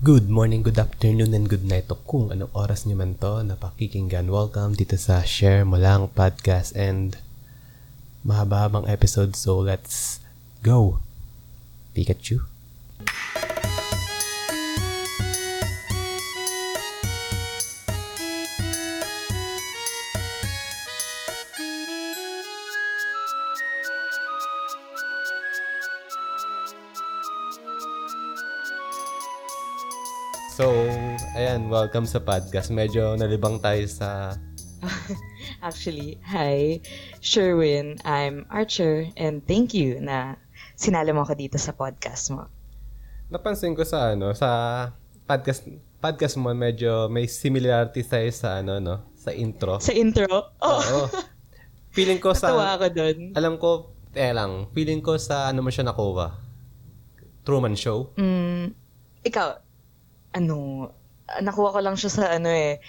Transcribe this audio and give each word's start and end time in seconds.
Good 0.00 0.32
morning, 0.32 0.64
good 0.64 0.80
afternoon, 0.80 1.36
and 1.36 1.44
good 1.44 1.68
night 1.68 1.92
to 1.92 1.96
kung 2.08 2.32
anong 2.32 2.48
oras 2.56 2.88
nyo 2.88 2.96
man 2.96 3.20
to 3.20 3.44
na 3.44 3.52
pakikinggan. 3.52 4.32
Welcome 4.32 4.72
dito 4.72 4.96
sa 4.96 5.20
Share 5.20 5.68
Mo 5.68 5.76
Lang 5.76 6.08
Podcast 6.08 6.72
and 6.72 7.20
mahaba-habang 8.24 8.88
episode 8.88 9.36
so 9.36 9.60
let's 9.60 10.24
go! 10.64 11.04
Pikachu? 11.92 12.48
Welcome 31.70 32.02
sa 32.02 32.18
podcast. 32.18 32.74
Medyo 32.74 33.14
nalibang 33.14 33.62
tayo 33.62 33.86
sa... 33.86 34.34
Actually, 35.66 36.18
hi, 36.26 36.82
Sherwin. 37.22 37.94
I'm 38.02 38.42
Archer 38.50 39.06
and 39.14 39.38
thank 39.46 39.70
you 39.70 40.02
na 40.02 40.34
sinali 40.74 41.14
mo 41.14 41.22
ako 41.22 41.38
dito 41.38 41.62
sa 41.62 41.70
podcast 41.70 42.34
mo. 42.34 42.50
Napansin 43.30 43.78
ko 43.78 43.86
sa 43.86 44.18
ano, 44.18 44.34
sa 44.34 44.48
podcast 45.30 45.62
podcast 46.02 46.34
mo 46.42 46.50
medyo 46.50 47.06
may 47.06 47.30
similarity 47.30 48.02
tayo 48.02 48.26
sa 48.34 48.58
ano 48.58 48.82
no, 48.82 49.14
sa 49.14 49.30
intro. 49.30 49.78
Sa 49.78 49.94
intro? 49.94 50.50
Oh, 50.58 50.82
Oo. 50.82 51.06
Feeling 51.94 52.18
ko 52.18 52.34
sa 52.34 52.50
Natuwa 52.50 52.74
ako 52.74 52.86
dun. 52.90 53.18
alam 53.38 53.54
ko 53.62 53.94
eh 54.10 54.34
lang, 54.34 54.66
feeling 54.74 54.98
ko 54.98 55.14
sa 55.22 55.54
ano 55.54 55.62
mo 55.62 55.70
siya 55.70 55.86
nakuha. 55.86 56.34
Truman 57.46 57.78
Show. 57.78 58.10
Mm, 58.18 58.74
ikaw, 59.22 59.54
ano, 60.34 60.56
nakuha 61.38 61.70
ko 61.74 61.80
lang 61.80 61.94
siya 61.94 62.10
sa 62.10 62.24
ano 62.34 62.50
eh, 62.50 62.82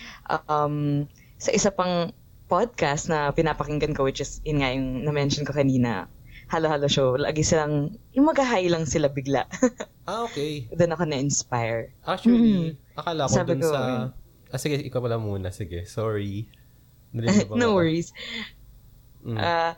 um, 0.50 1.06
sa 1.38 1.54
isa 1.54 1.70
pang 1.70 2.10
podcast 2.50 3.08
na 3.08 3.32
pinapakinggan 3.32 3.96
ko 3.96 4.04
which 4.04 4.20
is, 4.20 4.42
yun 4.44 4.60
nga 4.60 4.74
yung 4.74 5.06
na-mention 5.08 5.48
ko 5.48 5.54
kanina, 5.56 6.12
halo-halo 6.52 6.92
show. 6.92 7.16
Lagi 7.16 7.48
silang, 7.48 7.96
yung 8.12 8.28
mag-high 8.28 8.68
lang 8.68 8.84
sila 8.84 9.08
bigla. 9.08 9.48
Ah, 10.02 10.26
okay. 10.28 10.68
Doon 10.74 10.98
ako 10.98 11.04
na-inspire. 11.08 11.94
Actually, 12.04 12.76
akala 12.98 13.30
ko 13.30 13.32
Mm-hmm. 13.32 13.38
Sabi 13.38 13.52
dun 13.54 13.62
ko, 13.62 13.70
sa... 13.70 13.80
yun. 13.80 14.04
Ah, 14.52 14.60
sige, 14.60 14.76
ikaw 14.82 15.00
pala 15.00 15.22
muna. 15.22 15.54
Sige, 15.54 15.88
sorry. 15.88 16.50
No 17.56 17.78
worries. 17.78 18.12
Mm. 19.24 19.38
Ah, 19.38 19.78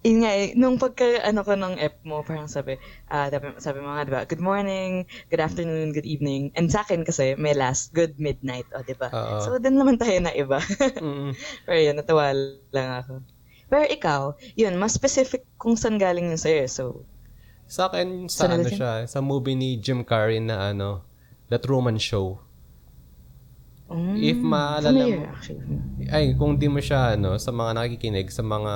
yun 0.00 0.24
nga 0.24 0.32
eh, 0.32 0.56
nung 0.56 0.80
pagka, 0.80 1.04
ano 1.20 1.44
ko 1.44 1.52
ng 1.52 1.76
app 1.76 2.00
mo, 2.08 2.24
parang 2.24 2.48
sabi, 2.48 2.80
ah, 3.12 3.28
sabi, 3.28 3.52
sabi 3.60 3.78
mo 3.84 3.92
nga, 3.92 4.08
di 4.08 4.12
ba, 4.16 4.22
good 4.24 4.40
morning, 4.40 5.04
good 5.28 5.44
afternoon, 5.44 5.92
good 5.92 6.08
evening. 6.08 6.48
And 6.56 6.72
sa 6.72 6.80
akin 6.80 7.04
kasi, 7.04 7.36
may 7.36 7.52
last, 7.52 7.92
good 7.92 8.16
midnight, 8.16 8.64
o, 8.72 8.80
di 8.80 8.96
ba? 8.96 9.12
Oo. 9.12 9.44
So, 9.44 9.48
din 9.60 9.76
naman 9.76 10.00
tayo 10.00 10.16
na 10.24 10.32
iba. 10.32 10.56
Mm. 10.96 11.36
Pero 11.68 11.78
yun, 11.78 11.96
natawa 12.00 12.32
lang 12.72 12.90
ako. 13.04 13.12
Pero 13.68 13.84
ikaw, 13.86 14.20
yun, 14.56 14.80
mas 14.80 14.96
specific 14.96 15.44
kung 15.60 15.76
saan 15.76 16.00
galing 16.00 16.32
yun 16.32 16.40
sa'yo. 16.40 16.64
So, 16.64 16.84
Sa 17.70 17.92
akin, 17.92 18.26
sa 18.32 18.50
ano 18.50 18.66
siya, 18.66 19.04
sa 19.04 19.20
movie 19.20 19.54
ni 19.54 19.76
Jim 19.78 20.02
Carrey 20.02 20.40
na 20.40 20.72
ano, 20.72 21.04
The 21.52 21.60
Truman 21.60 22.00
Show. 22.00 22.40
mm, 23.92 24.16
If 24.16 24.40
maalala 24.40 25.04
mo-. 25.06 25.28
Ay, 26.08 26.34
kung 26.34 26.56
di 26.56 26.66
mo 26.72 26.80
siya, 26.80 27.20
ano, 27.20 27.36
sa 27.36 27.52
mga 27.52 27.76
nakikinig, 27.76 28.32
sa 28.32 28.40
mga 28.42 28.74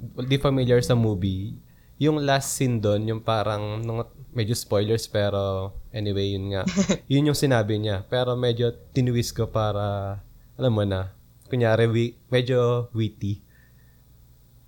di 0.00 0.36
familiar 0.36 0.80
sa 0.84 0.94
movie, 0.94 1.56
yung 1.96 2.20
last 2.20 2.52
scene 2.56 2.76
doon, 2.76 3.08
yung 3.08 3.22
parang, 3.24 3.80
nung, 3.80 4.04
medyo 4.36 4.52
spoilers, 4.52 5.08
pero 5.08 5.72
anyway, 5.88 6.36
yun 6.36 6.52
nga. 6.52 6.62
yun 7.12 7.32
yung 7.32 7.38
sinabi 7.38 7.80
niya. 7.80 8.04
Pero 8.12 8.36
medyo 8.36 8.68
tinwist 8.92 9.32
ko 9.32 9.48
para, 9.48 10.20
alam 10.60 10.72
mo 10.72 10.84
na, 10.84 11.08
kunyari, 11.48 11.88
wi- 11.88 12.16
medyo 12.28 12.92
witty. 12.92 13.40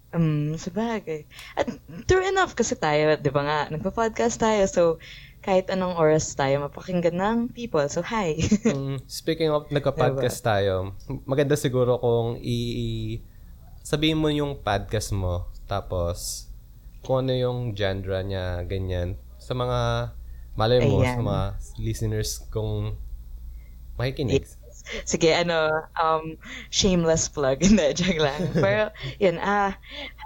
Um, 0.09 0.57
sabagay. 0.57 1.29
At 1.53 1.69
true 2.09 2.25
enough 2.25 2.57
kasi 2.57 2.73
tayo, 2.81 3.13
di 3.21 3.29
ba 3.29 3.45
nga, 3.45 3.59
nagpa-podcast 3.69 4.41
tayo. 4.41 4.65
So, 4.65 4.83
kahit 5.45 5.69
anong 5.69 6.01
oras 6.01 6.33
tayo 6.33 6.65
mapakinggan 6.65 7.21
ng 7.21 7.39
people. 7.53 7.85
So, 7.93 8.01
hi. 8.01 8.41
Mm, 8.65 9.05
speaking 9.05 9.53
of 9.53 9.69
nagka-podcast 9.75 10.41
tayo, 10.41 10.97
maganda 11.29 11.61
siguro 11.61 12.01
kung 12.01 12.41
i- 12.41 13.21
sabihin 13.89 14.21
mo 14.21 14.29
yung 14.29 14.61
podcast 14.61 15.17
mo, 15.17 15.49
tapos 15.65 16.45
kung 17.01 17.25
ano 17.25 17.33
yung 17.33 17.73
genre 17.73 18.21
niya, 18.21 18.61
ganyan. 18.69 19.17
Sa 19.41 19.57
mga, 19.57 20.13
malay 20.61 20.85
mo, 20.85 21.01
sa 21.01 21.17
Ayan. 21.17 21.25
mga 21.25 21.45
listeners 21.81 22.45
kung 22.53 23.01
makikinig. 23.97 24.45
Sige, 25.09 25.33
ano, 25.33 25.73
um, 25.97 26.37
shameless 26.69 27.33
plug. 27.33 27.61
Hindi, 27.65 27.97
joke 27.97 28.21
lang. 28.21 28.53
Pero, 28.65 28.93
yun, 29.17 29.41
ah, 29.41 29.73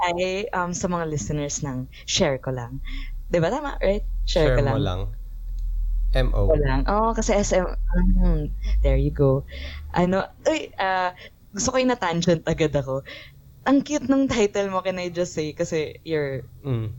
hi, 0.02 0.50
um, 0.50 0.74
sa 0.74 0.90
mga 0.90 1.06
listeners 1.06 1.62
ng 1.62 1.86
share 2.02 2.42
ko 2.42 2.50
lang. 2.50 2.82
Di 3.30 3.38
ba 3.38 3.46
tama, 3.46 3.78
right? 3.78 4.02
Share, 4.26 4.58
Share 4.58 4.58
ko 4.58 4.62
lang. 4.66 4.74
mo 4.74 4.82
lang. 4.82 5.00
M.O. 6.12 6.50
Ko 6.50 6.58
lang. 6.58 6.82
Oo, 6.90 7.14
kasi 7.14 7.30
SM, 7.38 7.62
mhm, 7.62 8.50
there 8.82 8.98
you 8.98 9.14
go. 9.14 9.46
Ano, 9.94 10.26
uy, 10.50 10.74
ah, 10.82 11.14
gusto 11.52 11.68
ko 11.72 11.76
yung 11.78 11.92
na-tangent 11.92 12.42
agad 12.48 12.72
ako. 12.72 13.04
Ang 13.62 13.86
cute 13.86 14.10
ng 14.10 14.26
title 14.26 14.74
mo, 14.74 14.82
can 14.82 14.98
I 14.98 15.06
just 15.06 15.38
say, 15.38 15.54
kasi 15.54 16.02
you're 16.02 16.42
Mm. 16.66 16.90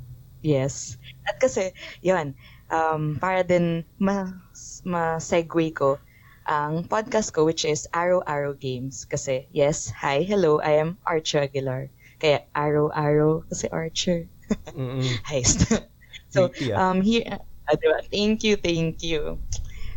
Yes. 0.44 1.00
At 1.28 1.40
kasi, 1.40 1.72
yun, 2.03 2.35
um, 2.68 3.16
para 3.19 3.44
din 3.47 3.88
mas, 4.00 4.84
ma-segue 4.84 5.72
ko 5.72 6.00
ang 6.44 6.84
podcast 6.84 7.31
ko 7.31 7.47
which 7.47 7.63
is 7.63 7.88
Arrow 7.96 8.19
Arrow 8.28 8.52
Games. 8.52 9.07
Kasi, 9.07 9.47
yes, 9.56 9.88
hi, 9.91 10.23
hello, 10.23 10.59
I 10.59 10.84
am 10.84 11.00
Archer 11.07 11.47
Aguilar. 11.47 11.88
Kaya, 12.19 12.44
Arrow 12.56 12.91
Arrow, 12.91 13.47
kasi 13.47 13.72
Archer. 13.72 14.28
Heist. 15.31 15.68
so, 16.35 16.52
um, 16.75 17.00
here, 17.00 17.23
ah, 17.68 17.75
diba? 17.79 18.03
thank 18.12 18.44
you, 18.44 18.59
thank 18.59 19.00
you. 19.03 19.40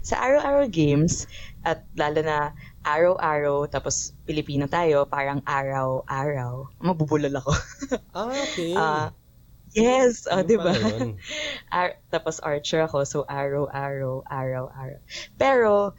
Sa 0.07 0.19
Arrow 0.23 0.43
Arrow 0.43 0.71
Games, 0.71 1.27
at 1.67 1.83
lalo 1.99 2.23
na 2.23 2.55
Arrow-Arrow, 2.87 3.67
tapos 3.67 4.15
Pilipino 4.27 4.67
tayo, 4.67 5.07
parang 5.07 5.41
araw-araw. 5.47 6.75
Mabubulol 6.83 7.33
ako. 7.39 7.53
Ah, 8.17 8.33
okay. 8.51 8.73
Ah, 8.75 9.09
yes, 9.71 10.27
oh, 10.27 10.43
di 10.43 10.59
ba? 10.59 10.75
Ar- 11.71 12.01
tapos 12.11 12.43
archer 12.43 12.83
ako, 12.83 13.07
so 13.07 13.19
araw, 13.29 13.71
araw, 13.71 14.27
araw, 14.27 14.67
araw. 14.75 15.01
Pero, 15.39 15.95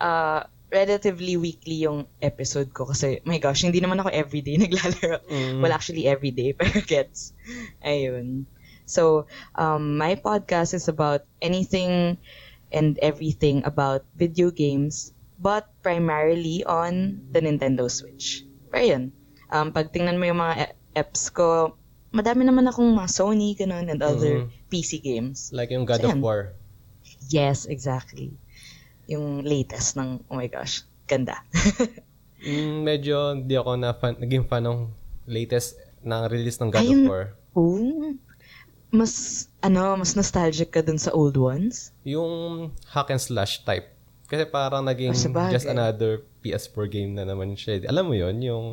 uh, 0.00 0.40
relatively 0.70 1.34
weekly 1.36 1.82
yung 1.84 2.06
episode 2.22 2.70
ko 2.70 2.86
kasi, 2.88 3.18
my 3.26 3.42
gosh, 3.42 3.66
hindi 3.66 3.82
naman 3.82 3.98
ako 4.00 4.08
everyday 4.14 4.56
naglalaro. 4.62 5.20
Mm. 5.26 5.60
Well, 5.60 5.74
actually, 5.74 6.06
everyday, 6.06 6.54
pero 6.58 6.80
gets. 6.80 7.34
Ayun. 7.84 8.46
So, 8.86 9.26
um, 9.54 9.98
my 9.98 10.16
podcast 10.18 10.74
is 10.74 10.88
about 10.88 11.26
anything 11.42 12.18
and 12.70 12.98
everything 13.02 13.62
about 13.66 14.06
video 14.14 14.50
games, 14.50 15.10
but 15.40 15.72
primarily 15.80 16.60
on 16.62 17.24
the 17.32 17.40
Nintendo 17.40 17.88
Switch. 17.88 18.44
Pero 18.68 18.84
yun, 18.86 19.04
um, 19.48 19.72
pag 19.72 19.88
tingnan 19.88 20.20
mo 20.20 20.28
yung 20.28 20.38
mga 20.38 20.54
e- 20.62 20.74
apps 20.94 21.32
ko, 21.32 21.74
madami 22.10 22.44
naman 22.44 22.68
akong 22.68 22.92
mga 22.92 23.08
Sony, 23.08 23.56
ganun, 23.56 23.88
and 23.88 24.00
other 24.00 24.44
Mhm. 24.44 24.68
PC 24.68 25.00
games. 25.00 25.48
Like 25.50 25.72
yung 25.72 25.88
God 25.88 26.04
So, 26.04 26.06
of 26.06 26.14
yan. 26.14 26.20
War. 26.20 26.52
Yes, 27.26 27.64
exactly. 27.64 28.36
Yung 29.06 29.42
latest 29.42 29.96
ng, 29.96 30.22
oh 30.28 30.36
my 30.36 30.46
gosh, 30.46 30.84
ganda. 31.06 31.40
Mm, 32.40 32.88
medyo 32.88 33.36
hindi 33.36 33.52
ako 33.52 33.76
na 33.76 33.92
fan, 33.92 34.16
naging 34.16 34.48
fan 34.48 34.64
ng 34.64 34.88
latest 35.28 35.76
na 36.00 36.24
release 36.24 36.56
ng 36.56 36.72
God 36.72 36.80
Ayun. 36.80 37.04
of 37.04 37.12
War. 37.12 37.24
oh, 37.52 38.16
mas, 38.88 39.12
ano, 39.60 39.92
mas 39.94 40.16
nostalgic 40.16 40.72
ka 40.72 40.80
dun 40.80 40.96
sa 40.96 41.12
old 41.12 41.36
ones? 41.36 41.92
Yung 42.00 42.72
hack 42.88 43.12
and 43.12 43.20
slash 43.20 43.60
type. 43.62 43.92
Kasi 44.30 44.46
parang 44.46 44.86
naging 44.86 45.10
sabagay. 45.10 45.58
just 45.58 45.66
another 45.66 46.22
PS4 46.46 46.86
game 46.86 47.18
na 47.18 47.26
naman 47.26 47.58
siya. 47.58 47.82
Alam 47.90 48.04
mo 48.06 48.14
yon 48.14 48.38
yung... 48.38 48.66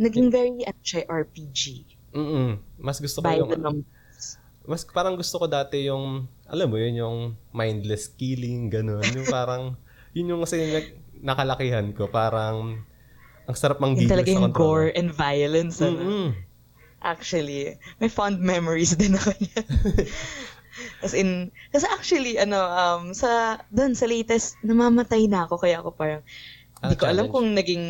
Naging 0.00 0.32
very, 0.32 0.64
ano 0.64 0.80
siya, 0.80 1.04
RPG. 1.04 1.84
Mm 2.16 2.56
Mas 2.80 2.96
gusto 2.96 3.20
ko 3.20 3.28
By 3.28 3.36
yung... 3.36 3.52
the 3.52 3.60
numbers. 3.60 4.40
Mas 4.64 4.88
parang 4.88 5.20
gusto 5.20 5.36
ko 5.36 5.44
dati 5.44 5.84
yung... 5.84 6.24
Alam 6.48 6.72
mo 6.72 6.76
yun, 6.80 6.94
yung 6.96 7.16
mindless 7.52 8.08
killing, 8.16 8.72
ganun. 8.72 9.04
Yung 9.12 9.28
parang... 9.36 9.76
yun 10.16 10.32
yung 10.32 10.40
kasi 10.40 10.56
nag, 10.72 10.86
nakalakihan 11.20 11.92
ko. 11.92 12.08
Parang... 12.08 12.80
Ang 13.44 13.56
sarap 13.56 13.84
mang 13.84 13.92
Yung 13.92 14.08
gigil 14.08 14.24
sa 14.24 14.32
yung 14.40 14.56
gore 14.56 14.88
and 14.96 15.12
violence. 15.12 15.84
Ano? 15.84 16.00
Mm-mm. 16.00 16.28
Actually, 17.04 17.76
may 18.00 18.08
fond 18.08 18.40
memories 18.40 18.96
din 18.96 19.20
ako 19.20 19.36
niyan. 19.36 19.66
As 21.00 21.12
in, 21.12 21.50
kasi 21.70 21.86
actually, 21.88 22.36
ano, 22.36 22.58
um, 22.58 23.12
sa, 23.12 23.58
dun, 23.68 23.94
sa 23.94 24.06
latest, 24.06 24.58
namamatay 24.62 25.26
na 25.26 25.44
ako, 25.44 25.58
kaya 25.58 25.80
ako 25.80 25.90
parang, 25.92 26.22
Ah, 26.78 26.94
hindi 26.94 26.96
ko 26.96 27.10
alam 27.10 27.26
challenge. 27.26 27.34
kung 27.34 27.48
naging, 27.58 27.86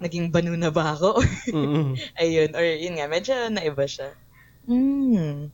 naging 0.00 0.26
banu 0.32 0.56
na 0.56 0.72
ba 0.72 0.96
ako, 0.96 1.20
or, 1.20 1.28
Mm-mm. 1.52 1.92
ayun, 2.16 2.56
or 2.56 2.64
yun 2.64 2.96
nga, 2.96 3.04
medyo 3.04 3.36
naiba 3.48 3.84
siya. 3.84 4.08
Hmm. 4.64 5.52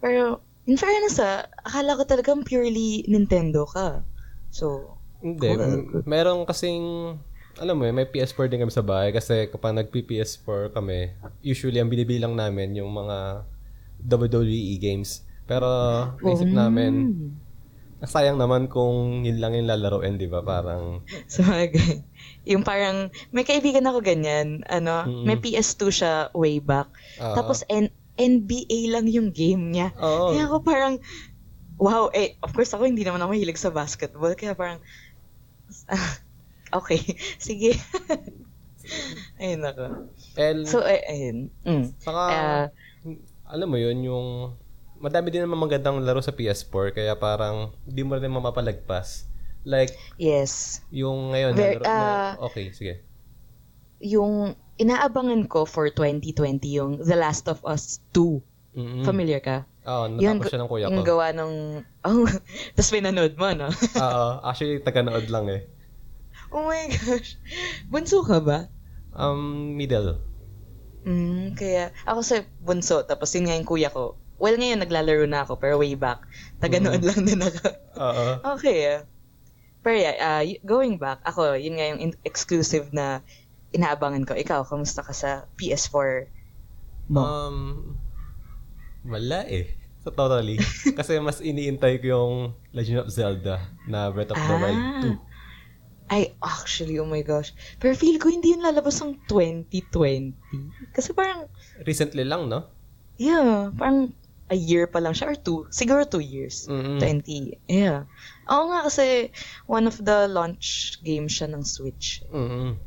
Pero, 0.00 0.40
In 0.68 0.76
fairness 0.76 1.16
ah, 1.16 1.48
akala 1.64 1.96
ko 1.96 2.04
talagang 2.04 2.44
purely 2.44 3.00
Nintendo 3.08 3.64
ka. 3.64 4.04
So, 4.52 4.96
Hindi, 5.24 5.48
Cool. 5.48 5.64
m- 5.64 6.04
meron 6.04 6.44
kasing, 6.44 7.16
alam 7.56 7.72
mo 7.72 7.88
eh, 7.88 7.90
may 7.90 8.04
PS4 8.04 8.52
din 8.52 8.60
kami 8.60 8.68
sa 8.68 8.84
bahay 8.84 9.08
kasi 9.08 9.48
kapag 9.48 9.72
nag-PS4 9.72 10.76
kami, 10.76 11.16
usually 11.40 11.80
ang 11.80 11.88
binibilang 11.88 12.36
namin 12.36 12.76
yung 12.76 12.92
mga 12.92 13.48
WWE 14.04 14.76
games. 14.78 15.24
Pero 15.48 15.68
naisip 16.20 16.46
namin, 16.46 16.92
Mm. 17.08 17.30
sayang 18.04 18.36
naman 18.36 18.68
kung 18.68 19.24
yun 19.24 19.40
lang 19.40 19.56
yung 19.56 19.66
lalaroin, 19.66 20.14
di 20.14 20.28
ba? 20.28 20.38
Parang, 20.38 21.02
So, 21.26 21.42
okay. 21.42 22.04
Yung 22.52 22.62
parang, 22.62 23.08
may 23.28 23.42
kaibigan 23.42 23.84
ako 23.84 24.00
ganyan, 24.00 24.60
ano, 24.64 25.04
Mm-mm. 25.04 25.24
may 25.24 25.36
PS2 25.36 25.82
siya 25.90 26.12
way 26.32 26.60
back. 26.60 26.88
ah, 27.18 27.34
Tapos, 27.34 27.64
N- 27.66 27.90
NBA 28.14 28.88
lang 28.88 29.06
yung 29.06 29.30
game 29.30 29.68
niya. 29.68 29.92
oo. 29.94 30.30
Kaya 30.30 30.46
ako 30.46 30.56
parang, 30.62 30.94
wow, 31.76 32.08
eh, 32.10 32.36
of 32.38 32.50
course 32.50 32.70
ako 32.70 32.84
hindi 32.84 33.02
naman 33.02 33.18
ako 33.18 33.30
mahilig 33.30 33.56
sa 33.56 33.68
basketball, 33.70 34.32
kaya 34.32 34.52
parang, 34.52 34.78
ah, 35.88 36.12
okay, 36.78 37.00
sige. 37.40 37.72
ayun 39.36 39.64
ako. 39.64 39.84
And, 40.34 40.64
So, 40.64 40.80
eh, 40.82 41.02
ayun. 41.04 41.50
Mm. 41.62 41.84
saka, 41.98 42.22
Ah, 42.22 42.66
alam 43.48 43.68
mo 43.68 43.76
yun, 43.76 43.98
yung, 44.02 44.26
madami 44.98 45.30
din 45.30 45.42
naman 45.46 45.58
magandang 45.58 46.02
laro 46.02 46.22
sa 46.22 46.34
PS4, 46.34 46.94
kaya 46.94 47.14
parang, 47.14 47.74
di 47.86 48.02
mo 48.02 48.18
rin 48.18 48.30
mapapalagpas. 48.30 49.26
Like, 49.66 49.94
yes. 50.18 50.82
yung 50.90 51.34
ngayon, 51.34 51.52
Ver- 51.54 51.82
na, 51.82 51.86
na, 51.86 51.94
ah, 51.94 52.30
okay, 52.46 52.70
sige. 52.74 53.02
Yung 53.98 54.54
inaabangan 54.78 55.46
ko 55.50 55.66
for 55.66 55.90
2020, 55.90 56.62
yung 56.70 56.92
The 57.02 57.18
Last 57.18 57.50
of 57.50 57.62
Us 57.66 57.98
2. 58.14 58.78
Mm-mm. 58.78 59.02
Familiar 59.02 59.42
ka? 59.42 59.66
Oo, 59.88 60.20
Yun, 60.20 60.38
natapos 60.38 60.52
siya 60.54 60.60
ng 60.62 60.70
kuya 60.70 60.86
ko. 60.86 60.92
Yung 60.94 61.06
gawa 61.06 61.26
ng, 61.34 61.52
oh, 62.06 62.28
tapos 62.78 62.90
pinanood 62.94 63.34
mo, 63.34 63.48
no? 63.56 63.68
Oo, 64.04 64.26
actually, 64.46 64.78
taga-nood 64.84 65.26
lang 65.32 65.46
eh. 65.50 65.62
Oh 66.48 66.64
my 66.64 66.88
gosh. 66.88 67.36
Bunso 67.90 68.24
ka 68.24 68.38
ba? 68.40 68.70
Um, 69.12 69.74
middle. 69.74 70.22
Mm, 71.08 71.56
kaya 71.56 71.90
ako 72.04 72.20
sa 72.20 72.36
bunso, 72.62 73.02
tapos 73.04 73.32
yun 73.34 73.48
nga 73.48 73.56
yung 73.56 73.68
kuya 73.68 73.90
ko. 73.90 74.20
Well, 74.38 74.54
ngayon 74.54 74.82
naglalaro 74.86 75.26
na 75.26 75.42
ako, 75.42 75.58
pero 75.58 75.82
way 75.82 75.98
back, 75.98 76.22
taganood 76.62 77.02
lang 77.02 77.26
din 77.26 77.42
ako. 77.42 77.62
Oo. 77.98 78.26
okay, 78.54 78.78
ah. 78.86 79.00
Pero 79.82 79.96
yeah, 79.98 80.14
ah, 80.18 80.42
y- 80.46 80.62
going 80.62 80.98
back, 80.98 81.22
ako, 81.26 81.58
yun 81.58 81.74
nga 81.78 81.86
yung 81.90 82.00
in- 82.10 82.20
exclusive 82.22 82.94
na 82.94 83.22
inaabangan 83.74 84.22
ko. 84.24 84.38
Ikaw, 84.38 84.62
kamusta 84.62 85.02
ka 85.02 85.10
sa 85.10 85.50
PS4 85.58 86.30
mo? 87.08 87.20
Um, 87.24 87.58
wala 89.02 89.48
eh. 89.48 89.74
So, 90.04 90.12
totally. 90.14 90.60
Kasi 90.98 91.18
mas 91.18 91.40
iniintay 91.40 91.98
ko 91.98 92.06
yung 92.06 92.34
Legend 92.70 93.02
of 93.04 93.10
Zelda 93.10 93.58
na 93.88 94.12
Breath 94.12 94.32
of 94.32 94.38
the 94.38 94.56
Wild 94.56 94.78
Ah. 94.78 95.16
Ay, 96.08 96.32
actually, 96.40 96.96
oh 96.96 97.04
my 97.04 97.20
gosh. 97.20 97.52
Pero 97.76 97.92
feel 97.92 98.16
ko 98.16 98.32
hindi 98.32 98.56
yun 98.56 98.64
lalabas 98.64 98.96
ng 99.04 99.28
2020. 99.28 100.32
Kasi 100.96 101.12
parang, 101.12 101.44
2. 101.84 101.84
Recently 101.84 102.24
lang, 102.24 102.48
no? 102.48 102.64
yeah, 103.18 103.68
parang 103.74 104.14
a 104.48 104.56
year 104.56 104.84
pa 104.84 104.98
lang 104.98 105.12
siya 105.12 105.28
or 105.28 105.36
two. 105.36 105.68
Siguro 105.68 106.02
two 106.02 106.20
years. 106.20 106.64
Mm-mm. 106.66 106.96
20. 106.98 107.60
Yeah. 107.68 108.08
Oo 108.48 108.72
nga 108.72 108.88
kasi 108.88 109.28
one 109.64 109.84
of 109.84 110.00
the 110.00 110.24
launch 110.26 110.96
games 111.00 111.36
siya 111.36 111.48
ng 111.48 111.62
Switch. 111.62 112.24
Mm-mm. 112.28 112.80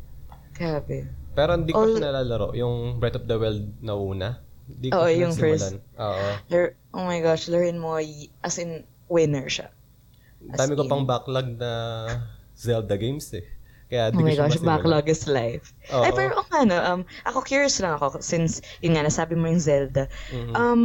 Grabe. 0.52 1.06
Pero 1.32 1.56
hindi 1.56 1.72
ko 1.72 1.86
All- 1.86 1.96
siya 1.96 2.12
nalalaro. 2.12 2.52
Yung 2.54 2.98
Breath 2.98 3.18
of 3.18 3.26
the 3.26 3.38
Wild 3.38 3.66
na 3.80 3.94
una. 3.94 4.30
Hindi 4.66 4.88
ko 4.90 4.98
Oo, 4.98 5.08
siya 5.08 5.20
yung 5.22 5.34
nasimulan. 5.34 5.74
Oo. 5.98 6.26
Lar- 6.50 6.74
oh 6.92 7.06
my 7.06 7.20
gosh, 7.20 7.46
laruin 7.48 7.78
mo, 7.78 7.98
as 8.42 8.56
in, 8.58 8.84
winner 9.06 9.46
siya. 9.46 9.68
As 10.50 10.58
Dami 10.58 10.74
ko 10.74 10.84
in- 10.86 10.92
pang 10.92 11.06
backlog 11.06 11.56
na 11.56 11.72
Zelda 12.56 12.96
games 12.96 13.30
eh. 13.34 13.46
Kaya 13.86 14.08
di 14.08 14.16
Oh 14.16 14.24
ko 14.24 14.28
my 14.28 14.36
gosh, 14.40 14.60
backlog 14.64 15.06
is 15.06 15.28
life. 15.28 15.76
Oo. 15.92 16.04
Ay, 16.04 16.12
pero 16.16 16.40
okay 16.40 16.64
ano, 16.64 16.76
um, 16.80 17.02
ako 17.28 17.44
curious 17.44 17.76
lang 17.84 17.92
ako, 17.94 18.24
since, 18.24 18.64
yun 18.80 18.96
nga, 18.96 19.04
nasabi 19.04 19.36
mo 19.36 19.52
yung 19.52 19.60
Zelda. 19.60 20.08
Mhm. 20.32 20.54
Um, 20.56 20.82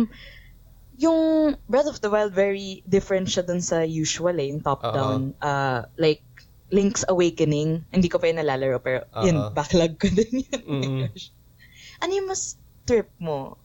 yung 0.97 1.55
Breath 1.69 1.89
of 1.89 2.01
the 2.01 2.09
Wild, 2.09 2.33
very 2.33 2.81
different 2.89 3.29
siya 3.29 3.45
dun 3.45 3.61
sa 3.61 3.85
usual 3.85 4.37
eh, 4.41 4.49
yung 4.49 4.65
top-down. 4.65 5.37
Uh, 5.45 5.85
like, 6.01 6.25
Link's 6.73 7.07
Awakening, 7.07 7.87
hindi 7.95 8.09
ko 8.11 8.19
pa 8.19 8.27
yun 8.27 8.43
nalalaro, 8.43 8.83
pero 8.83 9.07
yun, 9.23 9.39
Oo. 9.39 9.53
backlog 9.55 9.95
ko 10.01 10.11
din 10.11 10.43
yun. 10.43 11.09
Gosh. 11.09 11.31
Ano 12.05 12.13
yung 12.13 12.29
mas 12.29 12.61
trip 12.85 13.09
mo? 13.17 13.57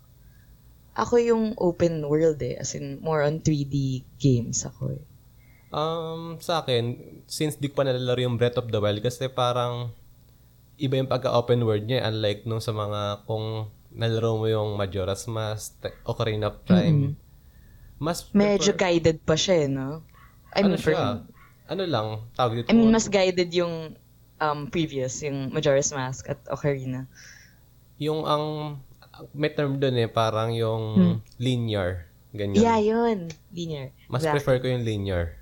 Ako 0.95 1.19
yung 1.19 1.51
open 1.59 2.03
world 2.07 2.39
eh, 2.39 2.55
as 2.55 2.75
in, 2.79 2.99
more 3.03 3.23
on 3.27 3.43
3D 3.43 4.07
games 4.19 4.63
ako 4.63 4.95
eh. 4.95 5.03
Um, 5.71 6.39
sa 6.39 6.63
akin, 6.63 6.99
since 7.27 7.59
di 7.59 7.71
ko 7.71 7.79
pa 7.79 7.87
nalalaro 7.87 8.23
yung 8.23 8.39
Breath 8.39 8.59
of 8.59 8.71
the 8.71 8.79
Wild 8.79 9.03
kasi 9.03 9.27
parang 9.27 9.91
iba 10.79 10.95
yung 10.95 11.11
pagka-open 11.11 11.63
world 11.63 11.87
niya 11.87 12.07
unlike 12.07 12.43
nung 12.43 12.63
sa 12.63 12.71
mga 12.71 13.23
kung 13.27 13.67
nalaro 13.91 14.35
mo 14.35 14.45
yung 14.45 14.73
Majora's 14.73 15.25
Mask, 15.25 15.75
Ocarina 16.03 16.47
of 16.47 16.63
Time. 16.63 17.15
Mas 17.97 18.25
Medyo 18.31 18.71
prefer- 18.71 18.81
guided 18.81 19.17
pa 19.21 19.35
siya 19.35 19.55
eh, 19.61 19.69
no? 19.69 20.01
I 20.51 20.59
ano 20.59 20.73
mean, 20.73 20.79
for 20.79 20.91
siya? 20.91 21.21
Ano 21.67 21.83
lang, 21.85 22.07
tawag 22.33 22.51
dito. 22.57 22.67
I 22.67 22.73
mean, 22.73 22.89
mas 22.89 23.05
guided 23.05 23.51
yung 23.51 23.95
um, 24.37 24.59
previous, 24.67 25.21
yung 25.21 25.49
Majora's 25.49 25.91
Mask 25.91 26.27
at 26.27 26.41
Ocarina. 26.47 27.07
yung 27.95 28.25
ang 28.25 28.45
may 29.31 29.47
term 29.47 29.77
doon 29.77 29.93
eh, 29.95 30.09
parang 30.09 30.49
yung 30.49 30.83
linear. 31.37 32.09
Ganyan. 32.31 32.57
Hmm. 32.57 32.65
Yeah, 32.65 32.79
yun. 32.81 33.19
Linear. 33.51 33.93
Mas 34.07 34.23
Exactly. 34.23 34.33
prefer 34.33 34.55
ko 34.57 34.67
yung 34.67 34.81
linear. 34.81 35.37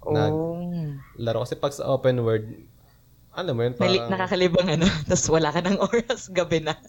na- 0.00 0.32
Oh. 0.32 0.56
Laro 1.18 1.44
kasi 1.44 1.52
pag 1.54 1.70
sa 1.70 1.84
open 1.84 2.22
world, 2.22 2.48
alam 3.30 3.52
mo 3.52 3.62
yun, 3.62 3.74
parang... 3.76 4.08
nakakalibang 4.08 4.68
ano, 4.72 4.86
tapos 5.06 5.26
wala 5.28 5.52
ka 5.52 5.60
ng 5.60 5.76
oras, 5.84 6.32
gabi 6.32 6.64
na. 6.64 6.80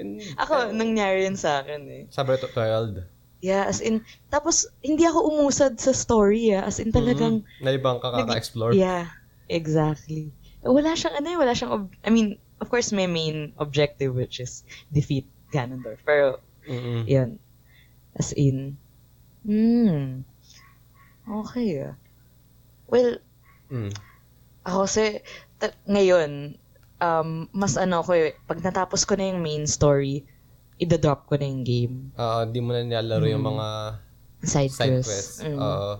In- 0.00 0.20
Ako, 0.36 0.72
nangyari 0.72 1.24
yun 1.24 1.36
sa 1.36 1.60
akin 1.60 1.80
eh. 1.86 2.02
sa 2.08 2.22
Breath 2.22 2.42
of 2.42 2.50
the 2.50 2.60
Wild. 2.60 2.96
Yeah, 3.40 3.64
as 3.64 3.80
in, 3.80 4.00
tapos 4.28 4.68
hindi 4.80 5.02
ako 5.02 5.32
umusad 5.32 5.76
sa 5.76 5.92
story 5.92 6.52
ah. 6.52 6.64
As 6.64 6.76
in 6.76 6.90
talagang, 6.90 7.40
Mhm. 7.40 7.60
Naibang 7.60 7.96
ka 7.96 8.12
kaka-explore. 8.14 8.72
yeah, 8.72 9.08
exactly. 9.46 10.28
Wala 10.60 10.92
siyang 10.92 11.16
ano 11.16 11.26
eh, 11.26 11.38
wala 11.38 11.52
siyang, 11.52 11.72
ob- 11.72 11.96
I 12.00 12.10
mean, 12.10 12.36
of 12.58 12.68
course 12.68 12.92
may 12.92 13.08
main 13.08 13.56
objective 13.56 14.12
which 14.12 14.38
is 14.38 14.60
defeat 14.88 15.24
Ganondorf. 15.48 16.04
Pero, 16.04 16.44
Mm-mm. 16.64 17.08
yun. 17.08 17.40
As 18.12 18.36
in, 18.36 18.76
hmm, 19.42 20.20
okay 21.26 21.80
ah. 21.82 21.96
Well, 22.86 23.24
Mm. 23.66 23.94
Ako 24.60 24.84
kasi, 24.84 25.24
ta- 25.56 25.72
ngayon, 25.86 26.59
um, 27.00 27.48
mas 27.50 27.74
ano 27.74 28.00
ko 28.00 28.12
eh, 28.12 28.36
pag 28.44 28.60
natapos 28.60 29.02
ko 29.02 29.16
na 29.16 29.28
yung 29.28 29.40
main 29.40 29.64
story, 29.66 30.22
ida-drop 30.76 31.26
ko 31.26 31.36
na 31.36 31.44
yung 31.44 31.64
game. 31.64 31.94
Ah, 32.14 32.44
di 32.44 32.60
mo 32.60 32.72
na 32.72 32.80
nilalaro 32.80 33.26
yung 33.26 33.44
mga 33.44 33.66
Side, 34.40 34.72
side 34.72 34.96
quests. 35.00 35.04
quests. 35.04 35.44
Mm. 35.44 35.60
Oo. 35.60 35.92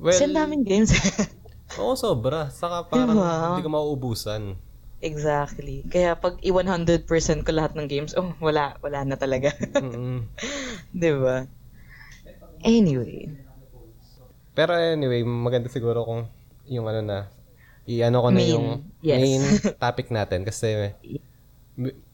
well, 0.00 0.16
Kasi 0.16 0.32
daming 0.32 0.64
games. 0.64 0.88
oo, 1.80 1.92
sobra. 1.92 2.48
Saka 2.48 2.88
parang 2.88 3.12
Diba? 3.12 3.52
hindi 3.52 3.60
ko 3.60 3.70
mauubusan. 3.70 4.56
exactly. 5.00 5.80
Kaya 5.88 6.12
pag 6.12 6.36
i-100% 6.40 7.08
ko 7.44 7.50
lahat 7.52 7.72
ng 7.72 7.88
games, 7.88 8.12
oh, 8.16 8.32
wala, 8.38 8.76
wala 8.80 9.04
na 9.04 9.16
talaga. 9.16 9.52
Mm-mm. 9.76 10.24
'Di 10.92 11.12
ba? 11.16 11.44
Anyway. 12.60 13.28
Pero 14.52 14.76
anyway, 14.76 15.24
maganda 15.24 15.72
siguro 15.72 16.04
kung 16.04 16.22
yung 16.68 16.84
ano 16.84 17.00
na, 17.00 17.18
i-ano 17.90 18.22
ko 18.22 18.28
na 18.30 18.38
Main, 18.38 18.52
yung 18.54 18.66
yes. 19.02 19.18
main 19.18 19.42
topic 19.82 20.06
natin 20.14 20.46
kasi 20.46 20.94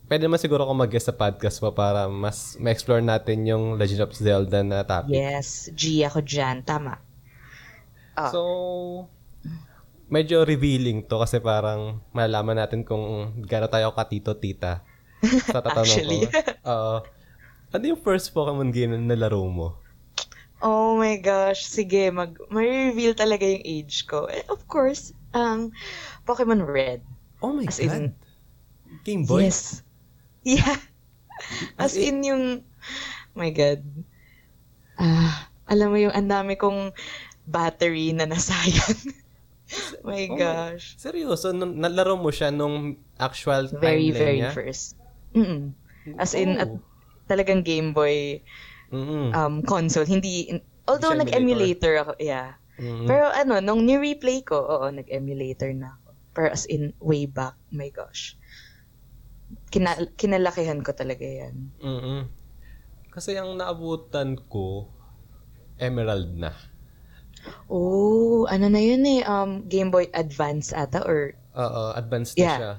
pwede 0.07 0.23
naman 0.25 0.41
siguro 0.41 0.65
ako 0.65 0.73
mag-guest 0.73 1.11
sa 1.11 1.15
podcast 1.15 1.59
mo 1.61 1.75
para 1.75 2.07
mas 2.07 2.55
ma-explore 2.57 3.03
natin 3.03 3.45
yung 3.45 3.77
Legend 3.77 4.07
of 4.07 4.17
Zelda 4.17 4.63
na 4.63 4.87
topic. 4.87 5.13
Yes, 5.13 5.69
G 5.75 6.07
ako 6.07 6.23
dyan. 6.23 6.63
Tama. 6.63 7.03
Ah. 8.17 8.31
So, 8.33 8.41
medyo 10.07 10.47
revealing 10.47 11.05
to 11.11 11.19
kasi 11.19 11.43
parang 11.43 12.01
malalaman 12.15 12.63
natin 12.63 12.87
kung 12.87 13.35
gano'n 13.45 13.71
tayo 13.71 13.93
katito-tita. 13.93 14.87
Sa 15.51 15.61
tatanong 15.65 15.85
Actually. 15.85 16.23
ko. 16.31 16.33
Oo. 16.73 16.97
ano 17.75 17.83
yung 17.85 18.01
first 18.01 18.31
Pokemon 18.33 18.71
game 18.73 18.95
na 18.95 19.13
nalaro 19.13 19.43
mo? 19.51 19.77
Oh 20.65 20.97
my 20.97 21.21
gosh, 21.21 21.69
sige, 21.69 22.09
mag 22.09 22.33
may-reveal 22.49 23.13
talaga 23.13 23.45
yung 23.45 23.61
age 23.61 24.09
ko. 24.09 24.25
Eh, 24.33 24.41
of 24.49 24.65
course, 24.65 25.13
ang 25.39 25.61
Pokemon 26.25 26.65
Red. 26.65 27.01
Oh 27.39 27.53
my 27.53 27.65
As 27.65 27.77
God. 27.77 27.93
in- 27.93 28.17
Game 29.03 29.23
Boy? 29.23 29.45
Yes. 29.45 29.83
Yeah. 30.47 30.79
As 31.75 31.99
in 31.99 32.23
yung, 32.23 32.63
my 33.35 33.51
God. 33.51 33.83
Ah, 34.95 35.45
alam 35.67 35.91
mo 35.91 35.99
yung 35.99 36.15
ang 36.15 36.31
dami 36.31 36.55
kong 36.55 36.95
battery 37.45 38.15
na 38.15 38.25
nasayang. 38.25 38.95
my 40.07 40.31
Oh 40.31 40.33
my- 40.33 40.39
gosh. 40.39 40.95
Seryoso, 40.97 41.51
nung 41.51 41.77
nalaro 41.77 42.15
mo 42.15 42.31
siya 42.31 42.55
nung 42.55 42.95
actual 43.19 43.67
Very, 43.75 44.09
timeline 44.09 44.15
very 44.15 44.39
niya? 44.41 44.51
first. 44.55 44.95
Mm 45.35 45.75
As 46.15 46.33
in, 46.33 46.55
Oh. 46.55 46.63
at 46.63 46.71
talagang 47.27 47.67
Game 47.67 47.91
Boy 47.91 48.39
Mm-mm. 48.95 49.35
um, 49.35 49.67
console. 49.67 50.07
Hindi, 50.07 50.63
although 50.87 51.11
nag-emulator 51.11 51.99
ako, 51.99 52.13
yeah. 52.23 52.55
Mm-mm. 52.77 53.09
Pero 53.09 53.33
ano, 53.33 53.61
nung 53.65 53.85
ni-replay 53.89 54.45
ko, 54.45 54.61
oo, 54.61 54.87
nag-emulator 54.93 55.73
na 55.73 55.97
ako. 55.97 56.09
Pero 56.37 56.47
as 56.53 56.69
in, 56.69 56.93
way 57.01 57.25
back, 57.25 57.57
my 57.73 57.89
gosh. 57.89 58.37
Kina 59.73 59.97
kinalakihan 60.21 60.85
ko 60.85 60.93
talaga 60.93 61.25
yan. 61.25 61.73
Mm-mm. 61.81 62.29
Kasi 63.09 63.33
ang 63.41 63.57
naabutan 63.57 64.37
ko, 64.53 64.93
Emerald 65.81 66.37
na. 66.37 66.53
Oh, 67.69 68.45
ano 68.49 68.69
na 68.69 68.81
yun 68.81 69.05
eh, 69.09 69.25
um, 69.25 69.65
Game 69.65 69.89
Boy 69.89 70.13
Advance 70.13 70.77
ata, 70.77 71.01
or 71.05 71.33
Oo, 71.57 71.83
advanced 71.97 72.37
na 72.37 72.41
Yeah. 72.45 72.59
siya. 72.61 72.73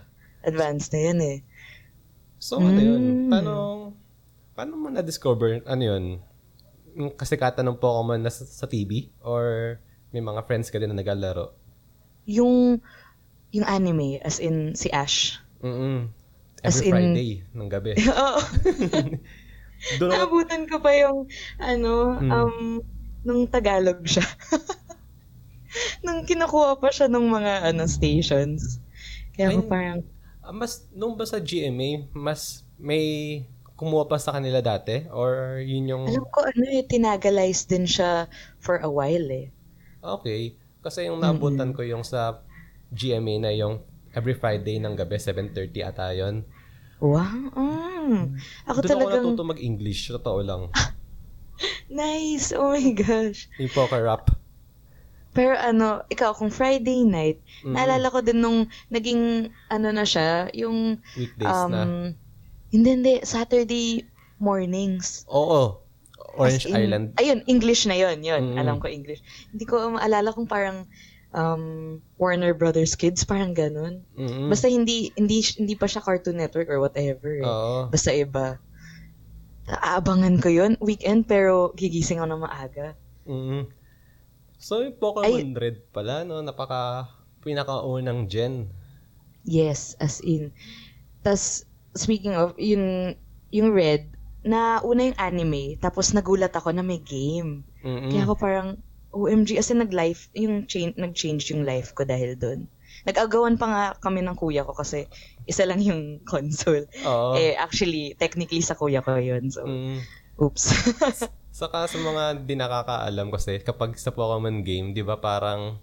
Advance 0.46 0.86
na 0.94 1.00
yun 1.02 1.20
eh. 1.26 1.38
So, 2.38 2.62
ano 2.62 2.78
yun? 2.78 3.02
Mm. 3.02 3.30
Paano, 3.34 3.52
paano 4.54 4.74
mo 4.78 4.88
na-discover, 4.94 5.66
ano 5.66 5.82
yun? 5.82 6.04
Yung 6.94 7.10
kasikatan 7.18 7.66
ng 7.66 7.82
Pokemon 7.82 8.22
na 8.22 8.30
sa, 8.30 8.46
sa 8.46 8.70
TV? 8.70 9.10
Or 9.26 9.78
may 10.12 10.24
mga 10.24 10.42
friends 10.46 10.72
ka 10.72 10.80
din 10.80 10.92
na 10.92 10.98
naglalaro? 10.98 11.52
Yung, 12.28 12.80
yung 13.52 13.66
anime, 13.68 14.20
as 14.22 14.40
in, 14.40 14.76
si 14.76 14.92
Ash. 14.92 15.40
Mm 15.64 16.12
As 16.66 16.82
Every 16.82 16.90
in- 16.90 16.94
Friday 16.94 17.32
ng 17.54 17.70
gabi. 17.70 17.94
Oo. 18.12 18.40
Doon 20.02 20.10
Naabutan 20.10 20.66
ko 20.66 20.82
pa 20.82 20.90
yung, 20.90 21.30
ano, 21.62 22.18
Mm. 22.18 22.32
um, 22.34 22.58
nung 23.22 23.46
Tagalog 23.46 24.02
siya. 24.04 24.26
nung 26.06 26.26
kinukuha 26.26 26.82
pa 26.82 26.90
siya 26.90 27.06
ng 27.08 27.26
mga, 27.30 27.54
ano, 27.74 27.86
stations. 27.86 28.82
Kaya 29.38 29.54
Ay, 29.54 29.62
parang, 29.70 30.02
ah, 30.42 30.50
mas, 30.50 30.90
nung 30.90 31.14
ba 31.14 31.30
sa 31.30 31.38
GMA, 31.38 32.10
mas 32.10 32.66
may 32.82 33.46
kumuha 33.78 34.10
pa 34.10 34.18
sa 34.18 34.34
kanila 34.34 34.58
dati? 34.66 35.06
Or 35.14 35.62
yun 35.62 35.86
yung, 35.86 36.04
alam 36.10 36.26
ko, 36.34 36.42
ano 36.42 36.64
eh, 36.74 36.82
tinagalize 36.82 37.70
din 37.70 37.86
siya 37.86 38.26
for 38.58 38.82
a 38.82 38.90
while 38.90 39.30
eh. 39.30 39.54
Okay. 40.00 40.56
Kasi 40.80 41.10
yung 41.10 41.20
naabutan 41.20 41.74
ko 41.74 41.84
yung 41.84 42.06
sa 42.06 42.40
GMA 42.90 43.42
na 43.42 43.52
yung 43.52 43.82
every 44.16 44.34
Friday 44.34 44.80
ng 44.80 44.96
gabi, 44.96 45.20
7.30 45.20 45.84
ata 45.84 46.14
yun. 46.14 46.42
Wow. 46.98 47.54
Mm. 47.54 48.40
Ako 48.66 48.80
Doon 48.82 48.90
talagang, 48.90 49.22
ako 49.22 49.30
natuto 49.36 49.44
mag-English, 49.46 50.10
totoo 50.10 50.40
lang. 50.42 50.62
nice. 51.92 52.56
Oh 52.56 52.74
my 52.74 52.92
gosh. 52.96 53.46
Yung 53.62 53.70
poker 53.70 54.02
rap. 54.02 54.34
Pero 55.38 55.54
ano, 55.54 56.02
ikaw, 56.10 56.34
kung 56.34 56.50
Friday 56.50 57.06
night, 57.06 57.38
Mm. 57.62 57.74
naalala 57.78 58.08
ko 58.10 58.20
din 58.26 58.42
nung 58.42 58.60
naging, 58.90 59.54
ano 59.70 59.88
na 59.94 60.02
siya, 60.02 60.50
yung, 60.58 60.98
Weekdays 61.14 61.62
na. 61.70 61.84
um, 61.86 61.94
hindi, 62.74 62.90
hindi, 62.90 63.14
Saturday 63.22 64.02
mornings. 64.42 65.30
Oo. 65.30 65.82
Orange 66.38 66.66
in- 66.70 66.78
Island. 66.78 67.06
Ayun, 67.18 67.40
English 67.46 67.86
na 67.86 67.98
yun, 67.98 68.22
yun. 68.22 68.54
Mm. 68.54 68.58
Alam 68.62 68.78
ko 68.78 68.88
English. 68.88 69.22
Hindi 69.50 69.66
ko 69.66 69.94
maalala 69.94 70.32
kung 70.32 70.46
parang 70.46 70.86
um, 71.34 71.98
Warner 72.18 72.56
Brothers 72.56 72.96
Kids, 72.96 73.22
parang 73.24 73.54
ganun. 73.54 74.02
Mm-mm. 74.16 74.50
Basta 74.50 74.66
hindi, 74.66 75.12
hindi, 75.14 75.44
hindi 75.58 75.76
pa 75.76 75.86
siya 75.86 76.02
Cartoon 76.02 76.40
Network 76.40 76.70
or 76.70 76.80
whatever. 76.82 77.30
eh. 77.38 77.46
Basta 77.92 78.10
iba. 78.10 78.58
Aabangan 79.68 80.40
ko 80.40 80.48
yun, 80.48 80.80
weekend, 80.80 81.28
pero 81.28 81.76
gigising 81.76 82.24
ako 82.24 82.28
na 82.32 82.40
maaga. 82.40 82.88
Mm-mm. 83.28 83.68
So, 84.58 84.82
yung 84.82 84.98
Pokemon 84.98 85.54
Red 85.54 85.78
pala, 85.94 86.26
no? 86.26 86.42
Napaka, 86.42 87.12
pinakaunang 87.46 88.26
gen. 88.26 88.72
Yes, 89.46 89.94
as 90.02 90.18
in. 90.26 90.50
Tas, 91.22 91.62
speaking 91.94 92.34
of, 92.34 92.58
yung, 92.58 93.14
yung 93.54 93.70
Red, 93.70 94.17
na 94.48 94.80
una 94.82 95.04
yung 95.04 95.18
anime, 95.18 95.64
tapos 95.78 96.12
nagulat 96.12 96.52
ako 96.52 96.72
na 96.72 96.82
may 96.82 96.98
game. 96.98 97.62
Mm-mm. 97.82 98.10
Kaya 98.10 98.24
ako 98.24 98.34
parang, 98.36 98.70
OMG, 99.10 99.56
as 99.56 99.68
in 99.68 99.80
nag-life, 99.80 100.28
yung 100.32 100.66
change, 100.66 100.96
nag-change 100.96 101.50
yung 101.50 101.64
life 101.64 101.92
ko 101.92 102.04
dahil 102.04 102.34
doon. 102.34 102.68
Nag-agawan 103.04 103.56
pa 103.56 103.66
nga 103.66 103.84
kami 103.98 104.20
ng 104.20 104.36
kuya 104.36 104.62
ko 104.62 104.72
kasi 104.72 105.08
isa 105.44 105.64
lang 105.64 105.80
yung 105.80 106.02
console. 106.28 106.88
Oo. 107.04 107.34
Eh, 107.34 107.54
actually, 107.54 108.16
technically 108.16 108.60
sa 108.60 108.74
kuya 108.74 109.00
ko 109.00 109.16
yun. 109.16 109.48
So, 109.48 109.64
Mm. 109.64 110.00
oops. 110.38 110.64
Saka 111.50 111.86
sa 111.86 111.98
mga 111.98 112.44
di 112.44 112.54
nakakaalam 112.54 113.28
kasi 113.30 113.58
kapag 113.60 113.96
sa 113.96 114.12
Pokemon 114.12 114.62
game, 114.62 114.92
di 114.92 115.02
ba 115.02 115.18
parang 115.18 115.82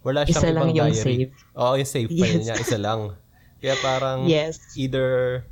wala 0.00 0.22
Isa 0.22 0.42
siyang 0.42 0.54
lang 0.54 0.68
ibang 0.68 0.76
yung 0.78 0.90
diary. 0.90 1.00
save. 1.00 1.32
Oo, 1.54 1.72
yung 1.74 1.88
save 1.88 2.10
file 2.10 2.20
Yes. 2.34 2.44
niya, 2.44 2.56
isa 2.58 2.76
lang. 2.76 3.00
Kaya 3.58 3.74
parang 3.78 4.18
yes. 4.30 4.60
either 4.74 5.42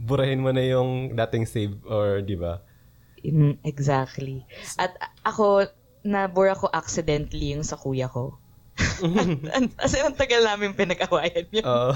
burahin 0.00 0.40
mo 0.40 0.50
na 0.50 0.64
yung 0.64 1.12
dating 1.12 1.44
save 1.44 1.76
or 1.84 2.24
di 2.24 2.34
ba? 2.34 2.64
Mm, 3.20 3.60
exactly. 3.68 4.48
At 4.80 4.96
ako, 5.28 5.68
nabore 6.00 6.56
ako 6.56 6.72
accidentally 6.72 7.52
yung 7.52 7.64
sa 7.64 7.76
kuya 7.76 8.08
ko. 8.08 8.40
An- 9.56 9.76
As 9.76 9.92
in, 9.92 10.08
ang 10.08 10.16
tagal 10.16 10.40
namin 10.40 10.72
pinag-awayan 10.72 11.46
yun. 11.52 11.64
Oo. 11.64 11.92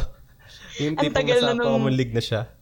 yung 0.77 0.95
Ang 1.01 1.09
tipong 1.09 1.17
tagal 1.17 1.41
na 1.41 1.57
nung- 1.57 1.89
League 1.89 2.13
na 2.13 2.21
siya. 2.21 2.53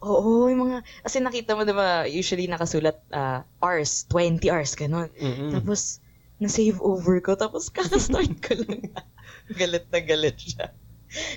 Oo, 0.00 0.48
yung 0.48 0.70
mga, 0.70 0.76
kasi 1.04 1.18
nakita 1.20 1.56
mo 1.56 1.66
diba, 1.66 2.06
usually 2.08 2.48
nakasulat 2.48 3.00
ah, 3.12 3.44
hours, 3.60 4.06
20 4.08 4.48
hours, 4.48 4.72
ganun. 4.76 5.08
Mm-mm. 5.18 5.52
Tapos, 5.56 5.98
na-save 6.40 6.76
over 6.84 7.16
ko, 7.24 7.32
tapos 7.34 7.72
kakastart 7.72 8.32
ko 8.44 8.54
lang. 8.64 8.92
galit 9.60 9.88
na 9.88 10.00
galit 10.00 10.36
siya. 10.36 10.72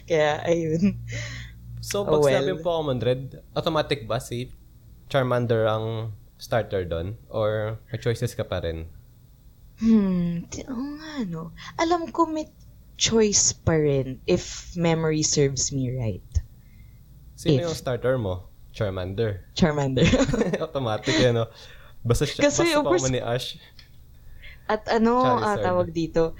Kaya, 0.05 0.43
ayun. 0.43 0.99
So, 1.89 2.05
Oh, 2.05 2.05
pag 2.05 2.21
well. 2.21 2.29
sinabing 2.29 2.61
Pokemon 2.61 2.99
Red, 3.01 3.21
automatic 3.57 4.05
ba 4.05 4.21
si 4.21 4.53
Charmander 5.09 5.65
ang 5.65 6.13
starter 6.37 6.85
doon? 6.85 7.17
Or 7.27 7.81
may 7.89 7.97
choices 7.97 8.37
ka 8.37 8.45
pa 8.45 8.61
rin? 8.61 8.85
Hmm, 9.81 10.45
oo 10.69 10.85
nga, 11.01 11.13
no. 11.25 11.49
Alam 11.81 12.13
ko 12.13 12.29
may 12.29 12.45
choice 12.93 13.55
pa 13.55 13.73
rin 13.73 14.21
if 14.27 14.69
memory 14.75 15.23
serves 15.23 15.73
me 15.73 15.89
right. 15.89 16.29
Sino 17.33 17.57
If. 17.57 17.65
yung 17.65 17.79
starter 17.79 18.21
mo? 18.21 18.45
Charmander. 18.69 19.49
Charmander. 19.57 20.05
automatic 20.61 21.17
yan, 21.17 21.41
no? 21.41 21.49
Basta, 22.05 22.29
siya, 22.29 22.45
Kasi, 22.45 22.69
basta 22.69 22.85
course- 22.85 23.09
ni 23.09 23.17
Ash. 23.17 23.57
At 24.69 24.85
ano, 24.85 25.25
Charizard. 25.25 25.65
tawag 25.65 25.89
dito. 25.89 26.37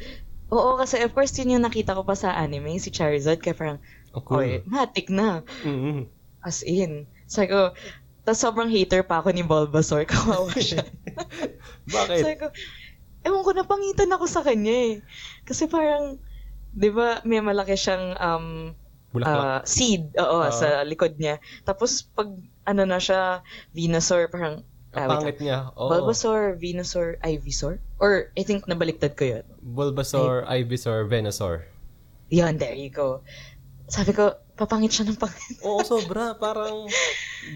Oo, 0.53 0.77
kasi 0.77 1.01
of 1.01 1.10
course, 1.12 1.34
yun 1.36 1.58
yung 1.58 1.65
nakita 1.65 1.98
ko 1.98 2.06
pa 2.06 2.13
sa 2.13 2.38
anime, 2.38 2.77
si 2.77 2.94
Charizard, 2.94 3.41
kaya 3.41 3.58
parang, 3.58 3.79
Cool. 4.13 4.37
oy, 4.41 4.49
matik 4.65 5.07
na. 5.13 5.45
Mm-mm. 5.61 6.09
As 6.41 6.65
in. 6.65 7.05
Sabi 7.29 7.51
ko, 7.51 7.75
tapos 8.25 8.41
sobrang 8.41 8.69
hater 8.69 9.05
pa 9.05 9.21
ako 9.21 9.33
ni 9.33 9.45
Bulbasaur, 9.45 10.05
kawawa 10.09 10.53
siya. 10.57 10.85
Bakit? 11.93 12.21
Sabi 12.21 12.35
ko, 12.37 12.47
ewan 13.25 13.41
ko, 13.45 13.51
napangitan 13.53 14.13
ako 14.13 14.25
sa 14.25 14.41
kanya 14.41 14.73
eh. 14.73 14.93
Kasi 15.45 15.69
parang, 15.69 16.17
di 16.73 16.89
ba, 16.89 17.21
may 17.25 17.41
malaki 17.41 17.73
siyang 17.73 18.15
um, 18.17 18.45
Bulaklak. 19.09 19.41
ah, 19.41 19.61
seed 19.65 20.13
oo, 20.21 20.45
Oo. 20.45 20.53
sa 20.53 20.85
likod 20.85 21.17
niya. 21.17 21.41
Tapos 21.65 22.05
pag 22.13 22.29
ano 22.65 22.85
na 22.85 23.01
siya, 23.01 23.41
Venusaur, 23.73 24.29
parang, 24.29 24.61
Ang 24.89 25.05
ah, 25.05 25.09
pangit 25.21 25.37
niya. 25.37 25.69
Oo. 25.77 25.89
Bulbasaur, 25.89 26.57
Venusaur, 26.57 27.21
Ivysaur? 27.21 27.77
Or 28.01 28.33
I 28.33 28.41
think 28.41 28.65
nabaliktad 28.65 29.13
ko 29.13 29.37
yun. 29.37 29.45
Bulbasaur, 29.61 30.49
Ivysaur, 30.49 31.05
Venusaur. 31.05 31.65
Yun, 32.29 32.57
there 32.61 32.77
you 32.77 32.89
go. 32.89 33.21
Sabi 33.89 34.13
ko, 34.13 34.29
papangit 34.53 34.93
siya 34.93 35.10
ng 35.10 35.17
pangit. 35.17 35.58
Oo, 35.65 35.81
sobra. 35.81 36.38
Parang... 36.38 36.86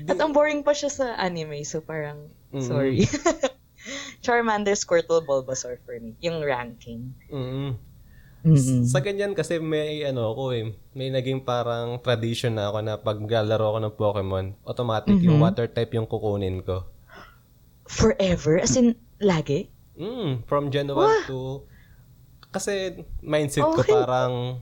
At 0.06 0.18
ang 0.18 0.34
boring 0.34 0.66
pa 0.66 0.74
siya 0.74 0.90
sa 0.90 1.06
anime, 1.16 1.62
so 1.62 1.80
parang, 1.80 2.28
Mm. 2.50 2.62
sorry. 2.62 3.06
Charmander, 4.24 4.74
Squirtle, 4.74 5.22
Bulbasaur 5.22 5.82
for 5.82 5.98
me. 5.98 6.14
Yung 6.22 6.40
ranking. 6.40 7.14
Mm. 7.28 7.78
Mm-hmm. 8.44 8.84
Sa 8.84 9.00
ganyan 9.00 9.32
kasi 9.32 9.56
may 9.56 10.04
ano 10.04 10.36
ako 10.36 10.52
eh, 10.52 10.66
may 10.92 11.08
naging 11.08 11.42
parang 11.42 11.96
tradition 11.98 12.54
na 12.54 12.68
ako 12.68 12.78
na 12.84 13.00
pag 13.00 13.16
lalaro 13.18 13.72
ako 13.72 13.80
ng 13.80 13.96
Pokemon, 13.96 14.46
automatic 14.68 15.16
yung 15.18 15.40
Mhm. 15.40 15.44
water 15.44 15.66
type 15.66 15.96
yung 15.96 16.04
kukunin 16.04 16.60
ko. 16.60 16.84
Forever? 17.86 18.60
As 18.60 18.76
in, 18.76 18.94
lagi? 19.18 19.72
Mm, 19.96 20.44
from 20.44 20.70
Gen 20.70 20.88
1 20.88 20.94
Wah! 20.94 21.24
to... 21.26 21.64
Kasi 22.52 23.00
mindset 23.20 23.64
ko 23.64 23.80
Okay. 23.80 23.90
parang... 23.90 24.60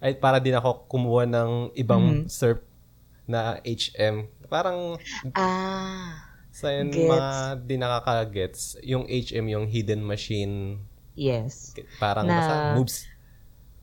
Ay, 0.00 0.14
para 0.14 0.36
din 0.36 0.52
ako 0.52 0.88
kumuha 0.88 1.24
ng 1.24 1.50
ibang 1.74 2.24
Mhm. 2.24 2.26
SERP 2.26 2.64
na 3.26 3.60
HM. 3.60 4.26
Parang 4.48 4.96
Ah, 5.32 6.24
sa 6.50 6.68
yun, 6.68 6.88
Gets. 6.88 7.06
mga 7.06 7.30
di 7.62 7.76
nakaka-gets, 7.76 8.60
yung 8.82 9.04
HM, 9.06 9.46
yung 9.46 9.66
hidden 9.66 10.02
machine, 10.02 10.80
yes. 11.14 11.76
parang 11.96 12.24
Na- 12.24 12.34
basta 12.34 12.54
moves. 12.74 13.06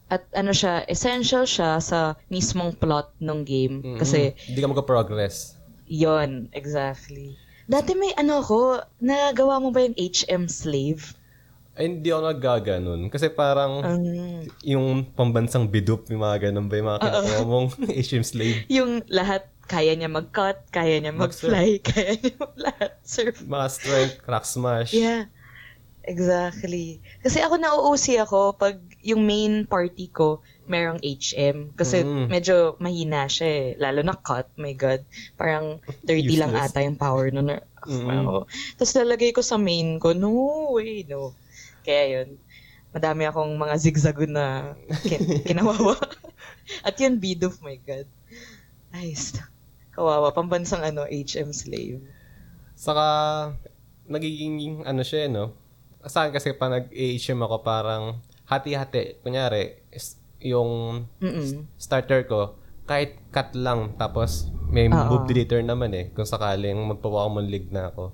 At 0.08 0.24
ano 0.34 0.52
siya, 0.52 0.84
essential 0.86 1.44
siya 1.44 1.78
sa 1.78 2.00
mismong 2.28 2.74
plot 2.74 3.14
ng 3.18 3.40
game. 3.44 3.76
Mm-mm. 3.82 4.00
Kasi, 4.00 4.32
Hindi 4.42 4.60
ka 4.60 4.68
mag-progress. 4.70 5.56
yon 5.86 6.52
exactly. 6.52 7.36
Dati 7.64 7.92
may 7.94 8.12
ano 8.14 8.40
ako, 8.40 8.60
nagawa 8.98 9.60
mo 9.60 9.70
ba 9.70 9.84
yung 9.84 9.96
HM 9.96 10.48
slave? 10.48 11.16
Ay, 11.78 11.86
hindi 11.88 12.10
ako 12.10 12.22
naggaganon. 12.26 13.02
Kasi 13.08 13.30
parang 13.30 13.80
Um, 13.80 14.42
yung 14.62 14.86
pambansang 15.08 15.66
bidup, 15.66 16.10
yung 16.10 16.20
mga 16.20 16.50
ganun 16.50 16.66
ba 16.66 16.76
yung 16.76 16.90
mga 16.90 17.00
kinukuha 17.00 17.42
mong 17.44 17.68
HM 18.10 18.24
slave. 18.24 18.66
yung 18.68 19.06
lahat 19.08 19.46
kaya 19.64 19.94
niya 19.94 20.08
mag-cut, 20.08 20.64
kaya 20.68 20.98
niya 20.98 21.12
mag-fly, 21.12 21.78
kaya 21.88 22.16
niya 22.16 22.34
mag-lahat. 22.36 22.92
Surf. 23.04 23.44
Mga 23.44 23.68
strength, 23.70 24.16
crack 24.22 24.44
smash. 24.44 24.92
Yeah. 24.92 25.28
Exactly. 26.02 26.98
Kasi 27.20 27.44
ako 27.44 27.60
nauusi 27.60 28.16
ako 28.16 28.56
pag 28.56 28.80
yung 29.04 29.28
main 29.28 29.68
party 29.68 30.08
ko, 30.08 30.40
merong 30.64 31.00
HM. 31.00 31.76
Kasi 31.76 32.02
Mm. 32.02 32.28
medyo 32.28 32.56
mahina 32.80 33.28
siya 33.28 33.48
eh. 33.48 33.66
Lalo 33.76 34.00
na 34.02 34.16
cut, 34.16 34.48
my 34.56 34.72
God. 34.72 35.04
Parang 35.36 35.84
30 36.02 36.40
lang 36.40 36.56
ata 36.56 36.80
yung 36.80 36.96
power 36.96 37.28
nun. 37.30 37.60
Mm. 37.84 38.08
Ako. 38.24 38.48
Tapos 38.76 38.94
lalagay 38.96 39.32
ko 39.32 39.44
sa 39.44 39.60
main 39.60 40.00
ko, 40.00 40.12
no 40.12 40.32
way, 40.74 41.04
no. 41.04 41.36
Kaya 41.88 42.04
yun, 42.20 42.36
madami 42.92 43.24
akong 43.24 43.56
mga 43.56 43.76
zigzagoon 43.80 44.36
na 44.36 44.76
kin- 45.08 45.40
kinawawa. 45.48 45.96
At 46.84 47.00
yun, 47.00 47.16
bid 47.16 47.48
of 47.48 47.64
my 47.64 47.80
God. 47.80 48.12
Nice. 48.92 49.40
Kawawa. 49.96 50.36
Pambansang 50.36 50.84
ano, 50.84 51.08
HM 51.08 51.56
slave. 51.56 52.04
Saka, 52.76 53.08
nagiging, 54.04 54.84
ano 54.84 55.00
siya, 55.00 55.26
eh, 55.26 55.32
no? 55.32 55.56
Sa 56.04 56.28
akin 56.28 56.36
kasi 56.36 56.52
pa 56.52 56.68
nag-HM 56.68 57.40
ako 57.40 57.64
parang 57.64 58.20
hati-hati. 58.46 59.24
Kunyari, 59.24 59.88
yung 60.44 61.04
Mm-mm. 61.24 61.66
starter 61.80 62.28
ko, 62.28 62.60
kahit 62.84 63.16
cut 63.32 63.52
lang, 63.56 63.96
tapos 63.96 64.52
may 64.68 64.88
Oo. 64.88 65.08
move 65.08 65.26
deleter 65.28 65.64
naman 65.64 65.92
eh, 65.96 66.12
kung 66.12 66.28
sakaling 66.28 66.78
magpa-Pokemon 66.78 67.48
League 67.48 67.72
na 67.72 67.92
ako. 67.92 68.12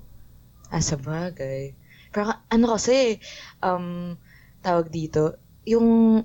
Ah, 0.70 0.82
sa 0.82 0.94
bagay. 0.94 1.74
Pero 2.14 2.30
ano 2.30 2.66
kasi, 2.70 3.18
um, 3.58 4.14
tawag 4.62 4.86
dito, 4.88 5.34
yung 5.66 6.22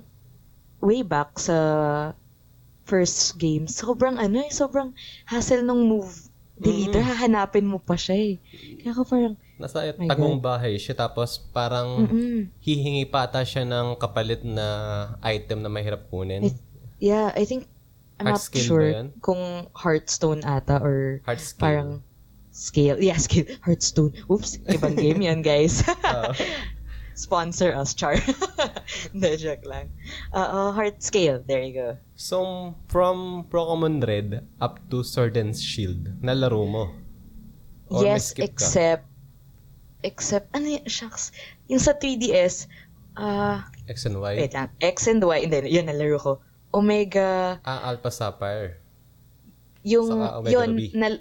way 0.78 1.02
back 1.02 1.34
sa 1.36 1.58
first 2.86 3.36
game, 3.36 3.66
sobrang 3.66 4.14
ano 4.14 4.40
eh, 4.40 4.50
sobrang 4.54 4.94
hassle 5.26 5.66
nung 5.66 5.90
move 5.90 6.30
deleter, 6.60 7.00
hahanapin 7.00 7.64
mo 7.64 7.80
pa 7.80 7.96
siya 7.96 8.16
eh. 8.16 8.34
Kaya 8.78 8.92
ako 8.92 9.02
parang, 9.08 9.34
Nasa 9.60 9.92
tagong 9.92 10.40
bahay 10.40 10.76
siya, 10.80 10.96
tapos 10.96 11.36
parang 11.52 12.06
mm 12.08 12.60
hihingi 12.60 13.08
pa 13.08 13.24
ata 13.24 13.40
siya 13.40 13.64
ng 13.64 13.96
kapalit 13.96 14.44
na 14.44 14.68
item 15.24 15.64
na 15.64 15.72
mahirap 15.72 16.06
kunin. 16.12 16.52
It- 16.52 16.62
yeah, 17.00 17.32
I 17.32 17.48
think, 17.48 17.66
I'm 18.20 18.28
Heart 18.28 18.52
not 18.52 18.60
sure 18.60 18.92
kung 19.24 19.72
Hearthstone 19.72 20.44
ata 20.44 20.76
or 20.84 21.24
skill. 21.40 21.56
parang 21.56 21.88
scale. 22.60 23.00
Yeah, 23.00 23.16
scale. 23.24 23.48
Hearthstone. 23.64 24.12
Oops, 24.28 24.60
ibang 24.68 25.00
game 25.00 25.24
yan, 25.24 25.40
guys. 25.40 25.80
Sponsor 27.16 27.72
us, 27.76 27.92
Char. 27.92 28.16
Hindi, 29.12 29.36
joke 29.36 29.64
lang. 29.68 29.92
Oo, 30.32 30.72
heart 30.72 31.00
scale. 31.00 31.40
There 31.44 31.60
you 31.60 31.72
go. 31.72 31.88
So, 32.16 32.72
from 32.88 33.44
Pokemon 33.48 34.00
Red 34.00 34.40
up 34.56 34.80
to 34.88 35.04
Sword 35.04 35.36
and 35.36 35.52
Shield, 35.52 36.20
nalaro 36.24 36.64
mo? 36.64 36.84
Or 37.92 38.04
yes, 38.08 38.32
ka? 38.32 38.40
except, 38.46 39.04
except, 40.00 40.48
ano 40.56 40.80
yun, 40.80 40.86
shucks. 40.88 41.28
Yung 41.68 41.82
sa 41.82 41.92
3DS, 41.92 42.70
ah, 43.18 43.68
X 43.84 44.06
and 44.06 44.16
Y? 44.16 44.46
wait 44.46 44.54
lang, 44.54 44.70
X 44.80 45.04
and 45.04 45.20
Y, 45.20 45.38
hindi, 45.44 45.68
yun, 45.68 45.90
nalaro 45.92 46.16
ko. 46.16 46.32
Omega, 46.72 47.58
Ah, 47.66 47.90
Alpha 47.92 48.08
Sapphire. 48.08 48.78
yung, 49.82 50.08
Saka 50.08 50.38
Omega 50.40 50.52
yun, 50.56 50.68
Ruby. 50.72 50.86
nal, 50.94 51.14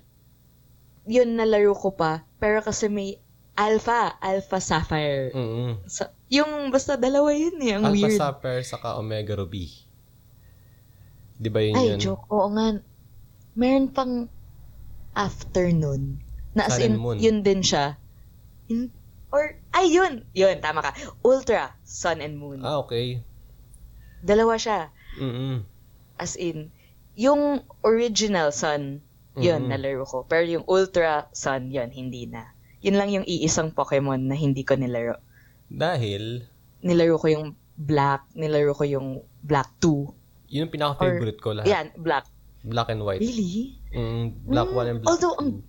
yun 1.10 1.34
nalaro 1.34 1.74
ko 1.74 1.98
pa, 1.98 2.22
pero 2.38 2.62
kasi 2.62 2.86
may 2.86 3.18
Alpha, 3.58 4.16
Alpha 4.24 4.62
Sapphire. 4.62 5.34
mm 5.36 5.84
Sa, 5.90 6.14
yung, 6.32 6.70
basta 6.72 6.96
dalawa 6.96 7.34
yun 7.36 7.58
eh, 7.60 7.76
ang 7.76 7.92
Alpha 7.92 8.08
weird. 8.08 8.16
Sapphire 8.16 8.64
saka 8.64 8.96
Omega 8.96 9.34
Ruby. 9.36 9.68
Di 11.36 11.50
ba 11.50 11.60
yun 11.60 11.76
Ay, 11.76 11.92
yun? 11.92 12.00
joke. 12.00 12.24
Oo 12.32 12.48
nga. 12.56 12.80
Meron 13.58 13.92
pang 13.92 14.14
afternoon. 15.12 16.22
Na 16.56 16.72
as 16.72 16.80
Sun 16.80 16.86
in, 16.86 16.94
Moon. 16.96 17.18
yun 17.20 17.44
din 17.44 17.60
siya. 17.60 18.00
In, 18.72 18.94
or, 19.34 19.60
ay, 19.76 19.92
yun! 19.92 20.24
Yun, 20.32 20.62
tama 20.64 20.80
ka. 20.80 20.96
Ultra, 21.26 21.76
Sun 21.84 22.24
and 22.24 22.40
Moon. 22.40 22.64
Ah, 22.64 22.80
okay. 22.80 23.20
Dalawa 24.24 24.56
siya. 24.56 24.94
Mm-mm. 25.20 25.66
As 26.16 26.40
in, 26.40 26.72
yung 27.16 27.66
original 27.84 28.56
Sun, 28.56 29.04
yun, 29.36 29.62
Mhm. 29.62 29.70
nalaro 29.70 30.04
ko. 30.04 30.18
Pero 30.24 30.44
yung 30.44 30.66
Ultra 30.66 31.30
Sun, 31.32 31.70
yun, 31.70 31.90
hindi 31.90 32.26
na. 32.26 32.50
Yun 32.80 32.96
lang 32.96 33.10
yung 33.12 33.26
iisang 33.26 33.70
Pokemon 33.70 34.26
na 34.26 34.34
hindi 34.34 34.64
ko 34.64 34.74
nilaro. 34.74 35.20
Dahil, 35.68 36.48
Nilaro 36.80 37.20
ko 37.20 37.28
yung 37.28 37.46
Black, 37.76 38.32
nilaro 38.34 38.72
ko 38.72 38.84
yung 38.84 39.08
Black 39.42 39.68
2. 39.80 40.16
yun 40.48 40.66
yung 40.66 40.74
pinaka-favorite 40.74 41.38
ko 41.38 41.54
lahat. 41.54 41.68
Yan, 41.68 41.88
Black. 41.96 42.26
Black 42.62 42.90
and 42.90 43.04
white. 43.04 43.20
Really? 43.20 43.78
Mm, 43.90 44.26
black 44.44 44.68
Mm, 44.68 44.76
1 44.76 44.88
and 44.88 45.00
black 45.00 45.10
although, 45.10 45.36
2. 45.36 45.42
ang- 45.42 45.64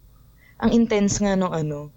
Ang 0.59 0.71
intense 0.73 1.17
nga 1.19 1.35
nung 1.35 1.51
ano, 1.51 1.89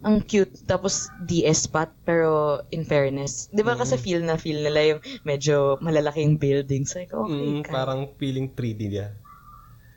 ang 0.00 0.20
cute, 0.20 0.52
tapos 0.64 1.08
DS 1.18 1.64
pat, 1.64 1.94
pero 2.02 2.60
in 2.68 2.82
fairness, 2.82 3.48
di 3.48 3.60
ba 3.60 3.72
kasi 3.72 3.94
Mm. 3.94 4.02
feel 4.02 4.20
na 4.20 4.36
feel 4.36 4.58
nila 4.58 4.80
yung 4.86 5.00
medyo 5.22 5.56
malalaking 5.78 6.36
buildings. 6.36 6.92
Like, 6.92 7.08
okay, 7.08 7.32
Mm, 7.32 7.62
kaya. 7.62 7.72
parang 7.72 8.00
feeling 8.14 8.50
3D 8.50 8.90
niya. 8.90 9.16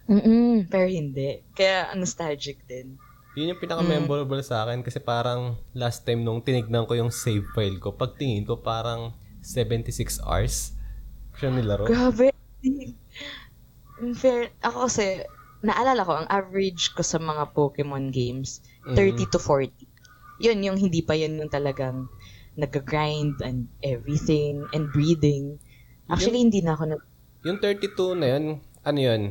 Mm-mm, 0.09 0.65
pero 0.67 0.89
hindi. 0.89 1.45
Kaya 1.53 1.93
nostalgic 1.93 2.65
din. 2.65 2.97
Yun 3.37 3.53
yung 3.53 3.61
pinaka-memorable 3.61 4.41
sa 4.41 4.65
akin 4.65 4.81
kasi 4.81 4.97
parang 4.97 5.55
last 5.77 6.01
time 6.01 6.25
nung 6.25 6.41
tinignan 6.41 6.89
ko 6.89 6.97
yung 6.97 7.13
save 7.13 7.45
file 7.53 7.77
ko, 7.77 7.93
pagtingin 7.93 8.43
ko 8.43 8.57
parang 8.57 9.13
76 9.45 10.17
hours 10.25 10.73
siya 11.37 11.53
nilaro. 11.53 11.85
Grabe. 11.85 12.33
In 13.99 14.17
fair, 14.17 14.51
ako 14.59 14.89
kasi, 14.89 15.23
naalala 15.61 16.03
ko, 16.03 16.19
ang 16.19 16.27
average 16.27 16.91
ko 16.97 17.05
sa 17.05 17.21
mga 17.21 17.53
Pokemon 17.55 18.11
games, 18.11 18.59
30 18.91 19.27
Mm. 19.27 19.31
to 19.31 19.39
40. 19.39 19.71
Yun, 20.39 20.59
yung 20.63 20.77
hindi 20.79 21.03
pa 21.03 21.15
yun 21.15 21.35
yung 21.39 21.51
talagang 21.51 22.07
nag-grind 22.55 23.39
and 23.43 23.67
everything 23.83 24.63
and 24.71 24.91
breeding. 24.91 25.59
Actually, 26.11 26.43
hindi 26.43 26.59
na 26.59 26.75
ako 26.75 26.83
nag... 26.95 27.01
Yung 27.47 27.59
32 27.61 28.19
na 28.19 28.27
yun, 28.35 28.45
ano 28.83 28.99
yun? 28.99 29.21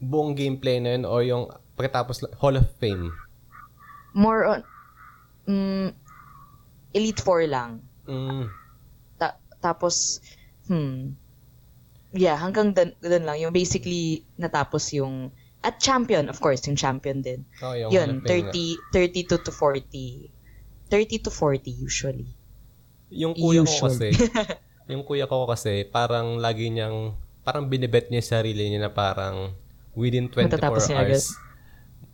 Buong 0.00 0.36
gameplay 0.36 0.80
na 0.80 0.96
yun 0.96 1.04
o 1.08 1.20
yung 1.24 1.44
pagkatapos 1.76 2.24
Hall 2.40 2.56
of 2.56 2.68
Fame? 2.80 3.12
More 4.16 4.44
on... 4.44 4.60
Mm, 5.46 5.94
Elite 6.96 7.20
Four 7.20 7.46
lang. 7.46 7.84
Mm. 8.08 8.48
Ta- 9.20 9.40
tapos, 9.60 10.20
hmm... 10.68 11.12
Yeah, 12.16 12.40
hanggang 12.40 12.72
dun, 12.72 12.96
dun 13.04 13.28
lang. 13.28 13.36
Yung 13.40 13.52
basically, 13.52 14.24
natapos 14.40 14.92
yung... 14.96 15.28
At 15.60 15.82
champion, 15.82 16.30
of 16.32 16.40
course, 16.40 16.64
yung 16.64 16.78
champion 16.78 17.20
din. 17.20 17.44
Oh, 17.60 17.76
yung 17.76 17.92
Yun, 17.92 18.10
of 18.22 18.28
Fame 18.28 18.48
nga. 18.48 18.54
30, 18.54 19.28
32 19.28 19.44
to 19.44 19.52
40. 19.52 20.32
30 20.88 21.24
to 21.26 21.30
40 21.34 21.70
usually. 21.74 22.30
Yung 23.10 23.34
kuya 23.34 23.62
ko 23.62 23.70
Usual. 23.70 23.90
kasi, 23.90 24.08
yung 24.92 25.02
kuya 25.06 25.26
ko 25.26 25.46
kasi, 25.46 25.86
parang 25.86 26.38
lagi 26.38 26.70
niyang, 26.70 27.14
parang 27.42 27.66
binibet 27.70 28.10
niya 28.10 28.22
sa 28.22 28.32
sarili 28.40 28.70
niya 28.70 28.86
na 28.86 28.92
parang 28.94 29.54
within 29.96 30.28
24 30.28 30.46
Matatapos 30.46 30.82
niya 30.84 30.96
agad. 30.98 31.08
hours, 31.10 31.26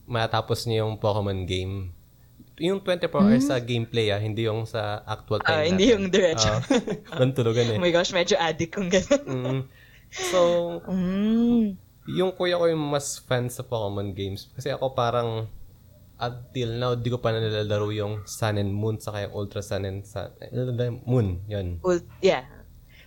matapos 0.05 0.59
niya 0.65 0.79
yung 0.81 0.97
Pokemon 0.97 1.45
game. 1.45 1.91
Yung 2.57 2.79
24 2.79 3.11
hours 3.19 3.45
sa 3.45 3.59
gameplay 3.59 4.09
ah, 4.09 4.19
hindi 4.19 4.45
yung 4.45 4.63
sa 4.65 5.03
actual 5.03 5.41
time 5.41 5.51
Hmm? 5.51 5.59
Ah, 5.59 5.67
hindi 5.67 5.85
natin. 5.85 5.95
yung 5.95 6.05
diretso. 6.09 6.47
Ah, 6.49 6.61
Doon 7.19 7.33
tulugan 7.33 7.67
eh. 7.67 7.77
Oh 7.77 7.83
my 7.83 7.91
gosh, 7.91 8.13
medyo 8.13 8.37
addict 8.37 8.73
kung 8.73 8.87
gano'n. 8.87 9.25
Mm. 9.25 9.61
So, 10.13 10.39
Mm. 10.85 11.75
yung 12.07 12.31
kuya 12.33 12.55
ko 12.55 12.67
yung 12.67 12.85
mas 12.85 13.19
fan 13.19 13.49
sa 13.49 13.63
Pokemon 13.63 14.13
games. 14.13 14.53
Kasi 14.53 14.69
ako 14.69 14.93
parang, 14.93 15.49
until 16.17 16.71
now, 16.73 16.93
di 16.93 17.09
ko 17.09 17.19
pa 17.19 17.33
nalalaro 17.33 17.91
yung 17.91 18.23
Sun 18.23 18.55
and 18.57 18.71
Moon 18.71 18.95
saka 18.97 19.25
yung 19.25 19.35
Ultra 19.35 19.59
Sun 19.61 19.83
and 19.83 20.05
Sun, 20.05 20.31
Moon, 21.03 21.43
yun. 21.47 21.81
Ul- 21.81 22.07
yeah. 22.21 22.47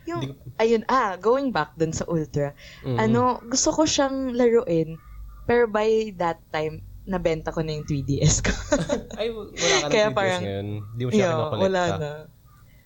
Yung, 0.06 0.22
Hindi 0.22 0.38
ayun, 0.58 0.84
ah, 0.88 1.16
going 1.16 1.50
back 1.50 1.74
dun 1.74 1.90
sa 1.90 2.06
Ultra. 2.06 2.54
Mm. 2.82 2.98
Ano, 3.00 3.22
gusto 3.44 3.70
ko 3.70 3.84
siyang 3.84 4.32
laruin, 4.32 4.98
pero 5.44 5.66
by 5.66 6.14
that 6.16 6.40
time, 6.50 6.80
nabenta 7.04 7.50
ko 7.50 7.62
na 7.62 7.74
yung 7.74 7.84
3DS 7.84 8.42
ko. 8.42 8.50
Ay, 9.20 9.30
wala 9.30 9.46
ka 9.80 9.86
ng 9.86 9.92
Kaya 9.92 10.08
3DS 10.08 10.16
parang- 10.16 10.44
ngayon. 10.44 10.68
Di 10.92 11.04
mo 11.04 11.10
siya 11.12 11.28
kinakolekta. 11.28 11.62
wala 11.62 11.82
na. 11.96 12.12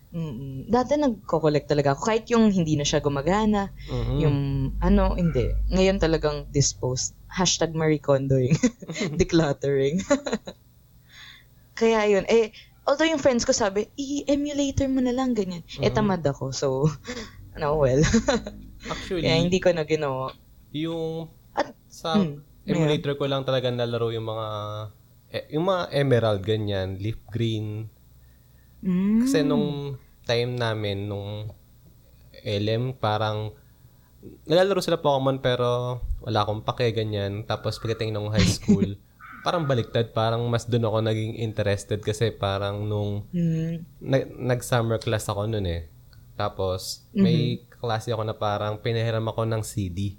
Mm-mm. 0.09 0.65
Dati 0.65 0.97
nagko-collect 0.97 1.67
talaga 1.67 1.93
ako. 1.93 2.01
Kahit 2.03 2.25
yung 2.27 2.49
hindi 2.49 2.73
na 2.73 2.81
siya 2.81 2.97
gumagana, 2.97 3.69
Mhm. 3.85 4.15
yung 4.17 4.37
ano, 4.79 5.13
hindi. 5.13 5.53
Ngayon 5.69 5.97
talagang 5.97 6.49
disposed. 6.49 7.13
Hashtag 7.27 7.71
Marie 7.71 8.01
Kondoing. 8.01 8.57
Decluttering. 9.21 10.01
Kaya 11.73 12.09
yun. 12.09 12.25
Eh, 12.25 12.51
although 12.89 13.05
yung 13.05 13.21
friends 13.21 13.45
ko 13.45 13.53
sabi, 13.53 13.85
i-emulator 13.93 14.89
mo 14.89 14.97
na 14.99 15.13
lang, 15.13 15.37
ganyan. 15.37 15.61
Eh, 15.77 15.87
Mhm. 15.87 15.93
tamad 15.93 16.25
ako. 16.25 16.49
So, 16.49 16.89
ano, 17.55 17.77
well. 17.77 18.01
Actually, 18.91 19.29
Kaya 19.29 19.37
hindi 19.37 19.61
ko 19.61 19.69
na 19.69 19.85
ginawa. 19.85 20.33
yung 20.73 21.29
At- 21.53 21.77
sa 21.85 22.17
Hmm, 22.17 22.41
emulator 22.65 23.13
ko 23.13 23.25
lang 23.25 23.45
talaga 23.45 23.69
nalaro 23.69 24.09
yung 24.09 24.25
mga 24.25 24.47
eh, 25.29 25.45
yung 25.53 25.69
mga 25.69 25.83
emerald 25.93 26.41
ganyan, 26.41 26.97
leaf 26.97 27.21
green. 27.29 27.85
Mm. 28.81 29.21
Kasi 29.21 29.45
nung 29.45 29.97
time 30.25 30.57
namin 30.57 31.05
nung 31.05 31.53
LM 32.41 32.95
parang 32.95 33.53
Naglalaro 34.19 34.83
sila 34.83 34.99
Pokemon 34.99 35.39
pero 35.39 36.01
wala 36.19 36.43
akong 36.43 36.67
pake 36.67 36.91
ganyan. 36.91 37.47
Tapos 37.47 37.79
pagdating 37.79 38.11
ng 38.11 38.27
high 38.27 38.43
school, 38.45 38.83
parang 39.39 39.63
baliktad. 39.63 40.11
Parang 40.11 40.43
mas 40.45 40.63
doon 40.63 40.83
ako 40.83 40.97
naging 41.01 41.33
interested 41.37 41.99
kasi 41.99 42.29
parang 42.29 42.83
nung 42.83 43.23
Mm. 43.29 43.85
nag- 43.99 44.31
nag-summer 44.35 44.97
class 44.97 45.27
ako 45.27 45.45
noon 45.45 45.65
eh. 45.65 45.81
Tapos, 46.33 47.03
may 47.11 47.59
klase 47.73 48.11
ako 48.11 48.23
na 48.23 48.31
parang 48.31 48.79
pinahiram 48.79 49.27
ako 49.27 49.43
ng 49.43 49.59
CD. 49.59 50.15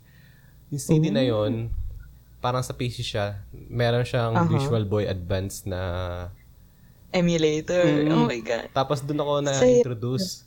Yung 0.69 0.79
CD 0.79 1.09
na 1.09 1.25
yon 1.25 1.73
parang 2.41 2.61
sa 2.61 2.73
PC 2.73 3.01
siya. 3.01 3.45
Meron 3.53 4.05
siyang 4.05 4.33
Aha. 4.35 4.49
Visual 4.49 4.85
Boy 4.85 5.05
Advance 5.05 5.65
na... 5.65 5.81
Emulator. 7.11 8.07
Mm. 8.07 8.13
Oh 8.13 8.25
my 8.25 8.41
God. 8.41 8.69
Tapos 8.71 9.03
doon 9.03 9.21
ako 9.21 9.33
Saya. 9.43 9.45
na-introduce. 9.51 10.45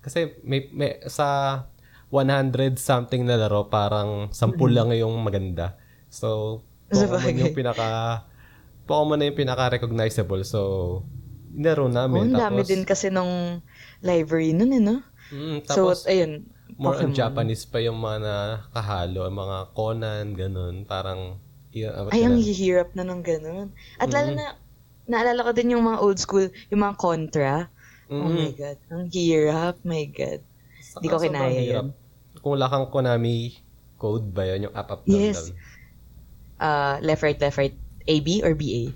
Kasi 0.00 0.36
may, 0.42 0.68
may 0.70 1.00
sa 1.06 1.64
100 2.10 2.76
something 2.76 3.22
na 3.22 3.38
laro, 3.38 3.70
parang 3.70 4.28
10 4.28 4.56
lang 4.68 4.90
yung 4.90 5.14
maganda. 5.20 5.78
So, 6.10 6.60
Pokemon 6.90 7.40
yung 7.40 7.54
pinaka... 7.54 7.86
Pokemon 8.86 9.16
na 9.18 9.26
yung 9.30 9.38
pinaka-recognizable. 9.38 10.42
So, 10.44 10.60
naro 11.54 11.86
Oh, 11.86 11.90
namin. 11.90 12.34
dami 12.34 12.62
Tapos, 12.62 12.66
din 12.66 12.82
kasi 12.84 13.08
nung 13.10 13.62
library 14.02 14.52
nun 14.52 14.72
eh, 14.74 14.82
no? 14.82 14.96
Mm, 15.30 15.58
So, 15.66 15.94
tapos, 15.94 16.06
ayun. 16.06 16.46
more 16.78 16.98
on 16.98 17.12
Pokemon. 17.12 17.14
Japanese 17.14 17.64
pa 17.66 17.78
yung 17.80 17.98
mga 18.02 18.18
nakahalo, 18.74 19.20
ang 19.26 19.36
mga 19.36 19.58
Conan, 19.76 20.26
ganun. 20.34 20.74
Parang, 20.86 21.38
abot 21.70 22.14
Ay, 22.14 22.26
na 22.26 22.26
ang 22.26 22.36
hihirap 22.38 22.94
na 22.94 23.04
ng 23.06 23.22
ganun. 23.22 23.68
At 24.02 24.10
lalo 24.10 24.34
na, 24.34 24.58
naalala 25.06 25.46
ko 25.46 25.52
din 25.54 25.74
yung 25.74 25.84
mga 25.86 25.98
old 26.02 26.18
school, 26.18 26.46
yung 26.70 26.82
mga 26.82 26.96
Contra. 26.98 27.52
Oh 28.10 28.26
Mm-mm. 28.26 28.34
my 28.34 28.50
God. 28.58 28.78
Ang 28.90 29.04
hirap. 29.14 29.74
My 29.86 30.04
God. 30.10 30.40
Saka 30.82 31.02
Di 31.02 31.08
ko 31.08 31.16
kinaya 31.22 31.62
yun. 31.62 31.86
Kung 32.42 32.58
wala 32.58 32.66
kang 32.66 32.90
Konami 32.90 33.54
code 34.00 34.32
ba 34.32 34.48
yun, 34.50 34.66
yung 34.70 34.74
up, 34.74 34.88
up, 34.90 35.02
down, 35.06 35.30
Yes. 35.30 35.38
down. 35.38 35.54
Uh, 36.60 37.00
left, 37.00 37.24
right, 37.24 37.40
left, 37.40 37.56
right. 37.56 37.74
AB 38.06 38.44
or 38.44 38.54
BA? 38.54 38.92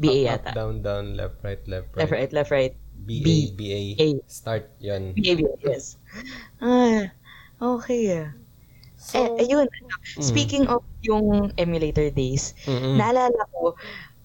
BA 0.00 0.26
up, 0.26 0.40
yata. 0.40 0.48
Up, 0.48 0.54
down, 0.56 0.74
down, 0.82 1.04
left, 1.14 1.36
right, 1.44 1.60
left, 1.68 1.92
right. 1.92 2.00
Left, 2.00 2.12
right, 2.12 2.32
left, 2.32 2.50
right. 2.50 2.74
BA, 3.04 3.20
B. 3.22 3.28
BA. 3.52 3.80
A. 4.00 4.08
Start, 4.26 4.70
yun. 4.80 5.12
BA, 5.12 5.36
BA, 5.36 5.52
yes. 5.62 6.00
Ah, 6.62 7.12
okay. 7.60 8.32
So, 8.96 9.36
eh, 9.36 9.44
ayun. 9.44 9.66
Speaking 10.22 10.70
of 10.70 10.86
yung 11.02 11.50
emulator 11.58 12.08
days, 12.14 12.54
mm-mm. 12.64 12.96
naalala 12.96 13.42
ko, 13.50 13.74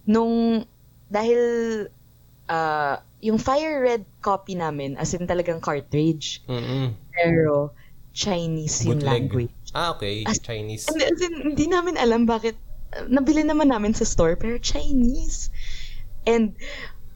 nung, 0.06 0.64
dahil, 1.10 1.42
ah, 2.48 3.02
yung 3.22 3.42
Fire 3.42 3.82
Red 3.82 4.06
copy 4.22 4.54
namin, 4.54 4.96
as 4.98 5.14
in 5.18 5.26
talagang 5.26 5.58
cartridge, 5.62 6.46
Mm-mm. 6.46 6.94
pero 7.18 7.74
Chinese 8.14 8.86
yung 8.86 9.02
Bootleg. 9.02 9.10
language. 9.10 9.56
Ah, 9.74 9.94
okay. 9.98 10.22
As- 10.26 10.42
Chinese. 10.42 10.86
And, 10.90 11.02
as 11.02 11.22
in, 11.22 11.54
hindi 11.54 11.66
namin 11.66 11.98
alam 11.98 12.26
bakit, 12.30 12.54
uh, 12.54 12.67
nabili 13.08 13.42
naman 13.42 13.68
namin 13.68 13.92
sa 13.92 14.04
store, 14.04 14.34
pero 14.34 14.58
Chinese. 14.58 15.52
And, 16.24 16.56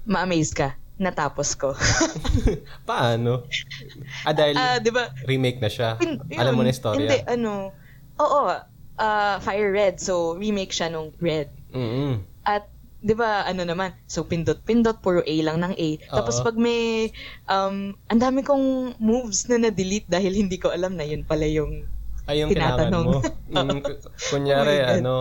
ma-amaze 0.03 0.51
ka, 0.51 0.69
natapos 0.97 1.53
ko. 1.53 1.73
Paano? 2.89 3.45
Ah, 4.23 4.31
dahil 4.31 4.55
Ah, 4.55 4.77
di 4.77 4.89
ba? 4.89 5.09
remake 5.25 5.59
na 5.59 5.67
siya. 5.67 5.97
Yun- 5.97 6.21
Alam 6.33 6.53
mo 6.53 6.61
na 6.61 6.69
yung 6.69 6.79
storya. 6.79 6.99
Hindi, 7.01 7.17
ano, 7.25 7.73
oo, 8.17 8.41
ah, 8.97 9.35
Fire 9.39 9.71
Red, 9.71 9.97
so 9.97 10.35
remake 10.35 10.71
siya 10.71 10.87
nung 10.87 11.11
Red. 11.17 11.49
Mm-mm. 11.71 12.21
At, 12.43 12.67
di 12.97 13.13
ba, 13.13 13.43
ano 13.43 13.63
naman, 13.63 13.97
so 14.05 14.21
pindot-pindot, 14.21 15.01
puro 15.01 15.21
A 15.21 15.35
lang 15.41 15.57
ng 15.59 15.73
A. 15.73 15.89
Tapos 16.07 16.37
Oo. 16.37 16.45
pag 16.45 16.55
may, 16.55 17.09
um, 17.45 17.97
ang 18.05 18.19
dami 18.19 18.41
kong 18.41 18.95
moves 18.97 19.47
na 19.47 19.57
na-delete 19.59 20.05
dahil 20.05 20.35
hindi 20.35 20.55
ko 20.55 20.69
alam 20.69 20.93
na 20.93 21.03
yun 21.03 21.23
pala 21.23 21.43
yung, 21.43 21.89
Ay, 22.23 22.39
yung 22.39 22.53
kailangan 22.53 22.87
Tinatanong. 22.87 23.05
mo. 23.07 23.17
Mm, 23.51 23.79
ku- 23.81 23.99
kunyari, 24.29 24.75
Oh 24.79 24.93
ano, 24.93 25.13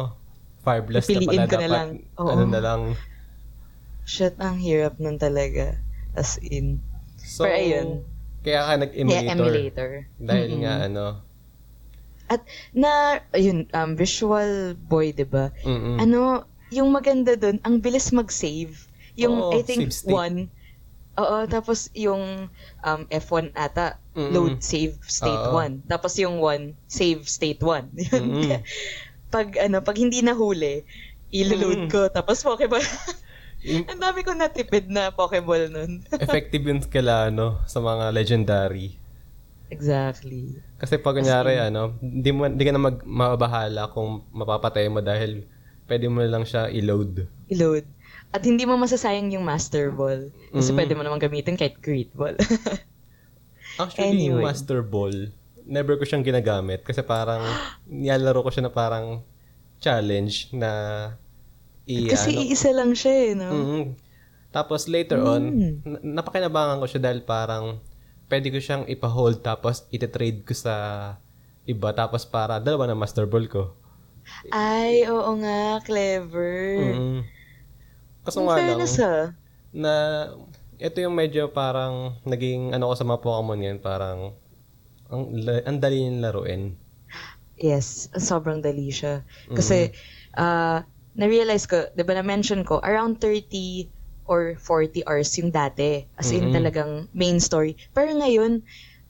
Fire 0.71 0.85
Blast 0.85 1.09
na 1.09 1.21
pala 1.21 1.27
ko 1.27 1.35
na 1.35 1.47
dapat. 1.59 1.69
lang. 1.69 1.89
Oo. 2.17 2.31
Ano 2.31 2.45
na 2.47 2.61
lang. 2.61 2.81
shit, 4.05 4.35
ang 4.39 4.57
hirap 4.57 4.95
nun 4.97 5.17
talaga. 5.17 5.79
As 6.13 6.39
in, 6.41 6.79
So, 7.17 7.45
Pero 7.45 7.55
ayun. 7.55 7.89
Kaya 8.41 8.61
ka 8.65 8.73
nag-emulator. 8.81 9.21
yeah, 9.21 9.35
emulator. 9.37 9.91
Dahil 10.17 10.49
Mm-mm. 10.49 10.63
nga, 10.63 10.75
ano, 10.83 11.05
At 12.27 12.43
na, 12.73 12.91
ayun, 13.31 13.67
um, 13.69 13.91
Visual 13.93 14.51
Boy, 14.81 15.11
di 15.11 15.23
ba? 15.23 15.51
mm 15.61 15.99
Ano, 15.99 16.43
yung 16.71 16.91
maganda 16.91 17.35
dun, 17.35 17.59
ang 17.61 17.79
bilis 17.79 18.11
mag-save. 18.11 18.87
Yung, 19.15 19.35
Oo, 19.37 19.53
I 19.53 19.61
think, 19.61 19.91
one. 20.07 20.47
Oo, 21.15 21.45
tapos 21.45 21.91
yung 21.93 22.47
um, 22.81 23.01
F1 23.11 23.51
ata, 23.53 23.99
Mm-mm. 24.15 24.31
load 24.31 24.59
save 24.59 24.95
state 25.03 25.29
Oo. 25.45 25.59
1. 25.59 25.85
Tapos 25.85 26.17
yung 26.17 26.39
1, 26.39 26.73
save 26.89 27.27
state 27.27 27.61
1. 27.61 27.95
Yun. 28.11 28.27
Pag, 29.31 29.57
ano, 29.57 29.79
pag 29.79 29.95
hindi 29.95 30.21
nahuli, 30.21 30.83
ilo-load 31.31 31.87
Mm. 31.87 31.89
ko. 31.89 32.01
Tapos 32.09 32.39
Pokeball. 32.41 32.83
Yung- 33.63 33.87
ang 33.91 34.01
dami 34.01 34.21
ko 34.21 34.33
natipid 34.33 34.87
na 34.87 35.11
Pokeball 35.11 35.69
nun. 35.69 36.03
effective 36.19 36.61
yun 36.61 36.83
kala, 36.83 37.31
ano, 37.31 37.63
sa 37.65 37.79
mga 37.79 38.11
legendary. 38.11 38.99
exactly. 39.71 40.59
Kasi 40.77 40.99
pag 40.99 41.15
kunyari, 41.15 41.57
ano, 41.57 41.95
hindi, 41.97 42.31
mo, 42.31 42.45
hindi 42.45 42.65
ka 42.65 42.73
na 42.73 42.83
mag, 42.83 42.99
mababahala 43.01 43.87
kung 43.89 44.27
mapapatay 44.31 44.91
mo 44.91 44.99
dahil 44.99 45.47
pwede 45.87 46.07
mo 46.07 46.21
lang 46.21 46.43
siya 46.43 46.67
i-load. 46.69 47.31
I-load. 47.47 47.87
At 48.31 48.43
hindi 48.43 48.63
mo 48.63 48.75
masasayang 48.75 49.31
yung 49.31 49.43
Master 49.43 49.91
Ball. 49.91 50.31
Kasi 50.51 50.71
Mm. 50.71 50.77
pwede 50.77 50.93
mo 50.93 51.03
naman 51.03 51.19
gamitin 51.19 51.55
kahit 51.55 51.79
Great 51.79 52.11
Ball. 52.13 52.35
Actually, 53.79 54.27
yung 54.27 54.39
Anyway. 54.39 54.45
Master 54.45 54.83
Ball, 54.83 55.31
never 55.71 55.95
ko 55.95 56.03
siyang 56.03 56.27
ginagamit 56.27 56.83
kasi 56.83 57.01
parang 57.01 57.41
nilalaro 57.87 58.43
ko 58.43 58.51
siya 58.51 58.67
na 58.67 58.75
parang 58.75 59.23
challenge 59.79 60.51
na 60.51 60.71
i 61.87 62.11
Kasi 62.11 62.35
ano, 62.37 62.43
iisa 62.45 62.71
lang 62.75 62.93
siya 62.93 63.15
eh, 63.15 63.33
no? 63.33 63.49
Mm. 63.51 63.85
Tapos 64.51 64.91
later 64.91 65.23
on, 65.23 65.43
Mm. 65.47 65.75
na- 65.87 66.21
napakinabangan 66.21 66.83
ko 66.83 66.87
siya 66.91 67.01
dahil 67.07 67.23
parang 67.23 67.79
pwede 68.27 68.51
ko 68.51 68.59
siyang 68.59 68.85
ipa-hold 68.87 69.43
tapos 69.43 69.87
ititrade 69.91 70.43
ko 70.43 70.55
sa 70.55 70.75
iba 71.67 71.91
tapos 71.95 72.27
para 72.27 72.59
dalawa 72.59 72.91
na 72.91 72.99
master 72.99 73.27
ball 73.27 73.47
ko. 73.47 73.75
Ay, 74.55 75.07
oo 75.11 75.31
nga, 75.41 75.83
clever. 75.83 76.79
Mm. 76.95 77.21
Kaso 78.23 78.45
nga 78.45 78.59
lang, 78.59 78.79
ah. 78.85 79.27
na 79.73 79.93
ito 80.77 80.99
yung 81.03 81.15
medyo 81.17 81.51
parang 81.51 82.15
naging 82.23 82.71
ano 82.71 82.91
ko 82.91 82.95
sa 82.95 83.07
mga 83.07 83.23
Pokemon 83.23 83.67
yan, 83.67 83.79
parang 83.81 84.35
ang, 85.11 85.35
ang 85.67 85.79
dali 85.83 86.07
niyang 86.07 86.23
laruin. 86.23 86.63
Yes, 87.61 88.09
sobrang 88.17 88.65
dali 88.65 88.89
siya. 88.89 89.21
Kasi, 89.53 89.93
ah, 90.41 90.81
na-realize 91.13 91.69
ko, 91.69 91.93
di 91.93 92.03
ba 92.07 92.17
na-mention 92.17 92.65
ko, 92.65 92.81
around 92.81 93.21
30 93.21 93.91
or 94.31 94.55
40 94.57 95.05
hours 95.05 95.35
yung 95.37 95.51
dati. 95.51 96.07
As 96.17 96.31
in 96.31 96.49
Mm-mm. 96.49 96.55
talagang 96.55 96.93
main 97.13 97.43
story. 97.43 97.75
Pero 97.93 98.15
ngayon, 98.15 98.63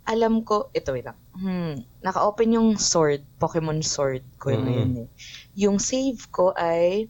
alam 0.08 0.42
ko, 0.42 0.72
ito 0.72 0.90
wait 0.96 1.04
lang. 1.06 1.18
Hmm, 1.36 1.84
naka-open 2.02 2.56
yung 2.56 2.68
sword, 2.80 3.22
Pokemon 3.38 3.84
sword 3.84 4.24
ko 4.40 4.50
Mm-mm. 4.50 4.64
ngayon 4.64 4.90
eh. 5.06 5.08
Yung 5.54 5.78
save 5.78 6.18
ko 6.32 6.56
ay, 6.56 7.06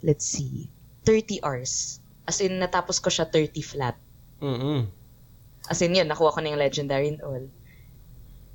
let's 0.00 0.24
see, 0.24 0.70
30 1.04 1.42
hours. 1.42 1.98
As 2.24 2.38
in, 2.40 2.62
natapos 2.62 3.02
ko 3.02 3.10
siya 3.10 3.28
30 3.28 3.60
flat. 3.60 3.98
Mm-mm. 4.40 4.86
As 5.66 5.82
in, 5.82 5.98
yun, 5.98 6.06
nakuha 6.06 6.30
ko 6.30 6.38
na 6.40 6.54
yung 6.54 6.62
legendary 6.62 7.10
and 7.12 7.20
all. 7.26 7.42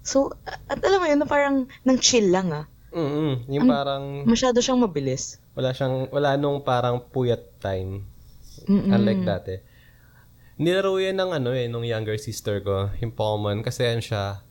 So, 0.02 0.34
at 0.66 0.80
alam 0.80 0.98
mo 0.98 1.08
yun, 1.08 1.20
na 1.20 1.26
parang 1.26 1.56
nang 1.82 1.98
chill 1.98 2.28
lang 2.28 2.50
ah. 2.50 2.66
Mm-mm. 2.92 3.48
Yung 3.48 3.66
Ang- 3.66 3.72
parang 3.72 4.04
Masyado 4.26 4.60
siyang 4.60 4.80
mabilis. 4.80 5.40
wala 5.52 5.72
siyang 5.72 6.10
wala 6.10 6.36
nung 6.36 6.60
parang 6.60 7.00
puyat 7.02 7.40
time. 7.58 8.04
Mm-mm. 8.66 8.90
Unlike 8.90 9.24
dati. 9.24 9.56
Nilaro 10.58 10.96
yan 10.96 11.16
ng 11.16 11.32
ano 11.34 11.50
eh, 11.52 11.66
nung 11.66 11.82
younger 11.84 12.18
sister 12.18 12.60
ko, 12.60 12.92
yung 12.98 13.10
Pokemon, 13.10 13.62
kasi 13.62 13.82
yan 13.84 13.98
siya, 13.98 14.44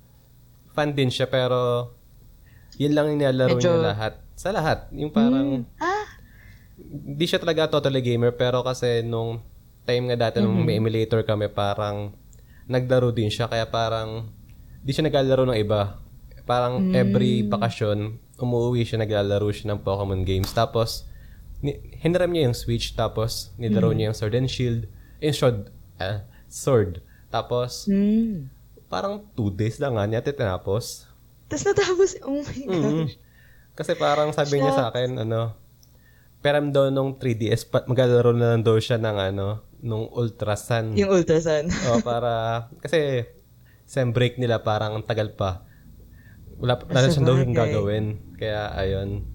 fan 0.70 0.90
din 0.90 1.06
siya, 1.06 1.26
pero 1.26 1.92
yun 2.76 2.92
lang 2.92 3.06
yung 3.08 3.20
nilalaro 3.20 3.54
Medyo- 3.54 3.76
niya 3.76 3.90
lahat. 3.90 4.14
Sa 4.34 4.50
lahat. 4.50 4.88
Yung 4.90 5.10
parang, 5.10 5.68
Ah, 5.76 6.08
di 6.80 7.24
siya 7.24 7.36
talaga 7.36 7.68
totally 7.70 8.00
gamer, 8.00 8.32
pero 8.32 8.64
kasi 8.64 9.02
nung 9.02 9.44
time 9.84 10.08
nga 10.08 10.26
dati, 10.26 10.40
nung 10.40 10.64
may 10.64 10.76
emulator 10.76 11.20
kami, 11.20 11.46
parang 11.46 12.16
naglaro 12.64 13.10
din 13.10 13.28
siya, 13.28 13.46
kaya 13.46 13.68
parang, 13.68 14.32
di 14.80 14.90
siya 14.90 15.06
naglalaro 15.06 15.44
ng 15.46 15.58
iba. 15.58 16.00
Parang 16.44 16.90
every 16.96 17.46
bakasyon, 17.46 18.18
umuwi 18.40 18.82
siya, 18.82 18.98
naglalaro 18.98 19.46
siya 19.52 19.72
ng 19.72 19.80
Pokemon 19.84 20.24
games. 20.24 20.50
Tapos, 20.50 21.06
ni, 21.60 21.76
hiniram 22.00 22.32
niya 22.32 22.48
yung 22.50 22.56
Switch, 22.56 22.96
tapos 22.96 23.52
nilaro 23.54 23.92
niya 23.92 24.10
yung 24.10 24.18
Sword 24.18 24.34
and 24.34 24.50
Shield, 24.50 24.88
yung 25.20 25.36
Sword, 25.36 25.58
ah, 26.00 26.24
Sword. 26.48 27.04
Tapos, 27.30 27.86
hmm. 27.86 28.50
parang 28.90 29.22
two 29.36 29.52
days 29.52 29.78
lang 29.78 29.94
nga 29.94 30.08
niya, 30.08 30.24
tinapos. 30.24 31.06
Tapos 31.46 31.64
natapos, 31.66 32.10
oh 32.26 32.42
my 32.42 32.62
Mm. 32.66 32.82
gosh. 33.06 33.14
Kasi 33.78 33.92
parang 33.94 34.34
sabi 34.34 34.58
niya 34.58 34.74
sa 34.74 34.84
akin, 34.90 35.22
ano, 35.22 35.54
peram 36.42 36.72
daw 36.74 36.90
nung 36.90 37.14
3DS, 37.14 37.68
pa, 37.68 37.86
maglalaro 37.86 38.34
na 38.34 38.56
lang 38.56 38.62
daw 38.66 38.74
siya 38.80 38.98
ng 38.98 39.16
ano, 39.30 39.62
nung 39.80 40.10
Ultra 40.10 40.56
Sun. 40.58 40.96
Yung 40.98 41.12
Ultrasun. 41.12 41.70
o, 41.70 42.00
para, 42.02 42.66
kasi, 42.82 43.28
sem 43.90 44.14
break 44.14 44.38
nila 44.38 44.62
parang 44.62 44.94
ang 44.94 45.03
tagal 45.03 45.35
pa. 45.35 45.66
wala, 46.62 46.79
wala 46.79 46.98
Sa 47.03 47.11
siyang 47.11 47.26
daw 47.26 47.37
yung 47.42 47.57
gagawin. 47.57 48.07
Kaya, 48.38 48.70
ayun. 48.79 49.26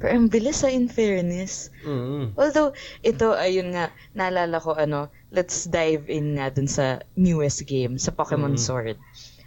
Pero 0.00 0.16
ang 0.16 0.32
bilis 0.32 0.64
sa 0.64 0.72
in 0.72 0.88
fairness. 0.88 1.68
Mm. 1.84 2.32
Although, 2.40 2.72
ito, 3.04 3.36
ayun 3.36 3.76
nga, 3.76 3.92
naalala 4.16 4.56
ko, 4.64 4.72
ano, 4.72 5.12
let's 5.28 5.68
dive 5.68 6.08
in 6.08 6.40
nga 6.40 6.48
dun 6.48 6.64
sa 6.70 7.04
newest 7.20 7.68
game, 7.68 8.00
sa 8.00 8.08
Pokemon 8.16 8.56
Mm. 8.56 8.62
Sword. 8.64 8.96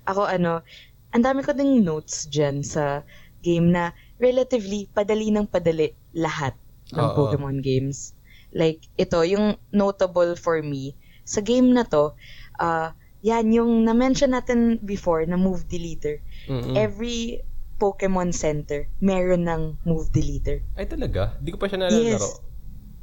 Ako, 0.05 0.29
ano, 0.29 0.61
ang 1.09 1.23
dami 1.25 1.41
ko 1.41 1.57
ding 1.57 1.81
notes 1.81 2.29
dyan 2.29 2.61
sa 2.61 3.01
game 3.41 3.73
na 3.73 3.97
relatively 4.21 4.85
padali 4.93 5.33
ng 5.33 5.49
padali 5.49 5.89
lahat 6.13 6.53
ng 6.93 7.01
Oo. 7.01 7.17
Pokemon 7.17 7.65
games. 7.65 8.13
Like, 8.53 8.85
ito, 9.01 9.25
yung 9.25 9.57
notable 9.73 10.37
for 10.37 10.61
me, 10.61 10.93
sa 11.25 11.41
game 11.41 11.73
na 11.73 11.81
to, 11.87 12.13
ah, 12.61 12.93
yan, 13.23 13.55
yung 13.55 13.87
na-mention 13.87 14.35
natin 14.35 14.83
before 14.83 15.23
na 15.23 15.39
move 15.39 15.63
deleter. 15.71 16.19
Mm-mm. 16.51 16.75
Every 16.75 17.39
Pokemon 17.79 18.35
Center, 18.35 18.85
meron 18.99 19.47
ng 19.47 19.79
move 19.87 20.11
deleter. 20.11 20.59
Ay, 20.75 20.85
talaga? 20.91 21.31
Di 21.39 21.55
ko 21.55 21.57
pa 21.57 21.71
siya 21.71 21.87
nalalaro. 21.87 22.19
Yes. 22.19 22.43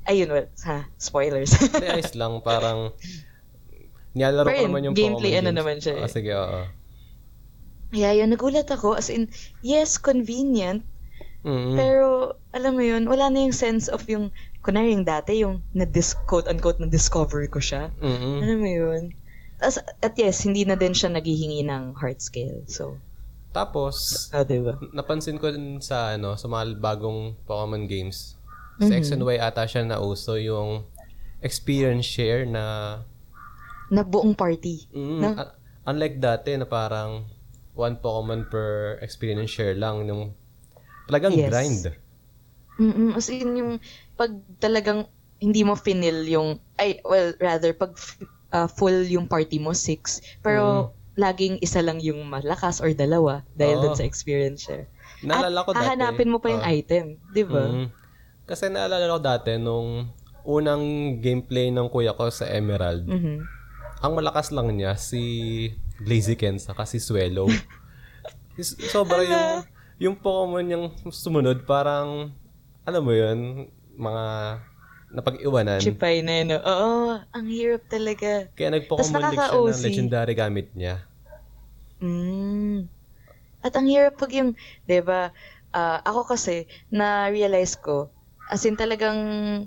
Ayun, 0.05 0.29
well, 0.29 0.49
ha, 0.69 0.89
spoilers. 1.01 1.57
Hindi, 1.61 1.89
ayos 1.89 2.13
lang. 2.13 2.37
Parang, 2.45 2.93
nilalaro 4.13 4.53
ko 4.53 4.65
naman 4.69 4.93
yung 4.93 4.97
gameplay, 4.97 5.33
Pokemon 5.33 5.41
ano 5.41 5.51
games. 5.51 5.61
naman 5.65 5.77
siya. 5.81 5.95
Ah, 6.05 6.13
sige, 6.13 6.31
oo. 6.37 6.61
Kaya 7.91 8.11
yun, 8.21 8.29
nagulat 8.29 8.69
ako. 8.69 9.01
As 9.01 9.09
in, 9.09 9.33
yes, 9.65 9.97
convenient. 9.97 10.85
Mm-mm. 11.49 11.81
Pero, 11.81 12.37
alam 12.53 12.77
mo 12.77 12.85
yun, 12.85 13.09
wala 13.09 13.33
na 13.33 13.41
yung 13.41 13.57
sense 13.57 13.89
of 13.89 14.05
yung, 14.05 14.29
kunwari 14.61 14.93
yung 14.93 15.09
dati, 15.09 15.41
yung 15.41 15.65
na 15.73 15.89
quote-unquote, 16.29 16.85
na-discover 16.85 17.49
ko 17.49 17.57
siya. 17.57 17.89
Mm-mm. 18.05 18.45
Alam 18.45 18.59
mo 18.61 18.69
yun? 18.69 19.03
As, 19.61 19.77
at 19.77 20.15
yes, 20.17 20.43
hindi 20.49 20.65
na 20.65 20.75
din 20.75 20.97
siya 20.97 21.13
naghihingi 21.13 21.63
ng 21.69 21.95
heart 22.01 22.21
scale. 22.21 22.65
So, 22.67 22.97
Tapos, 23.51 24.31
ah, 24.31 24.47
diba? 24.47 24.79
napansin 24.95 25.37
ko 25.37 25.51
din 25.51 25.83
sa 25.83 26.15
ano 26.15 26.39
sa 26.39 26.47
mga 26.47 26.79
bagong 26.79 27.35
Pokemon 27.45 27.91
games 27.91 28.39
sa 28.79 28.95
Mhm. 28.95 29.01
X 29.03 29.05
and 29.11 29.23
Y 29.27 29.37
ata 29.37 29.67
siya 29.67 29.83
na 29.85 29.99
uso 30.01 30.39
yung 30.39 30.87
experience 31.43 32.07
share 32.07 32.47
na 32.47 32.65
Na 33.91 34.07
buong 34.07 34.39
party. 34.39 34.87
mm, 34.95 35.19
No? 35.21 35.29
un- 35.35 35.53
unlike 35.85 36.17
dati 36.23 36.55
na 36.55 36.65
parang 36.65 37.27
one 37.75 37.99
Pokemon 37.99 38.47
per 38.47 38.97
experience 39.03 39.51
share 39.51 39.75
lang 39.75 40.07
yung 40.07 40.31
talagang 41.11 41.35
Yes. 41.35 41.51
grind. 41.51 41.85
Mm-mm, 42.79 43.13
as 43.13 43.29
in, 43.29 43.51
yung 43.59 43.73
pag 44.17 44.31
talagang 44.57 45.05
hindi 45.37 45.65
mo 45.65 45.75
finil 45.77 46.25
yung, 46.25 46.49
ay, 46.77 47.01
well, 47.03 47.35
rather, 47.37 47.73
pag 47.75 47.93
uh, 48.51 48.67
full 48.67 49.05
yung 49.05 49.27
party 49.27 49.59
mo, 49.59 49.73
six, 49.73 50.21
pero 50.41 50.91
laging 51.15 51.59
isa 51.61 51.81
lang 51.81 51.99
yung 51.99 52.25
malakas 52.25 52.81
or 52.81 52.91
dalawa 52.91 53.43
dahil 53.53 53.77
Oo. 53.77 53.83
dun 53.83 53.95
sa 53.95 54.07
experience 54.07 54.65
share. 54.65 54.87
Naalala 55.21 55.63
ko 55.63 55.71
At 55.71 55.75
dati. 55.77 55.85
hahanapin 55.85 56.29
mo 56.29 56.39
pa 56.39 56.49
yung 56.49 56.65
ah, 56.65 56.73
item, 56.73 57.07
di 57.31 57.45
ba? 57.45 57.67
mm. 57.67 57.87
Kasi 58.45 58.67
naalala 58.67 59.05
ko 59.07 59.21
dati 59.21 59.51
nung 59.55 60.09
unang 60.43 60.83
gameplay 61.21 61.69
ng 61.69 61.87
kuya 61.87 62.17
ko 62.17 62.33
sa 62.33 62.49
Emerald, 62.49 63.05
Mhm. 63.05 63.45
ang 64.01 64.13
malakas 64.17 64.49
lang 64.49 64.73
niya 64.73 64.97
si 64.97 65.21
Blaziken 66.01 66.57
saka 66.57 66.89
si 66.89 66.97
Swellow. 66.97 67.45
Sobra 68.89 69.21
yung 69.21 69.49
yung 70.01 70.17
Pokemon 70.17 70.65
niyang 70.65 70.87
sumunod 71.13 71.65
parang 71.65 72.33
alam 72.83 73.03
mo 73.05 73.13
yun, 73.13 73.69
mga 73.95 74.25
napag-iwanan. 75.11 75.83
Chipay 75.83 76.23
na 76.23 76.33
yun. 76.41 76.47
no? 76.55 76.59
Oo, 76.63 76.93
ang 77.21 77.47
hirap 77.51 77.83
talaga. 77.87 78.47
Kaya 78.55 78.71
League 79.35 79.47
siya 79.51 79.61
ng 79.75 79.85
legendary 79.85 80.35
gamit 80.35 80.69
niya. 80.73 80.95
Mm. 82.01 82.89
At 83.61 83.77
ang 83.77 83.87
hirap 83.87 84.17
pag 84.17 84.33
yung, 84.33 84.57
di 84.87 85.01
ba, 85.05 85.35
ah, 85.71 86.01
ako 86.03 86.33
kasi, 86.33 86.65
na-realize 86.89 87.77
ko, 87.77 88.09
as 88.49 88.65
in 88.65 88.75
talagang 88.75 89.19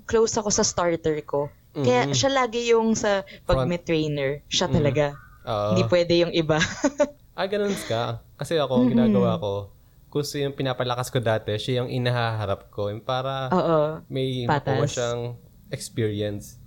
close 0.09 0.35
ako 0.35 0.49
sa 0.49 0.65
starter 0.65 1.21
ko. 1.23 1.47
Kaya 1.73 2.05
Mhm. 2.05 2.13
siya 2.13 2.29
lagi 2.29 2.69
yung 2.69 2.93
sa 2.93 3.21
pag 3.45 3.63
Front. 3.63 3.69
may 3.69 3.81
trainer, 3.81 4.41
siya 4.47 4.67
Mhm. 4.67 4.73
talaga. 4.73 5.05
Oo. 5.45 5.69
Hindi 5.73 5.83
pwede 5.87 6.13
yung 6.25 6.33
iba. 6.33 6.57
Ah, 7.33 7.49
ganun 7.49 7.73
ka. 7.89 8.21
Kasi 8.37 8.61
ako, 8.61 8.85
Mhm. 8.85 8.89
ginagawa 8.93 9.41
ko, 9.41 9.73
kung 10.13 10.21
sino 10.21 10.45
yung 10.45 10.53
pinapalakas 10.53 11.09
ko 11.09 11.17
dati, 11.17 11.57
siya 11.57 11.81
yung 11.81 11.89
inahaharap 11.89 12.69
ko. 12.69 12.93
Yung 12.93 13.01
para 13.01 13.49
Oo. 13.49 14.05
may 14.05 14.45
makuha 14.45 14.85
siyang 14.85 15.41
experience. 15.73 16.61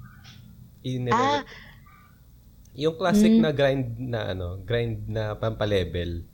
In 0.82 1.06
Ah. 1.14 1.46
Yung 2.74 2.98
classic 2.98 3.30
Mm. 3.30 3.40
na 3.40 3.50
grind 3.54 3.86
na 3.96 4.20
ano, 4.34 4.58
grind 4.60 5.06
na 5.06 5.38
pampalevel. 5.38 6.26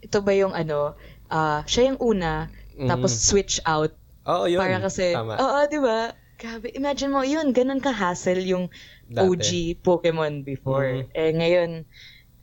Ito 0.00 0.24
ba 0.24 0.32
yung 0.32 0.56
ano, 0.56 0.96
ah, 1.28 1.60
siya 1.62 1.92
yung 1.92 2.00
una, 2.00 2.48
tapos 2.80 3.12
Mhm. 3.14 3.20
switch 3.20 3.54
out. 3.68 3.92
Oo, 4.24 4.48
yun. 4.48 4.58
Para 4.58 4.80
kasi, 4.80 5.12
Tama. 5.12 5.36
oo, 5.36 5.58
di 5.68 5.76
ba? 5.76 6.16
Grabe, 6.40 6.72
imagine 6.72 7.12
mo, 7.12 7.20
yun, 7.20 7.52
ganun 7.52 7.84
ka-hassle 7.84 8.40
yung 8.48 8.72
Dati. 9.06 9.28
OG 9.28 9.48
Pokemon 9.84 10.40
before. 10.40 11.04
Mhm. 11.04 11.12
Eh, 11.12 11.32
ngayon, 11.36 11.70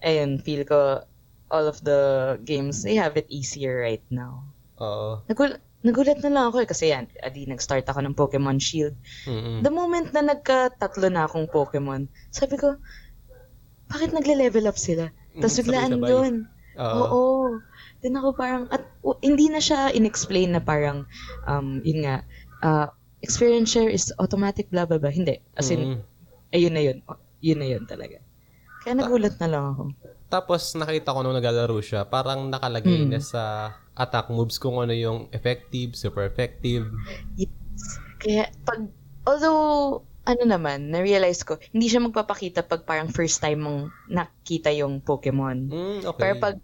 ayun, 0.06 0.30
feel 0.38 0.62
ko, 0.70 1.02
all 1.50 1.66
of 1.66 1.80
the 1.84 2.36
games, 2.44 2.84
they 2.84 2.96
have 2.96 3.16
it 3.16 3.28
easier 3.30 3.82
right 3.82 4.04
now. 4.12 4.44
Oo. 4.80 5.24
Nagul- 5.32 5.62
nagulat 5.86 6.20
na 6.20 6.32
lang 6.34 6.46
ako 6.52 6.66
eh, 6.66 6.70
kasi 6.70 6.92
yan, 6.92 7.08
adi, 7.24 7.48
nag-start 7.48 7.88
ako 7.88 8.04
ng 8.04 8.18
Pokemon 8.18 8.60
Shield. 8.60 8.98
Mm-mm. 9.24 9.64
The 9.64 9.72
moment 9.72 10.12
na 10.12 10.36
nagka-tatlo 10.36 11.08
na 11.08 11.26
akong 11.30 11.48
Pokemon, 11.48 12.12
sabi 12.34 12.60
ko, 12.60 12.76
bakit 13.88 14.12
nagle-level 14.12 14.68
up 14.68 14.76
sila? 14.76 15.08
Tapos 15.40 15.64
biglaan 15.64 16.02
doon. 16.02 16.34
Oo. 16.78 16.98
Oo. 17.00 17.24
Then 18.04 18.20
ako 18.20 18.36
parang, 18.36 18.68
at 18.70 18.86
o, 19.02 19.18
hindi 19.24 19.50
na 19.50 19.64
siya 19.64 19.90
in-explain 19.96 20.54
na 20.54 20.62
parang, 20.62 21.08
um, 21.48 21.80
yun 21.82 22.06
nga, 22.06 22.22
uh, 22.62 22.88
experience 23.26 23.74
share 23.74 23.90
is 23.90 24.14
automatic 24.22 24.70
blah 24.70 24.86
blah 24.86 25.02
blah. 25.02 25.14
Hindi. 25.14 25.42
As 25.58 25.74
in, 25.74 25.98
Mm-mm. 25.98 26.00
ayun 26.54 26.74
na 26.76 26.84
yun. 26.84 26.98
Yun 27.42 27.60
na 27.62 27.68
yun 27.70 27.84
talaga. 27.90 28.22
Kaya 28.86 28.94
nagulat 28.98 29.38
na 29.42 29.50
lang 29.50 29.64
ako. 29.74 29.84
Tapos 30.28 30.76
nakita 30.76 31.16
ko 31.16 31.24
nung 31.24 31.36
naglalaro 31.40 31.80
siya, 31.80 32.04
parang 32.04 32.52
nakalagay 32.52 33.08
Mm. 33.08 33.16
na 33.16 33.22
sa 33.24 33.44
attack 33.96 34.28
moves 34.28 34.60
kung 34.60 34.78
ano 34.84 34.92
yung 34.92 35.32
effective, 35.32 35.96
super 35.96 36.28
effective. 36.28 36.92
Yes. 37.40 37.50
Kaya 38.20 38.52
pag, 38.68 38.92
although, 39.24 40.04
ano 40.28 40.44
naman, 40.44 40.92
na-realize 40.92 41.48
ko, 41.48 41.56
hindi 41.72 41.88
siya 41.88 42.04
magpapakita 42.04 42.68
pag 42.68 42.84
parang 42.84 43.08
first 43.08 43.40
time 43.40 43.64
mong 43.64 43.82
nakita 44.12 44.68
yung 44.76 45.00
Pokemon. 45.00 45.72
Mm, 45.72 46.00
okay. 46.04 46.20
Pero 46.20 46.34
pag, 46.44 46.56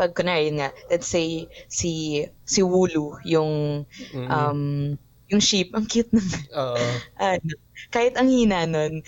pag 0.00 0.10
kunwari, 0.16 0.48
yun 0.48 0.64
nga, 0.64 0.72
let's 0.88 1.04
say, 1.12 1.44
si, 1.68 2.24
si 2.48 2.64
Wooloo, 2.64 3.20
yung, 3.28 3.84
Mm-mm. 4.16 4.28
um, 4.32 4.96
yung 5.30 5.42
sheep, 5.42 5.70
ang 5.72 5.86
cute 5.86 6.10
ng, 6.10 6.28
Oo. 6.52 6.78
ano, 7.22 7.52
kahit 7.90 8.18
ang 8.18 8.28
hina 8.28 8.66
nun, 8.66 9.00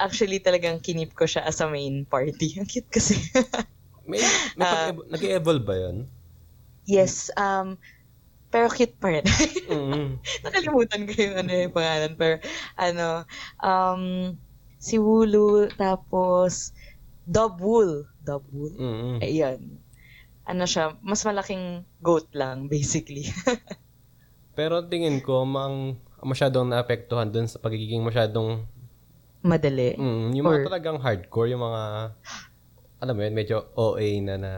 actually 0.00 0.40
talagang 0.40 0.80
kinip 0.80 1.12
ko 1.12 1.28
siya 1.28 1.44
as 1.44 1.60
a 1.60 1.68
main 1.68 2.04
party. 2.08 2.56
Ang 2.58 2.66
cute 2.66 2.88
kasi. 2.90 3.14
May, 4.08 4.22
may 4.54 4.62
Ah. 4.62 4.94
pag- 4.94 5.10
nag-evolve 5.10 5.64
ba 5.66 5.74
yun? 5.76 6.06
yes, 6.86 7.28
um, 7.34 7.74
pero 8.48 8.70
cute 8.70 8.94
pa 9.02 9.10
rin. 9.18 9.26
Mm-mm. 9.70 10.22
Nakalimutan 10.46 11.02
ko 11.10 11.12
yung 11.18 11.36
ano 11.36 11.50
yung 11.50 11.74
pangalan. 11.74 12.12
Pero, 12.14 12.34
ano, 12.78 13.06
um, 13.58 14.02
si 14.78 14.96
Wooloo, 14.96 15.66
tapos, 15.74 16.70
Dobwool. 17.26 18.06
Dobwool? 18.22 18.72
Mm-mm. 18.78 19.18
Ayun. 19.18 19.82
Ano 20.46 20.62
siya, 20.64 20.94
mas 21.02 21.26
malaking 21.26 21.82
goat 21.98 22.30
lang, 22.30 22.70
basically. 22.70 23.26
Pero 24.56 24.80
tingin 24.82 25.20
ko, 25.20 25.44
mang 25.44 26.00
masyadong 26.24 26.72
naapektuhan 26.72 27.28
dun 27.28 27.44
sa 27.44 27.60
pagiging 27.60 28.00
masyadong, 28.00 28.64
Madali. 29.44 29.94
mm, 29.94 30.32
yung 30.34 30.46
mga 30.48 30.58
Or- 30.58 30.66
talagang 30.66 30.98
hardcore, 30.98 31.52
yung 31.52 31.62
mga, 31.62 31.82
alam 32.98 33.14
mo 33.14 33.22
yun, 33.22 33.34
medyo 33.36 33.68
OA 33.76 34.18
na 34.18 34.34
na, 34.34 34.52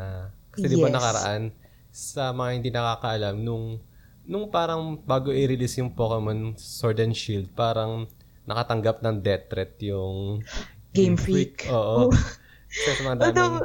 kasi 0.48 0.70
di 0.70 0.78
ba 0.78 0.88
Yes. 0.88 0.96
nakaraan, 0.96 1.42
sa 1.90 2.30
mga 2.30 2.50
hindi 2.54 2.70
nakakaalam, 2.70 3.37
nung, 3.37 3.82
nung 4.22 4.46
parang 4.48 4.96
bago 4.96 5.28
i-release 5.28 5.82
yung 5.82 5.92
Pokemon 5.92 6.54
Sword 6.54 7.02
and 7.02 7.12
Shield, 7.12 7.50
parang 7.52 8.06
nakatanggap 8.46 9.02
ng 9.02 9.20
death 9.20 9.50
threat 9.50 9.76
yung 9.82 10.40
Game 10.94 11.18
Freak. 11.20 11.68
Oo. 11.68 12.06
Oh. 12.06 12.11
Kasi 12.70 13.02
mga 13.02 13.16
daming 13.18 13.28
Although, 13.28 13.56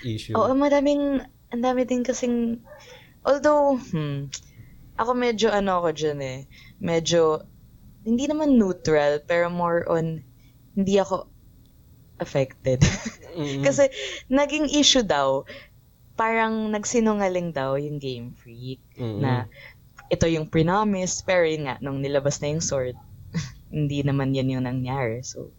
issue. 0.00 0.32
oo, 0.32 0.52
madaming, 0.54 1.20
ang 1.50 1.60
dami 1.60 1.84
din 1.84 2.00
kasing, 2.00 2.62
although, 3.20 3.76
hmm, 3.76 4.32
ako 4.98 5.14
medyo 5.14 5.48
ano 5.54 5.78
ako 5.78 5.94
dyan 5.94 6.18
eh, 6.20 6.38
medyo, 6.82 7.46
hindi 8.02 8.26
naman 8.26 8.58
neutral, 8.58 9.22
pero 9.22 9.46
more 9.48 9.86
on, 9.86 10.20
hindi 10.74 10.98
ako 10.98 11.30
affected. 12.18 12.82
Mm. 13.38 13.62
Kasi, 13.66 13.88
naging 14.26 14.66
issue 14.74 15.06
daw, 15.06 15.46
parang 16.18 16.74
nagsinungaling 16.74 17.54
daw 17.54 17.78
yung 17.78 18.02
Game 18.02 18.34
Freak. 18.34 18.82
Mm. 18.98 19.22
na 19.22 19.46
ito 20.08 20.24
yung 20.26 20.48
pre-promise, 20.48 21.22
pero 21.22 21.44
yun 21.46 21.68
nga, 21.68 21.76
nung 21.78 22.00
nilabas 22.02 22.40
na 22.42 22.50
yung 22.50 22.64
sword, 22.64 22.96
hindi 23.74 24.02
naman 24.02 24.34
yan 24.34 24.58
yung 24.58 24.64
nangyari. 24.66 25.22
So, 25.22 25.52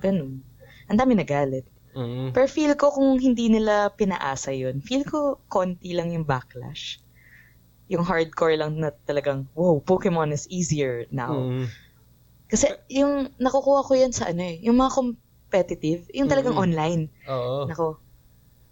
ganun. 0.00 0.40
Ang 0.88 0.98
dami 0.98 1.12
nagalit. 1.18 1.66
Mm. 1.98 2.30
Pero 2.30 2.46
feel 2.46 2.72
ko 2.78 2.94
kung 2.94 3.18
hindi 3.18 3.50
nila 3.50 3.90
pinaasa 3.90 4.54
yun, 4.54 4.78
feel 4.80 5.02
ko 5.02 5.42
konti 5.50 5.92
lang 5.98 6.14
yung 6.14 6.24
backlash. 6.24 7.02
Yung 7.88 8.04
hardcore 8.04 8.56
lang 8.56 8.76
na 8.76 8.92
talagang, 9.04 9.48
wow, 9.52 9.80
Pokemon 9.80 10.30
is 10.30 10.44
easier 10.48 11.08
now. 11.08 11.32
Mm. 11.34 11.66
Kasi 12.46 12.68
yung 12.88 13.32
nakukuha 13.36 13.84
ko 13.84 13.92
yan 13.92 14.12
sa 14.12 14.28
ano 14.28 14.40
eh, 14.40 14.60
yung 14.60 14.76
mga 14.76 14.92
competitive, 14.92 16.08
yung 16.12 16.28
talagang 16.28 16.56
Mm. 16.56 16.64
online. 16.64 17.02
Oo. 17.24 17.64
Nako, 17.64 17.86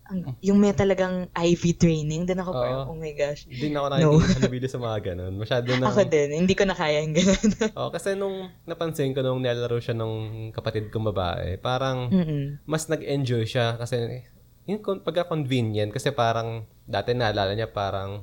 ang, 0.07 0.39
yung 0.39 0.57
may 0.57 0.71
talagang 0.71 1.27
IV 1.35 1.63
training, 1.75 2.25
din 2.25 2.39
ako 2.39 2.55
parang, 2.55 2.87
oh 2.87 2.95
my 2.95 3.11
gosh. 3.13 3.43
Hindi 3.45 3.69
na 3.69 3.83
ako 3.83 3.87
No. 3.91 3.97
nakikihalubilo 4.15 4.67
sa 4.71 4.79
mga 4.79 4.99
ganun. 5.03 5.35
Masyado 5.35 5.67
na. 5.77 5.91
Ako 5.91 6.01
din, 6.07 6.29
hindi 6.31 6.55
ko 6.55 6.63
na 6.63 6.77
kaya 6.79 7.03
yung 7.03 7.17
ganun. 7.17 7.51
Oo, 7.81 7.91
kasi 7.91 8.15
nung 8.15 8.49
napansin 8.65 9.13
ko 9.13 9.21
nung 9.21 9.43
nilalaro 9.43 9.83
siya 9.83 9.99
nung 9.99 10.15
kapatid 10.55 10.89
kong 10.89 11.11
babae, 11.11 11.59
parang 11.59 12.13
Mm-mm. 12.15 12.63
mas 12.65 12.87
nag-enjoy 12.87 13.45
siya 13.45 13.75
kasi 13.77 14.23
yung 14.65 14.79
pagka-convenient 14.83 15.91
kasi 15.91 16.11
parang 16.11 16.65
dati 16.87 17.11
naalala 17.11 17.55
niya 17.55 17.67
parang 17.67 18.23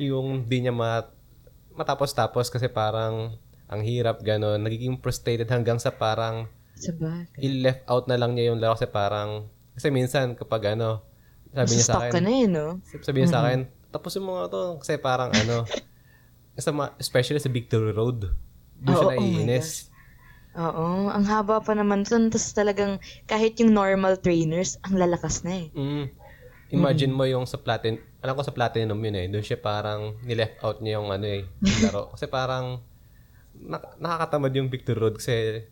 yung 0.00 0.48
di 0.48 0.64
niya 0.64 0.72
mat- 0.72 1.12
matapos-tapos 1.76 2.48
kasi 2.48 2.66
parang 2.66 3.36
ang 3.70 3.80
hirap 3.86 4.20
gano'n. 4.24 4.58
Nagiging 4.58 4.98
frustrated 4.98 5.46
hanggang 5.46 5.78
sa 5.78 5.94
parang 5.94 6.50
Sabagay. 6.74 7.38
i-left 7.38 7.84
out 7.86 8.08
na 8.08 8.16
lang 8.16 8.34
niya 8.34 8.50
yung 8.50 8.58
laro 8.58 8.74
kasi 8.74 8.88
parang 8.88 9.46
kasi 9.76 9.92
minsan 9.92 10.32
kapag 10.34 10.74
ano 10.74 11.04
sabi 11.52 11.76
niya 11.76 11.86
sa 11.86 11.94
Stuck 11.94 12.02
ka 12.08 12.18
akin 12.18 12.22
na 12.24 12.32
eh, 12.32 12.46
no? 12.48 12.66
sabi 13.04 13.16
niya 13.20 13.30
sa 13.30 13.40
akin 13.44 13.60
tapusin 13.92 14.24
mo 14.24 14.40
nga 14.40 14.48
to 14.48 14.62
kasi 14.80 14.96
parang 14.96 15.28
ano 15.28 15.68
sa 16.64 16.72
ma- 16.72 16.96
especially 16.96 17.36
sa 17.36 17.52
Victory 17.52 17.92
Road 17.92 18.32
doon 18.80 18.96
siya 18.96 19.06
Oo, 19.06 19.12
oh 19.12 19.12
naiinis 19.12 19.90
Oo, 20.50 21.06
ang 21.14 21.22
haba 21.30 21.62
pa 21.62 21.78
naman 21.78 22.02
dun. 22.02 22.26
Tapos 22.26 22.50
talagang 22.50 22.98
kahit 23.30 23.54
yung 23.62 23.70
normal 23.70 24.18
trainers, 24.18 24.82
ang 24.82 24.98
lalakas 24.98 25.46
na 25.46 25.62
eh. 25.62 25.66
Mm. 25.70 26.10
Imagine 26.74 27.12
mo 27.14 27.22
yung 27.22 27.46
sa 27.46 27.54
platin, 27.54 28.02
alam 28.20 28.36
ko 28.36 28.42
sa 28.44 28.52
platinum 28.52 29.00
yun 29.00 29.16
eh. 29.16 29.26
Doon 29.26 29.44
siya 29.44 29.56
parang 29.56 30.16
ni-left 30.24 30.60
out 30.60 30.78
niya 30.80 31.00
yung 31.00 31.08
ano 31.08 31.26
eh, 31.26 31.42
yung 31.60 31.80
laro. 31.88 32.12
Kasi 32.12 32.28
parang 32.28 32.84
nak- 33.56 33.96
nakakatamad 33.96 34.52
yung 34.52 34.68
Victor 34.68 34.96
Road 34.96 35.16
kasi 35.16 35.64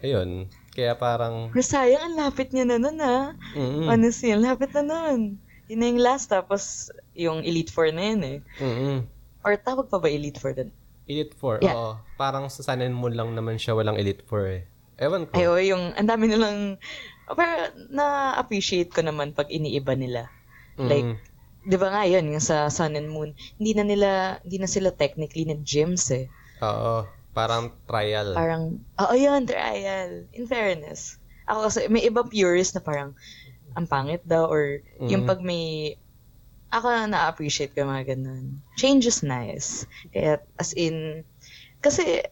ayun, 0.00 0.46
kaya 0.72 0.92
parang 0.94 1.48
Pero 1.50 1.64
sayang, 1.64 2.12
ang 2.12 2.16
lapit 2.20 2.52
niya 2.52 2.68
na 2.68 2.76
nun 2.76 3.00
ah. 3.00 3.32
mm 3.56 3.88
Honestly, 3.88 4.30
ang 4.30 4.44
lapit 4.44 4.70
na 4.76 4.84
nun. 4.84 5.40
Yun 5.66 5.78
na 5.80 5.86
yung 5.88 6.02
last, 6.04 6.28
tapos 6.28 6.92
yung 7.16 7.42
Elite 7.42 7.72
Four 7.72 7.90
na 7.90 8.12
yun 8.12 8.22
eh. 8.22 8.38
mm 8.60 8.98
Or 9.40 9.56
tawag 9.56 9.88
pa 9.88 9.96
ba 9.96 10.12
Elite 10.12 10.36
Four 10.36 10.52
dun? 10.52 10.70
Elite 11.06 11.38
4, 11.38 11.62
Yeah. 11.62 11.74
oo. 11.78 11.90
Parang 12.18 12.50
sa 12.50 12.66
Sun 12.66 12.82
and 12.82 12.90
Moon 12.90 13.14
lang 13.14 13.30
naman 13.30 13.62
siya 13.62 13.78
walang 13.78 13.94
Elite 13.94 14.26
4 14.26 14.42
eh. 14.50 14.62
Ewan 14.98 15.30
ko. 15.30 15.38
Ay, 15.38 15.46
oh, 15.46 15.54
yung, 15.54 15.94
ang 15.94 16.08
dami 16.10 16.26
nilang, 16.26 16.82
pero 17.30 17.54
na-appreciate 17.94 18.90
ko 18.90 19.06
naman 19.06 19.30
pag 19.30 19.46
iniiba 19.46 19.94
nila. 19.94 20.26
Mm-mm. 20.74 20.90
Like, 20.90 21.10
di 21.66 21.76
ba 21.76 21.90
nga 21.90 22.06
yun, 22.06 22.30
yung 22.30 22.42
sa 22.42 22.70
Sun 22.70 22.94
and 22.94 23.10
Moon, 23.10 23.34
hindi 23.58 23.72
na 23.74 23.84
nila, 23.84 24.08
hindi 24.46 24.62
na 24.62 24.70
sila 24.70 24.94
technically 24.94 25.42
na 25.44 25.58
gyms 25.58 26.08
eh. 26.14 26.30
Oo. 26.62 27.04
Parang 27.36 27.74
trial. 27.84 28.32
Parang, 28.32 28.80
oo 28.96 29.14
yun, 29.18 29.44
trial. 29.44 30.24
In 30.32 30.46
fairness. 30.48 31.18
Ako 31.50 31.68
kasi, 31.68 31.90
may 31.92 32.06
iba 32.06 32.24
purist 32.24 32.72
na 32.72 32.80
parang, 32.80 33.12
ang 33.76 33.84
pangit 33.84 34.24
daw, 34.24 34.48
or 34.48 34.80
yung 35.04 35.26
Mhm. 35.26 35.28
pag 35.28 35.40
may, 35.44 35.94
ako 36.72 36.86
na-appreciate 37.06 37.76
ko 37.76 37.84
yung 37.84 37.92
mga 37.92 38.16
ganun. 38.16 38.64
Change 38.80 39.04
is 39.04 39.20
nice. 39.20 39.84
Kaya, 40.10 40.40
as 40.56 40.72
in, 40.72 41.26
kasi, 41.84 42.24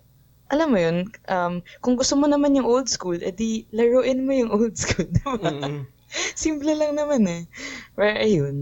alam 0.48 0.72
mo 0.72 0.78
yun, 0.80 1.04
um, 1.28 1.60
kung 1.80 1.94
gusto 1.98 2.16
mo 2.16 2.24
naman 2.24 2.56
yung 2.56 2.64
old 2.68 2.88
school, 2.88 3.16
edi 3.16 3.68
laruin 3.72 4.24
mo 4.24 4.32
yung 4.32 4.50
old 4.52 4.76
school, 4.76 5.04
diba? 5.14 5.36
Mm-mm. 5.40 5.84
Simple 6.34 6.72
lang 6.78 6.94
naman 6.94 7.26
eh. 7.26 7.42
Pero 7.92 8.14
ayun. 8.22 8.56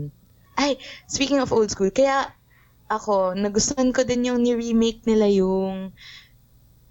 Ay, 0.55 0.77
speaking 1.09 1.41
of 1.41 1.53
old 1.53 1.71
school, 1.71 1.89
kaya 1.89 2.29
ako, 2.93 3.33
nagustuhan 3.33 3.91
ko 3.91 4.05
din 4.05 4.29
yung 4.29 4.45
ni-remake 4.45 5.01
nila 5.09 5.25
yung 5.29 5.97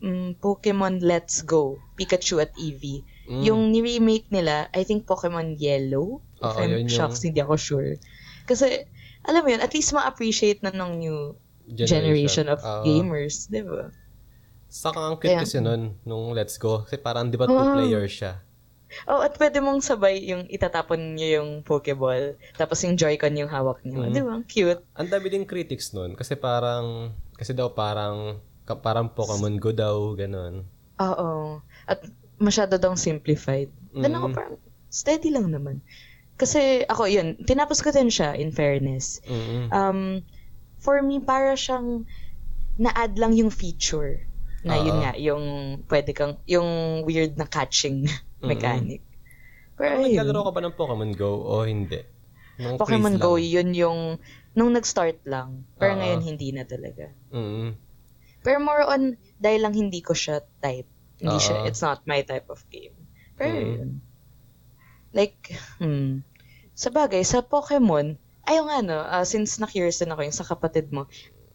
mm, 0.02 0.42
Pokemon 0.42 1.00
Let's 1.06 1.46
Go, 1.46 1.78
Pikachu 1.94 2.42
at 2.42 2.50
Eevee. 2.58 3.06
Mm. 3.30 3.42
Yung 3.46 3.62
ni-remake 3.70 4.28
nila, 4.34 4.66
I 4.74 4.82
think 4.82 5.06
Pokemon 5.06 5.62
Yellow. 5.62 6.26
If 6.42 6.58
Oo, 6.58 6.58
I'm 6.58 6.74
yun 6.74 6.90
yung- 6.90 6.90
shocked, 6.90 7.22
hindi 7.22 7.38
ako 7.38 7.56
sure. 7.56 8.02
Kasi, 8.50 8.90
alam 9.30 9.46
mo 9.46 9.50
yun, 9.54 9.62
at 9.62 9.72
least 9.78 9.94
ma-appreciate 9.94 10.66
na 10.66 10.74
ng 10.74 10.98
new 10.98 11.38
generation, 11.70 12.50
of 12.50 12.60
Oo. 12.66 12.82
gamers, 12.84 13.46
di 13.46 13.62
ba? 13.62 13.94
Saka 14.72 15.00
ang 15.06 15.16
cute 15.22 15.38
kasi 15.38 15.62
nun, 15.62 16.00
nung 16.02 16.34
Let's 16.34 16.58
Go. 16.58 16.82
Kasi 16.88 16.98
parang 16.98 17.30
di 17.30 17.38
ba 17.38 17.46
Oo. 17.46 17.54
two-player 17.54 18.10
siya. 18.10 18.42
Oh, 19.08 19.20
at 19.20 19.36
pwede 19.36 19.60
mong 19.60 19.80
sabay 19.80 20.20
yung 20.26 20.46
itatapon 20.48 21.16
niyo 21.16 21.42
yung 21.42 21.50
Pokeball, 21.62 22.36
tapos 22.56 22.84
yung 22.84 22.96
Joy-Con 22.96 23.36
yung 23.36 23.48
hawak 23.48 23.82
niyo. 23.82 24.04
Mhm. 24.04 24.14
Di 24.14 24.22
ba? 24.22 24.32
Ang 24.36 24.46
Cute. 24.46 24.84
Ang 24.96 25.10
dami 25.10 25.28
din 25.28 25.46
critics 25.46 25.92
nun. 25.92 26.14
Kasi 26.14 26.36
parang, 26.36 27.12
kasi 27.36 27.52
daw 27.52 27.72
parang, 27.72 28.40
parang 28.80 29.12
Pokemon 29.12 29.60
Go 29.60 29.72
daw, 29.72 30.16
ganun. 30.16 30.64
Oo. 31.00 31.60
At 31.86 32.04
masyado 32.38 32.76
daw 32.76 32.96
simplified. 32.96 33.72
Then 33.92 34.16
ako 34.16 34.28
Mm. 34.32 34.36
parang, 34.36 34.56
steady 34.88 35.32
lang 35.32 35.52
naman. 35.52 35.80
Kasi 36.36 36.88
ako, 36.88 37.06
yun, 37.06 37.38
tinapos 37.44 37.80
ko 37.80 37.92
din 37.92 38.10
siya, 38.10 38.34
in 38.34 38.50
fairness. 38.50 39.22
Mm-mm. 39.28 39.70
Um, 39.70 40.26
for 40.80 41.00
me, 41.00 41.22
para 41.22 41.54
siyang 41.54 42.04
na-add 42.76 43.14
lang 43.16 43.38
yung 43.38 43.52
feature. 43.52 44.26
Na 44.62 44.78
yun 44.78 44.98
Oo. 44.98 45.02
nga, 45.02 45.12
yung 45.18 45.44
pwede 45.86 46.14
kang, 46.14 46.38
yung 46.46 46.66
weird 47.04 47.38
na 47.38 47.46
catching 47.46 48.06
mechanic. 48.44 49.02
Pero 49.74 49.98
Pero 49.98 50.04
ayun, 50.04 50.14
naglalaro 50.16 50.42
ka 50.44 50.52
ba 50.52 50.62
ng 50.62 50.76
Pokemon 50.76 51.12
Go 51.14 51.32
o 51.42 51.64
hindi? 51.64 52.02
Nung 52.58 52.78
Pokemon 52.78 53.18
Go, 53.18 53.36
lang. 53.36 53.46
yun 53.48 53.70
yung, 53.74 54.00
nung 54.54 54.72
nag-start 54.72 55.26
lang. 55.26 55.66
Pero 55.76 55.94
Oo. 55.94 56.00
ngayon, 56.00 56.22
hindi 56.22 56.50
na 56.52 56.64
talaga. 56.64 57.10
Mm-mm. 57.32 57.74
Pero 58.42 58.58
more 58.58 58.84
on, 58.84 59.02
dahil 59.38 59.62
lang 59.62 59.74
hindi 59.74 60.00
ko 60.00 60.14
siya 60.14 60.42
type. 60.60 60.86
Hindi 61.18 61.36
Oo. 61.36 61.42
siya, 61.42 61.56
it's 61.66 61.82
not 61.82 62.02
my 62.06 62.22
type 62.22 62.46
of 62.48 62.62
game. 62.68 62.94
Pero 63.36 63.54
Mm. 63.56 63.74
yun. 63.76 63.90
Like, 65.12 65.38
hmm. 65.78 66.24
Sa 66.74 66.88
bagay, 66.88 67.22
sa 67.22 67.42
Pokemon, 67.42 68.16
ayaw 68.44 68.64
nga 68.66 68.80
no, 68.82 68.98
ah, 69.00 69.22
since 69.22 69.58
na-curious 69.58 70.00
din 70.00 70.10
ako 70.10 70.22
yung 70.24 70.34
sa 70.36 70.48
kapatid 70.48 70.90
mo, 70.90 71.06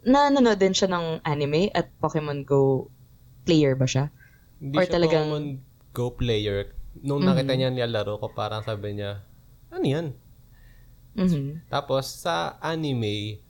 nanonood 0.03 0.55
din 0.57 0.71
siya 0.71 0.87
ng 0.87 1.25
anime 1.25 1.73
at 1.73 1.91
Pokemon 1.97 2.43
Go 2.43 2.93
player 3.43 3.75
ba 3.75 3.87
siya? 3.87 4.13
Hindi 4.57 4.77
Or 4.77 4.83
siya 4.83 4.93
talagang- 4.93 5.27
Pokemon 5.27 5.47
Go 5.93 6.13
player. 6.13 6.76
Nung 7.03 7.21
nakita 7.21 7.53
niya 7.53 7.69
nilalaro 7.69 8.17
ko, 8.17 8.31
parang 8.31 8.63
sabi 8.63 8.97
niya, 8.97 9.21
ano 9.69 9.85
yan? 9.85 10.07
Mhm. 11.17 11.67
Tapos 11.67 12.09
sa 12.21 12.61
anime, 12.61 13.41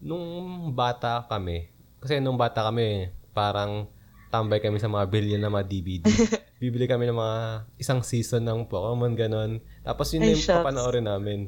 nung 0.00 0.24
bata 0.72 1.24
kami, 1.24 1.68
kasi 2.00 2.18
nung 2.18 2.36
bata 2.36 2.64
kami, 2.66 3.12
parang 3.30 3.86
tambay 4.28 4.58
kami 4.58 4.80
sa 4.80 4.88
mga 4.88 5.06
billion 5.06 5.40
na 5.40 5.52
mga 5.52 5.68
DVD. 5.68 6.04
Bibili 6.62 6.88
kami 6.88 7.04
ng 7.04 7.16
mga 7.16 7.38
isang 7.76 8.00
season 8.00 8.42
ng 8.42 8.64
Pokemon, 8.64 9.12
ganon. 9.12 9.60
Tapos 9.84 10.08
yun 10.10 10.24
Ay, 10.24 10.32
yung 10.32 10.40
shucks. 10.40 10.64
papanoorin 10.64 11.04
namin. 11.04 11.40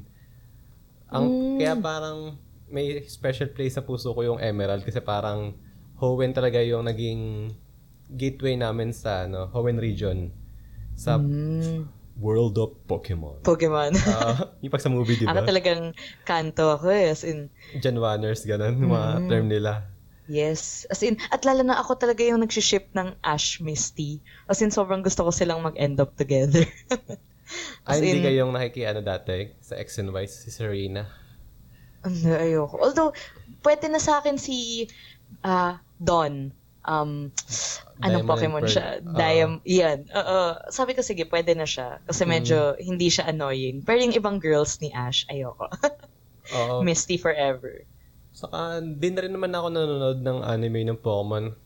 Ang, 1.09 1.24
Mm. 1.24 1.57
Kaya 1.57 1.74
parang 1.78 2.18
may 2.68 3.07
special 3.07 3.54
place 3.54 3.78
sa 3.78 3.87
puso 3.87 4.11
ko 4.11 4.20
yung 4.20 4.40
Emerald 4.42 4.83
kasi 4.83 4.98
parang 4.98 5.54
Hoenn 5.96 6.35
talaga 6.35 6.59
yung 6.59 6.85
naging 6.85 7.54
gateway 8.11 8.59
namin 8.59 8.90
sa 8.90 9.24
ano, 9.24 9.46
Hoenn 9.54 9.78
region 9.78 10.35
sa 10.94 11.18
Mm. 11.18 11.87
World 12.14 12.54
of 12.57 12.78
Pokemon. 12.87 13.42
Pokemon. 13.42 13.90
Ah, 14.07 14.54
yung 14.62 14.70
pag 14.70 14.78
sa 14.78 14.87
movie, 14.87 15.18
di 15.18 15.26
ba? 15.26 15.35
Ako 15.35 15.42
talagang 15.44 15.83
kanto 16.22 16.70
ako 16.70 16.87
eh. 16.88 17.11
As 17.11 17.26
in, 17.26 17.50
Janwaners, 17.74 18.46
ganun, 18.46 18.78
yung 18.78 18.94
mga 18.94 19.11
Mm. 19.18 19.26
term 19.26 19.46
nila. 19.50 19.72
Yes. 20.24 20.87
As 20.88 21.02
in, 21.02 21.18
at 21.28 21.42
lalo 21.42 21.61
na 21.61 21.76
ako 21.76 21.98
talaga 21.98 22.22
yung 22.22 22.40
nagsiship 22.40 22.94
ng 22.94 23.18
Ash 23.20 23.59
Misty. 23.59 24.22
As 24.46 24.62
in, 24.62 24.70
sobrang 24.70 25.02
gusto 25.02 25.20
ko 25.20 25.30
silang 25.30 25.61
mag-end 25.61 25.98
up 25.98 26.14
together. 26.14 26.62
As 27.85 27.98
Ay, 27.98 28.09
hindi 28.09 28.22
in- 28.22 28.26
kayong 28.30 28.52
nakikiano 28.52 29.02
dati 29.02 29.52
sa 29.61 29.76
X 29.76 29.98
and 29.98 30.09
Y, 30.09 30.24
si 30.24 30.48
Serena. 30.48 31.04
Ano, 32.00 32.30
ayoko. 32.30 32.78
Although, 32.78 33.12
pwede 33.61 33.90
na 33.90 33.98
sa 33.98 34.22
akin 34.22 34.37
si 34.37 34.87
ah 35.40 35.76
Dawn. 35.94 36.54
Um, 36.85 37.32
anong 37.98 38.20
Diamond 38.20 38.28
Pokemon 38.28 38.62
Pearl. 38.62 38.72
siya? 38.72 38.87
Diam, 39.00 39.52
yan. 39.64 39.98
Oo. 40.12 40.40
sabi 40.68 40.92
ko, 40.92 41.00
sige, 41.00 41.24
pwede 41.24 41.56
na 41.56 41.64
siya. 41.64 41.96
Kasi 42.04 42.24
medyo 42.24 42.76
Mm. 42.76 42.80
hindi 42.85 43.08
siya 43.08 43.24
annoying. 43.26 43.80
Pero 43.80 43.98
yung 43.98 44.12
ibang 44.12 44.37
girls 44.37 44.76
ni 44.78 44.92
Ash, 44.92 45.24
ayoko. 45.26 45.64
Oo. 46.54 46.85
Misty 46.85 47.16
forever. 47.16 47.88
Saka, 48.30 48.78
di 48.78 49.08
na 49.08 49.24
rin 49.24 49.32
naman 49.32 49.48
ako 49.48 49.66
nanonood 49.70 50.20
ng 50.20 50.38
anime 50.42 50.85
ng 50.85 50.98
Pokemon. 50.98 51.56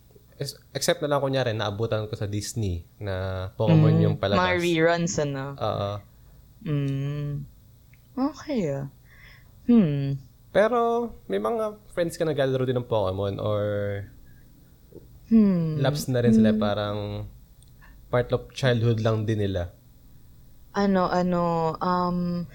Except 0.71 1.03
na 1.03 1.11
lang 1.11 1.19
kunyari, 1.19 1.51
naabutan 1.51 2.07
ko 2.07 2.15
sa 2.15 2.31
Disney 2.31 2.87
na 2.97 3.49
Pokemon 3.59 3.99
Mm, 3.99 4.03
yung 4.05 4.17
palabas. 4.17 4.39
Mga 4.39 4.55
reruns, 4.57 5.15
ano. 5.19 5.45
Oo. 5.59 5.91
Mm. 6.63 7.43
Okay, 8.15 8.61
ah. 8.71 8.87
Hmm. 9.65 10.15
Pero, 10.49 10.79
may 11.27 11.39
mga 11.39 11.75
friends 11.89 12.15
ka 12.15 12.23
naglalaro 12.23 12.63
din 12.63 12.79
ng 12.79 12.87
Pokemon 12.87 13.37
or 13.37 13.63
Hmm. 15.29 15.77
laps 15.79 16.09
na 16.09 16.21
rin 16.21 16.33
sila 16.33 16.57
parang 16.57 17.29
part 18.09 18.33
of 18.33 18.49
childhood 18.51 19.01
lang 19.01 19.25
din 19.25 19.39
nila. 19.39 19.73
ano, 20.73 21.05
ano, 21.05 21.43
um, 21.77 22.47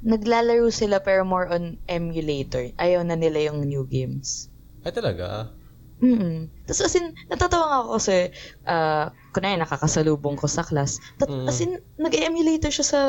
naglalaro 0.00 0.70
sila 0.70 0.98
pero 0.98 1.22
more 1.22 1.46
on 1.46 1.76
emulator. 1.86 2.72
Ayaw 2.74 3.04
na 3.04 3.14
nila 3.14 3.46
yung 3.46 3.62
new 3.62 3.84
games. 3.84 4.48
Ay 4.80 4.90
talaga? 4.90 5.50
Mm 5.96 6.52
Tapos 6.64 6.82
as 6.82 6.94
in, 6.94 7.12
natatawa 7.28 7.64
nga 7.64 7.78
ako 7.80 7.90
kasi, 7.96 8.16
uh, 8.64 9.04
kunwari 9.32 9.56
nakakasalubong 9.56 10.36
ko 10.36 10.44
sa 10.46 10.60
class. 10.60 11.00
Tat- 11.16 11.28
Mm. 11.28 11.46
As 11.46 11.58
in, 11.60 11.72
nag-emulator 11.96 12.68
siya 12.68 12.86
sa 12.86 13.00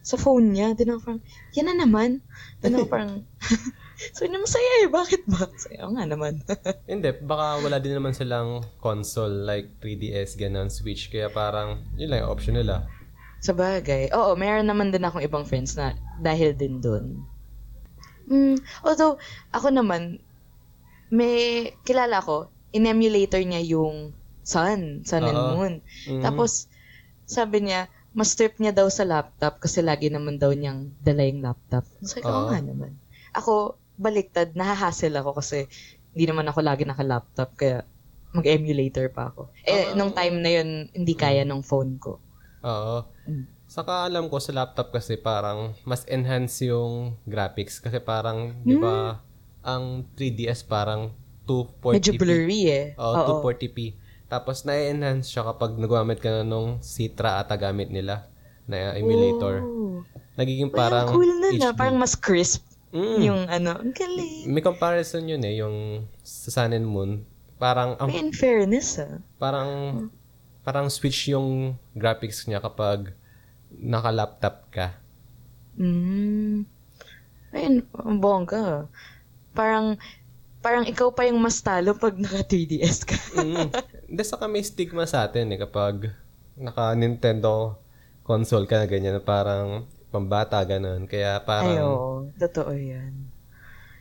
sa 0.00 0.16
phone 0.16 0.54
niya. 0.54 0.74
Din 0.74 0.90
ako 0.90 1.00
parang, 1.06 1.22
yan 1.54 1.66
na 1.66 1.76
naman. 1.78 2.10
Din 2.58 2.76
ako 2.76 2.86
parang, 2.86 3.12
so 4.12 4.24
yun 4.24 4.40
masaya 4.40 4.70
eh, 4.84 4.88
bakit 4.88 5.22
ba? 5.26 5.44
Saya 5.56 5.84
nga 5.88 6.04
naman. 6.04 6.40
Hindi, 6.90 7.10
baka 7.20 7.60
wala 7.60 7.76
din 7.78 7.96
naman 7.96 8.12
silang 8.12 8.64
console 8.78 9.44
like 9.44 9.76
3DS, 9.78 10.36
ganun, 10.36 10.68
Switch. 10.68 11.08
Kaya 11.08 11.28
parang, 11.28 11.84
yun 11.94 12.10
lang 12.10 12.24
yung 12.24 12.32
option 12.32 12.56
nila. 12.56 12.88
sa 13.40 13.56
bagay. 13.56 14.12
Oo, 14.12 14.36
meron 14.36 14.68
naman 14.68 14.92
din 14.92 15.00
akong 15.00 15.24
ibang 15.24 15.48
friends 15.48 15.72
na 15.72 15.96
dahil 16.20 16.52
din 16.52 16.76
dun. 16.84 17.24
Mm, 18.28 18.60
although, 18.84 19.16
ako 19.48 19.72
naman, 19.72 20.20
may 21.08 21.72
kilala 21.82 22.20
ko, 22.20 22.52
in-emulator 22.70 23.40
niya 23.40 23.64
yung 23.64 24.12
Sun, 24.44 25.08
Sun 25.08 25.24
and 25.24 25.40
Oo. 25.40 25.50
Moon. 25.56 25.74
Mhm. 26.04 26.20
Tapos, 26.20 26.68
sabi 27.24 27.64
niya, 27.64 27.88
mas 28.12 28.36
trip 28.36 28.60
niya 28.60 28.76
daw 28.76 28.92
sa 28.92 29.08
laptop 29.08 29.56
kasi 29.56 29.80
lagi 29.80 30.12
naman 30.12 30.36
daw 30.36 30.52
niyang 30.52 30.92
dala 31.00 31.24
yung 31.24 31.40
laptop. 31.40 31.88
Ko, 32.20 32.20
Oo. 32.20 32.28
oo 32.28 32.44
nga 32.52 32.60
naman. 32.60 32.92
Ako, 33.32 33.79
baliktad, 34.00 34.56
nahahassle 34.56 35.20
ako 35.20 35.36
kasi 35.36 35.68
hindi 36.16 36.24
naman 36.26 36.48
ako 36.48 36.64
lagi 36.64 36.88
naka-laptop 36.88 37.54
kaya 37.54 37.84
mag-emulator 38.32 39.10
pa 39.12 39.30
ako. 39.30 39.50
Eh, 39.66 39.92
Oo. 39.92 40.00
nung 40.00 40.12
time 40.14 40.36
na 40.40 40.50
yun, 40.50 40.88
hindi 40.94 41.14
kaya 41.14 41.44
nung 41.44 41.62
phone 41.62 41.98
ko. 42.00 42.18
Oo. 42.64 43.04
Mm. 43.26 43.46
Saka 43.70 44.10
alam 44.10 44.26
ko 44.26 44.42
sa 44.42 44.50
laptop 44.50 44.90
kasi 44.90 45.14
parang 45.14 45.78
mas 45.86 46.02
enhance 46.10 46.66
yung 46.66 47.14
graphics 47.22 47.78
kasi 47.78 48.02
parang, 48.02 48.58
di 48.66 48.74
ba, 48.74 49.22
ang 49.62 50.10
3DS 50.18 50.66
parang 50.66 51.14
240p. 51.46 51.94
Medyo 51.94 52.12
blurry 52.18 52.62
eh. 52.66 52.86
Oo, 52.98 53.46
240p. 53.46 53.94
Tapos 54.30 54.62
na-enhance 54.62 55.30
siya 55.30 55.42
kapag 55.46 55.74
naggamit 55.78 56.22
ka 56.22 56.30
na 56.30 56.42
nung 56.46 56.78
Citra 56.82 57.42
ata 57.42 57.58
gamit 57.58 57.90
nila 57.90 58.30
na 58.70 58.94
emulator. 58.94 59.62
Oh. 59.62 60.06
Nagiging 60.38 60.70
Parang 60.70 61.10
parang 61.10 61.14
cool 61.14 61.30
na 61.42 61.50
na. 61.50 61.70
HD. 61.74 61.78
Parang 61.78 61.98
mas 61.98 62.14
crisp 62.14 62.62
Mm. 62.90 63.18
yung 63.22 63.40
ano. 63.46 63.78
Ang 63.78 63.94
galing. 63.94 64.50
May 64.50 64.62
comparison 64.62 65.22
yun 65.22 65.42
eh, 65.46 65.62
yung 65.62 66.06
sa 66.26 66.50
Sun 66.50 66.74
and 66.74 66.86
Moon. 66.86 67.22
Parang, 67.60 67.94
ang, 68.00 68.10
May 68.10 68.18
in 68.18 68.32
fairness 68.34 68.98
ah. 68.98 69.20
parang, 69.38 69.70
parang 70.64 70.88
switch 70.90 71.30
yung 71.30 71.76
graphics 71.94 72.48
niya 72.48 72.58
kapag 72.58 73.14
naka-laptop 73.70 74.56
ka. 74.72 74.86
Mm. 75.78 76.66
Ayun, 77.54 77.74
bongga. 78.18 78.90
Parang, 79.54 80.00
parang 80.58 80.84
ikaw 80.88 81.14
pa 81.14 81.28
yung 81.30 81.38
mas 81.38 81.62
talo 81.62 81.94
pag 81.94 82.16
naka 82.18 82.42
3DS 82.42 83.06
ka. 83.06 83.16
Mm. 83.38 83.70
Hindi, 84.10 84.22
saka 84.26 84.50
may 84.50 84.66
stigma 84.66 85.06
sa 85.06 85.28
atin 85.28 85.54
eh 85.54 85.58
kapag 85.60 86.10
naka-Nintendo 86.58 87.78
console 88.26 88.66
ka 88.66 88.82
na 88.82 88.86
ganyan, 88.90 89.22
parang 89.22 89.86
pambata, 90.10 90.58
ganun. 90.66 91.06
Kaya 91.06 91.40
parang, 91.40 91.70
Ay, 91.70 91.78
oo. 91.80 92.28
Totoo 92.36 92.74
yan. 92.74 93.30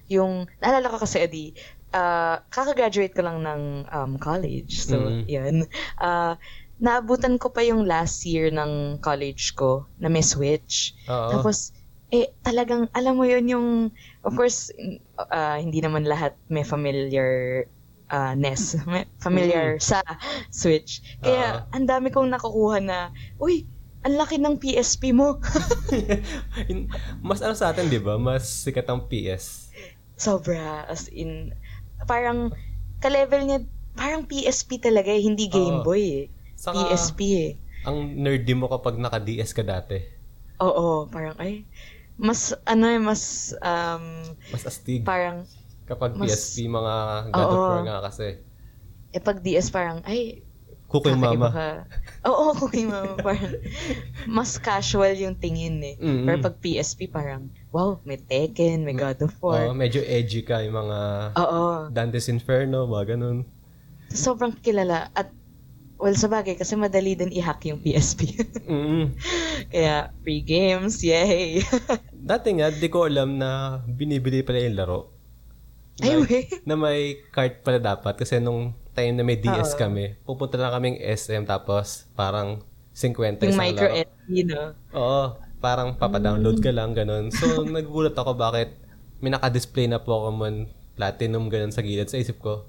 Yung, 0.10 0.49
naalala 0.57 0.89
ko 0.89 0.97
kasi, 0.97 1.22
Adi, 1.22 1.53
ah, 1.93 2.41
kakagraduate 2.49 3.14
ko 3.14 3.22
lang 3.22 3.45
ng 3.45 3.62
um, 3.88 4.12
college. 4.18 4.82
So, 4.82 4.97
Mm. 4.97 5.24
yan. 5.30 5.55
Ah, 6.01 6.36
naabutan 6.82 7.38
ko 7.38 7.53
pa 7.53 7.62
yung 7.62 7.86
last 7.86 8.26
year 8.26 8.49
ng 8.49 8.97
college 9.03 9.53
ko 9.53 9.86
na 10.01 10.10
may 10.10 10.26
Switch. 10.26 10.97
oo. 11.05 11.30
Tapos, 11.30 11.72
eh, 12.10 12.34
talagang, 12.41 12.89
alam 12.97 13.22
mo 13.22 13.26
yun 13.30 13.45
yung, 13.45 13.68
of 14.26 14.34
course, 14.34 14.74
ah, 15.30 15.62
hindi 15.62 15.78
naman 15.78 16.10
lahat 16.10 16.34
may 16.49 16.66
familiar 16.66 17.66
ah, 18.10 18.34
NES. 18.34 18.74
May 18.89 19.05
familiar 19.22 19.78
sa 19.78 20.01
Switch. 20.49 21.05
Kaya, 21.22 21.70
ang 21.70 21.86
dami 21.86 22.10
kong 22.10 22.34
nakukuha 22.34 22.82
na, 22.82 23.14
uy, 23.38 23.70
ang 24.00 24.16
laki 24.16 24.38
ng 24.38 24.56
PSP 24.58 25.12
mo. 25.12 25.43
In- 26.72 26.88
mas 27.20 27.39
ano 27.39 27.52
sa 27.52 27.70
atin, 27.70 27.88
di 27.88 28.00
ba? 28.00 28.16
Mas 28.16 28.47
sikat 28.64 28.88
ang 28.88 29.06
PS. 29.06 29.70
Sobra. 30.16 30.84
As 30.86 31.08
in, 31.10 31.52
parang, 32.04 32.52
ka-level 32.97 33.41
niya, 33.43 33.60
parang 33.93 34.24
PSP 34.24 34.80
talaga 34.80 35.10
eh, 35.10 35.20
hindi 35.20 35.47
Game 35.47 35.84
Oo. 35.84 35.86
Boy 35.86 36.04
eh. 36.16 36.26
Saka, 36.56 36.76
PSP 36.88 37.20
eh. 37.38 37.52
ang 37.82 37.95
nerdy 38.14 38.52
mo 38.52 38.68
kapag 38.68 38.95
naka-DS 38.95 39.52
ka 39.52 39.64
dati. 39.64 40.00
Oo, 40.60 41.08
parang, 41.08 41.36
ay, 41.38 41.64
mas, 42.16 42.52
ano 42.64 42.86
eh, 42.86 43.00
mas, 43.00 43.56
um, 43.58 44.28
Mas 44.52 44.64
astig. 44.64 45.04
parang, 45.04 45.47
kapag 45.86 46.16
mas- 46.16 46.28
PSP, 46.30 46.68
mga 46.68 46.95
God 47.32 47.39
of 47.41 47.52
Oo. 47.54 47.68
War 47.70 47.82
nga 47.82 47.97
kasi. 48.06 48.43
eh, 49.10 49.20
pag 49.20 49.39
DS 49.39 49.72
parang, 49.72 50.04
ay, 50.04 50.43
Cooking 50.90 51.22
kakaiba 51.22 51.38
Mama. 51.38 51.50
ka. 51.54 51.70
Oo, 52.26 52.58
cooking 52.58 52.90
mama. 52.90 53.14
Parang, 53.22 53.54
mas 54.26 54.58
casual 54.58 55.14
yung 55.14 55.38
tingin 55.38 55.78
eh. 55.86 55.96
Mm-mm. 56.02 56.26
Pero 56.26 56.38
pag 56.50 56.58
PSP, 56.58 57.06
parang, 57.14 57.46
wow, 57.70 58.02
may 58.02 58.18
Tekken, 58.18 58.82
may 58.82 58.98
God 58.98 59.22
of 59.22 59.38
Oo, 59.40 59.54
War. 59.54 59.78
medyo 59.78 60.02
edgy 60.02 60.42
ka 60.42 60.66
yung 60.66 60.74
mga 60.74 61.00
Oo. 61.38 61.94
Dante's 61.94 62.26
Inferno, 62.26 62.90
mga 62.90 63.16
ganun. 63.16 63.46
Sobrang 64.10 64.58
kilala. 64.66 65.14
At, 65.14 65.30
well, 66.02 66.18
sa 66.18 66.26
bagay, 66.26 66.58
kasi 66.58 66.74
madali 66.74 67.14
din 67.14 67.30
i-hack 67.38 67.70
yung 67.70 67.86
PSP. 67.86 68.42
mm 68.66 69.14
Kaya, 69.70 70.10
free 70.26 70.42
games, 70.42 71.06
yay! 71.06 71.62
Dati 72.34 72.50
nga, 72.58 72.74
di 72.74 72.90
ko 72.90 73.06
alam 73.06 73.38
na 73.38 73.80
binibili 73.86 74.42
pala 74.42 74.58
yung 74.58 74.74
laro. 74.74 75.00
Ay, 76.02 76.16
wait. 76.18 76.64
na 76.66 76.74
may 76.74 77.20
cart 77.30 77.62
pala 77.62 77.78
dapat. 77.78 78.16
Kasi 78.18 78.40
nung 78.42 78.74
time 78.92 79.16
na 79.16 79.24
may 79.24 79.36
DS 79.36 79.74
Oo. 79.74 79.80
kami, 79.80 80.18
pupunta 80.24 80.56
lang 80.56 80.72
kaming 80.72 80.98
SM 81.00 81.44
tapos 81.44 82.08
parang 82.14 82.60
50 82.92 83.48
Yung 83.48 83.56
micro 83.56 83.88
laro. 83.88 84.04
SD, 84.04 84.30
no? 84.44 84.76
Oo, 84.92 85.24
parang 85.60 85.96
papadownload 85.96 86.60
ka 86.60 86.72
lang, 86.72 86.92
ganun. 86.92 87.32
So, 87.32 87.46
nagugulat 87.64 88.14
ako 88.14 88.36
bakit 88.36 88.76
may 89.20 89.32
naka-display 89.32 89.88
na 89.88 90.00
Pokemon 90.00 90.68
Platinum 90.96 91.48
ganun 91.48 91.72
sa 91.72 91.80
gilid. 91.80 92.12
Sa 92.12 92.20
isip 92.20 92.44
ko, 92.44 92.68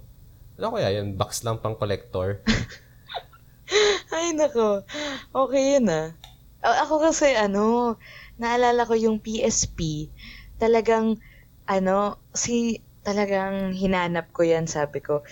ano 0.54 0.70
kaya 0.70 1.02
yun? 1.02 1.18
Box 1.18 1.42
lang 1.42 1.58
pang 1.58 1.74
collector. 1.74 2.42
Ay, 4.14 4.34
nako. 4.34 4.82
Okay 5.30 5.78
yun 5.78 5.86
ah. 5.90 6.14
A- 6.60 6.84
Ako 6.84 7.00
kasi, 7.00 7.34
ano, 7.34 7.96
naalala 8.36 8.84
ko 8.84 8.94
yung 8.94 9.18
PSP, 9.18 10.10
talagang, 10.58 11.18
ano, 11.66 12.18
si, 12.34 12.78
talagang 13.02 13.72
hinanap 13.72 14.30
ko 14.30 14.42
yan, 14.44 14.66
sabi 14.66 15.00
ko. 15.00 15.22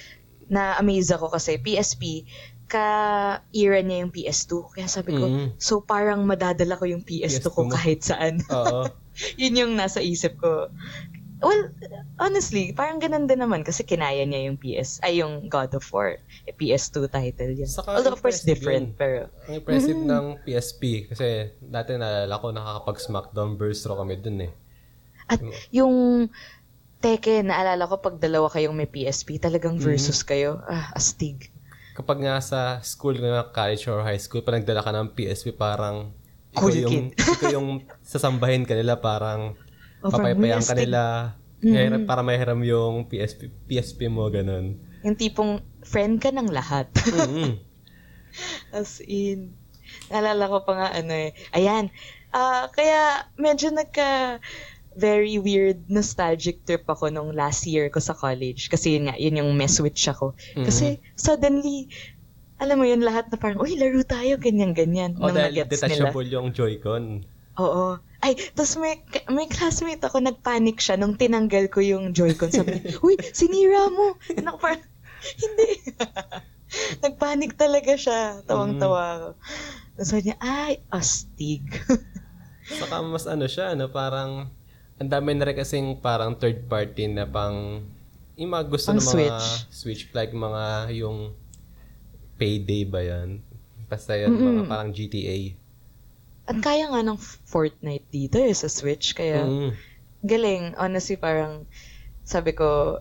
Na-amaze 0.48 1.10
ako 1.10 1.28
kasi 1.30 1.56
PSP, 1.56 2.24
ka-era 2.68 3.80
niya 3.80 4.04
yung 4.04 4.12
PS2. 4.12 4.52
Kaya 4.70 4.86
sabi 4.86 5.12
ko, 5.12 5.24
Mm. 5.24 5.48
so 5.56 5.80
parang 5.80 6.24
madadala 6.24 6.76
ko 6.76 6.84
yung 6.84 7.00
PS2, 7.00 7.44
ko 7.48 7.64
PS2 7.64 7.64
mo. 7.64 7.72
kahit 7.72 8.00
saan. 8.02 8.34
Oo. 8.52 8.84
Yun 9.34 9.54
yung 9.58 9.72
nasa 9.74 9.98
isip 9.98 10.36
ko. 10.36 10.68
Well, 11.38 11.70
honestly, 12.18 12.74
parang 12.74 12.98
ganun 12.98 13.24
din 13.24 13.38
naman 13.38 13.62
kasi 13.62 13.86
kinaya 13.86 14.26
niya 14.26 14.50
yung 14.50 14.58
PS, 14.58 14.98
ay 15.00 15.22
yung 15.22 15.46
God 15.46 15.70
of 15.72 15.86
War. 15.88 16.18
Eh, 16.44 16.52
PS2 16.52 17.06
title 17.06 17.54
yan. 17.54 17.70
Saka 17.70 17.94
Although 17.94 18.12
of 18.12 18.22
course 18.22 18.42
different, 18.42 18.92
yun. 18.92 18.98
pero 18.98 19.16
Ang 19.46 19.62
impressive 19.62 19.96
ng 19.96 20.24
PSP 20.42 21.06
kasi 21.06 21.54
dati 21.62 21.94
naalala 21.94 22.36
ko 22.36 22.50
nakakapag-smackdown 22.50 23.54
burst 23.54 23.86
through 23.86 23.96
kami 23.96 24.18
dun 24.18 24.38
eh. 24.44 24.52
At 25.28 25.38
yung 25.70 26.26
Tekken, 26.98 27.46
naalala 27.46 27.86
ko 27.86 28.02
pag 28.02 28.18
dalawa 28.18 28.50
kayong 28.50 28.74
may 28.74 28.90
PSP, 28.90 29.38
talagang 29.38 29.78
versus 29.78 30.26
kayo. 30.26 30.58
Ah, 30.66 30.90
astig. 30.92 31.54
Kapag 31.94 32.18
nga 32.18 32.38
sa 32.38 32.60
school, 32.82 33.14
nga 33.14 33.46
college 33.48 33.86
or 33.86 34.02
high 34.02 34.18
school, 34.18 34.42
pag 34.42 34.58
nagdala 34.58 34.82
ka 34.82 34.90
ng 34.90 35.14
PSP, 35.14 35.54
parang 35.54 36.10
Cool 36.54 36.74
ikaw 36.74 36.90
yung, 36.90 36.98
ikaw 37.38 37.50
yung 37.52 37.68
sasambahin 38.02 38.66
ka 38.66 38.74
nila, 38.74 38.98
parang 38.98 39.54
Oh, 39.98 40.14
parang 40.14 40.30
papaypayan 40.30 40.62
ka 40.62 40.74
astig. 40.74 40.86
nila. 40.86 41.02
Hirap- 41.58 42.06
Para 42.06 42.22
mahiram 42.22 42.62
yung 42.62 43.06
PSP, 43.06 43.50
PSP 43.66 44.06
mo, 44.06 44.30
ganun. 44.30 44.78
Yung 45.02 45.18
tipong 45.18 45.58
friend 45.82 46.22
ka 46.22 46.30
ng 46.30 46.50
lahat. 46.50 46.86
mm 47.06 47.58
As 48.74 49.02
in, 49.02 49.58
naalala 50.06 50.46
ko 50.46 50.62
pa 50.62 50.72
nga 50.74 50.88
ano 50.94 51.10
eh. 51.10 51.34
Ayan. 51.50 51.90
Ah, 52.30 52.70
kaya 52.70 53.26
medyo 53.34 53.72
nagka 53.72 54.38
very 54.98 55.38
weird 55.38 55.86
nostalgic 55.86 56.66
trip 56.66 56.82
ako 56.90 57.08
nung 57.08 57.30
last 57.30 57.64
year 57.70 57.86
ko 57.88 58.02
sa 58.02 58.18
college. 58.18 58.66
Kasi 58.66 58.98
yun 58.98 59.06
nga, 59.06 59.14
yun 59.14 59.38
yung 59.38 59.54
may 59.54 59.70
switch 59.70 60.10
ako. 60.10 60.34
Kasi 60.58 60.98
suddenly, 61.14 61.86
alam 62.58 62.82
mo 62.82 62.84
yun 62.84 63.06
lahat 63.06 63.30
na 63.30 63.38
parang, 63.38 63.62
uy, 63.62 63.78
laro 63.78 64.02
tayo, 64.02 64.34
ganyan-ganyan. 64.36 65.14
O 65.22 65.30
nung 65.30 65.38
dahil 65.38 65.62
nagets 65.62 65.78
nila. 65.86 66.10
detachable 66.10 66.26
yung 66.26 66.50
Joy-Con. 66.50 67.22
Oo. 67.62 68.02
Ay, 68.18 68.34
tapos 68.58 68.74
may, 68.82 68.98
may 69.30 69.46
classmate 69.46 70.02
ako, 70.02 70.18
nagpanic 70.18 70.82
siya 70.82 70.98
nung 70.98 71.14
tinanggal 71.14 71.70
ko 71.70 71.78
yung 71.78 72.10
Joy-Con. 72.10 72.50
Sabi 72.50 72.82
niya, 72.82 72.98
uy, 72.98 73.14
sinira 73.30 73.86
mo. 73.94 74.18
Naku, 74.42 74.58
parang, 74.58 74.82
hindi. 75.38 75.70
nagpanic 77.06 77.54
talaga 77.54 77.94
siya. 77.94 78.42
Tawang-tawa 78.42 79.00
ako. 79.14 79.28
Tapos 79.94 80.08
sabi 80.10 80.22
niya, 80.26 80.38
ay, 80.42 80.82
astig. 80.90 81.62
Saka 82.82 83.00
mas 83.06 83.24
ano 83.30 83.46
siya, 83.46 83.78
ano, 83.78 83.86
parang, 83.86 84.50
ang 84.98 85.08
dami 85.08 85.30
na 85.34 85.46
rin 85.46 85.56
kasing 85.56 85.98
parang 85.98 86.34
third 86.34 86.66
party 86.66 87.06
na 87.06 87.24
pang, 87.24 87.86
yung 88.34 88.50
mga 88.50 88.66
gusto 88.66 88.90
ng 88.90 88.98
mga 88.98 89.10
Switch. 89.14 89.46
Switch, 89.70 90.02
like 90.10 90.34
mga 90.34 90.94
yung 90.98 91.34
payday 92.34 92.82
ba 92.82 93.02
yan? 93.02 93.42
Basta 93.86 94.14
yan, 94.14 94.34
mga 94.34 94.62
parang 94.66 94.90
GTA. 94.90 95.54
At 96.48 96.58
kaya 96.58 96.88
nga 96.88 97.02
ng 97.02 97.18
Fortnite 97.46 98.08
dito 98.10 98.38
eh, 98.38 98.54
sa 98.54 98.66
Switch. 98.66 99.12
Kaya, 99.12 99.44
Mm. 99.44 99.70
galing. 100.24 100.64
Honestly, 100.74 101.14
parang, 101.14 101.66
sabi 102.24 102.52
ko, 102.52 102.98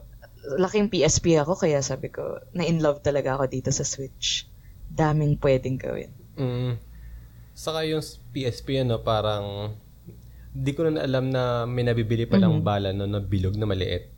laking 0.57 0.87
PSP 0.87 1.37
ako, 1.37 1.57
kaya 1.57 1.81
sabi 1.81 2.07
ko, 2.07 2.39
na-in 2.53 2.79
love 2.79 3.01
talaga 3.01 3.35
ako 3.35 3.49
dito 3.49 3.69
sa 3.71 3.83
Switch. 3.83 4.45
Daming 4.87 5.39
pwedeng 5.39 5.79
gawin. 5.79 6.11
Mm. 6.37 6.75
Saka 7.57 7.83
yung 7.83 8.03
PSP, 8.31 8.85
ano, 8.85 9.01
parang, 9.01 9.73
di 10.57 10.71
ko 10.73 10.89
na 10.89 11.05
alam 11.05 11.29
na 11.29 11.69
may 11.69 11.85
nabibili 11.85 12.25
pa 12.25 12.41
lang 12.41 12.65
bala 12.65 12.89
no, 12.89 13.05
na 13.05 13.21
bilog 13.21 13.53
na 13.53 13.69
maliit. 13.69 14.09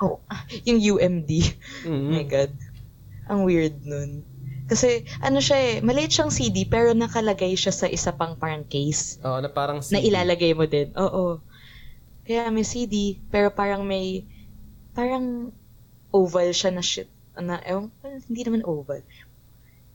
Oh, 0.00 0.18
yung 0.68 0.80
UMD. 0.80 1.30
Mm. 1.84 2.08
my 2.08 2.24
God. 2.24 2.52
Ang 3.28 3.44
weird 3.44 3.76
nun. 3.84 4.24
Kasi, 4.72 5.04
ano 5.20 5.42
siya 5.42 5.58
eh, 5.58 5.74
maliit 5.84 6.16
siyang 6.16 6.32
CD, 6.32 6.64
pero 6.64 6.96
nakalagay 6.96 7.52
siya 7.52 7.74
sa 7.76 7.86
isa 7.90 8.16
pang 8.16 8.40
parang 8.40 8.64
case. 8.64 9.20
Oo, 9.20 9.36
na 9.36 9.52
parang 9.52 9.84
na 9.84 10.00
CD. 10.00 10.08
ilalagay 10.08 10.56
mo 10.56 10.64
din. 10.64 10.88
Oo. 10.96 11.44
Kaya 12.24 12.48
may 12.48 12.64
CD, 12.64 13.20
pero 13.28 13.52
parang 13.52 13.84
may, 13.84 14.24
parang 14.96 15.52
oval 16.08 16.48
siya 16.56 16.72
na 16.72 16.80
shit. 16.80 17.10
Na, 17.36 17.60
ko, 17.60 17.92
hindi 18.00 18.42
naman 18.48 18.64
oval. 18.64 19.04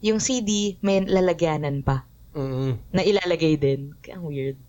Yung 0.05 0.21
CD, 0.21 0.77
may 0.85 1.01
lalagyanan 1.01 1.81
pa. 1.81 2.05
Mm. 2.37 2.77
Na 2.93 3.01
ilalagay 3.01 3.57
din. 3.57 3.97
Kaya 4.03 4.21
ang 4.21 4.29
weird. 4.29 4.59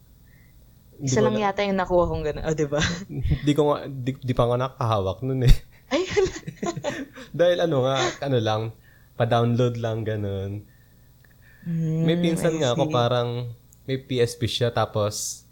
Isa 1.00 1.20
lang 1.20 1.34
na- 1.34 1.42
yata 1.44 1.62
yung 1.62 1.76
nakuha 1.76 2.04
kong 2.04 2.24
gano'n. 2.24 2.44
O, 2.44 2.52
di 2.52 2.66
ba? 2.66 2.80
di 3.46 3.52
ko 3.52 3.62
nga, 3.66 3.76
di, 3.84 4.12
di 4.14 4.32
pa 4.32 4.44
nga 4.44 4.56
nakahawak 4.58 5.22
nun 5.22 5.42
eh. 5.42 5.54
Ay. 5.92 6.04
Dahil 7.38 7.58
ano 7.60 7.82
nga, 7.82 7.96
ano 8.20 8.38
lang, 8.38 8.62
pa-download 9.14 9.76
lang, 9.76 10.02
ganun. 10.02 10.66
May 11.64 12.14
Hmm, 12.14 12.22
pinsan 12.22 12.56
nga 12.56 12.72
ako 12.72 12.88
parang 12.88 13.52
may 13.84 13.98
PSP 13.98 14.46
siya 14.46 14.68
tapos 14.68 15.44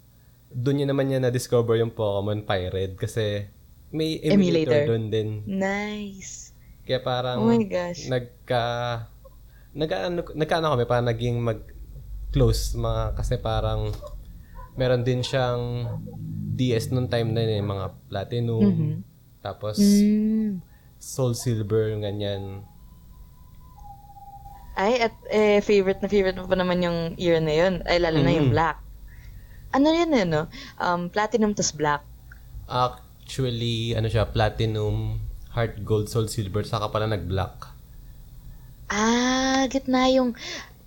doon 0.48 0.80
niya 0.80 0.88
naman 0.88 1.06
niya 1.06 1.20
na-discover 1.20 1.76
yung 1.76 1.90
Pokemon 1.90 2.40
Pirate 2.42 2.96
kasi 2.96 3.44
may 3.90 4.16
emulator, 4.18 4.32
Emulator. 4.72 4.82
doon 4.86 5.04
din. 5.06 5.28
Nice. 5.44 6.56
Kaya 6.82 7.00
parang 7.00 7.38
Oh 7.38 7.48
my 7.48 7.60
gosh. 7.62 8.06
nagka 8.06 8.64
nagka 9.72 9.96
nagkaano 10.32 10.72
kami 10.72 10.84
parang 10.84 11.06
naging 11.06 11.36
mag 11.36 11.60
close 12.30 12.72
mga 12.72 13.12
kasi 13.12 13.36
parang 13.36 13.92
meron 14.76 15.02
din 15.02 15.20
siyang 15.20 15.88
DS 16.56 16.88
nung 16.88 17.08
time 17.08 17.32
na 17.32 17.42
yun, 17.42 17.52
eh, 17.52 17.64
mga 17.64 17.86
Platinum 18.08 18.64
Mhm. 18.64 18.92
tapos 19.40 19.76
Mm. 19.76 20.60
Soul 20.96 21.32
Silver 21.34 21.92
ganyan. 21.96 22.64
Ay, 24.76 25.00
at 25.00 25.16
eh, 25.28 25.60
favorite 25.60 26.04
na 26.04 26.08
favorite 26.08 26.36
mo 26.36 26.44
pa 26.44 26.56
naman 26.56 26.84
yung 26.84 26.98
year 27.16 27.40
na 27.40 27.52
yun. 27.52 27.80
Ay, 27.88 27.96
lalo 27.96 28.20
na 28.20 28.28
yung 28.28 28.52
Mm. 28.52 28.54
black. 28.54 28.76
Ano 29.72 29.88
yun 29.88 30.12
eh, 30.12 30.24
no? 30.24 30.48
Um, 30.76 31.08
platinum 31.08 31.56
tas 31.56 31.72
black. 31.72 32.04
Actually, 32.68 33.96
ano 33.96 34.06
siya, 34.06 34.28
Platinum, 34.28 35.16
Heart 35.52 35.80
Gold, 35.80 36.06
Soul 36.06 36.28
Silver, 36.28 36.60
saka 36.62 36.88
pala 36.88 37.08
nag-black. 37.08 37.72
Ah, 38.86 39.64
gitna 39.66 40.06
yung... 40.12 40.36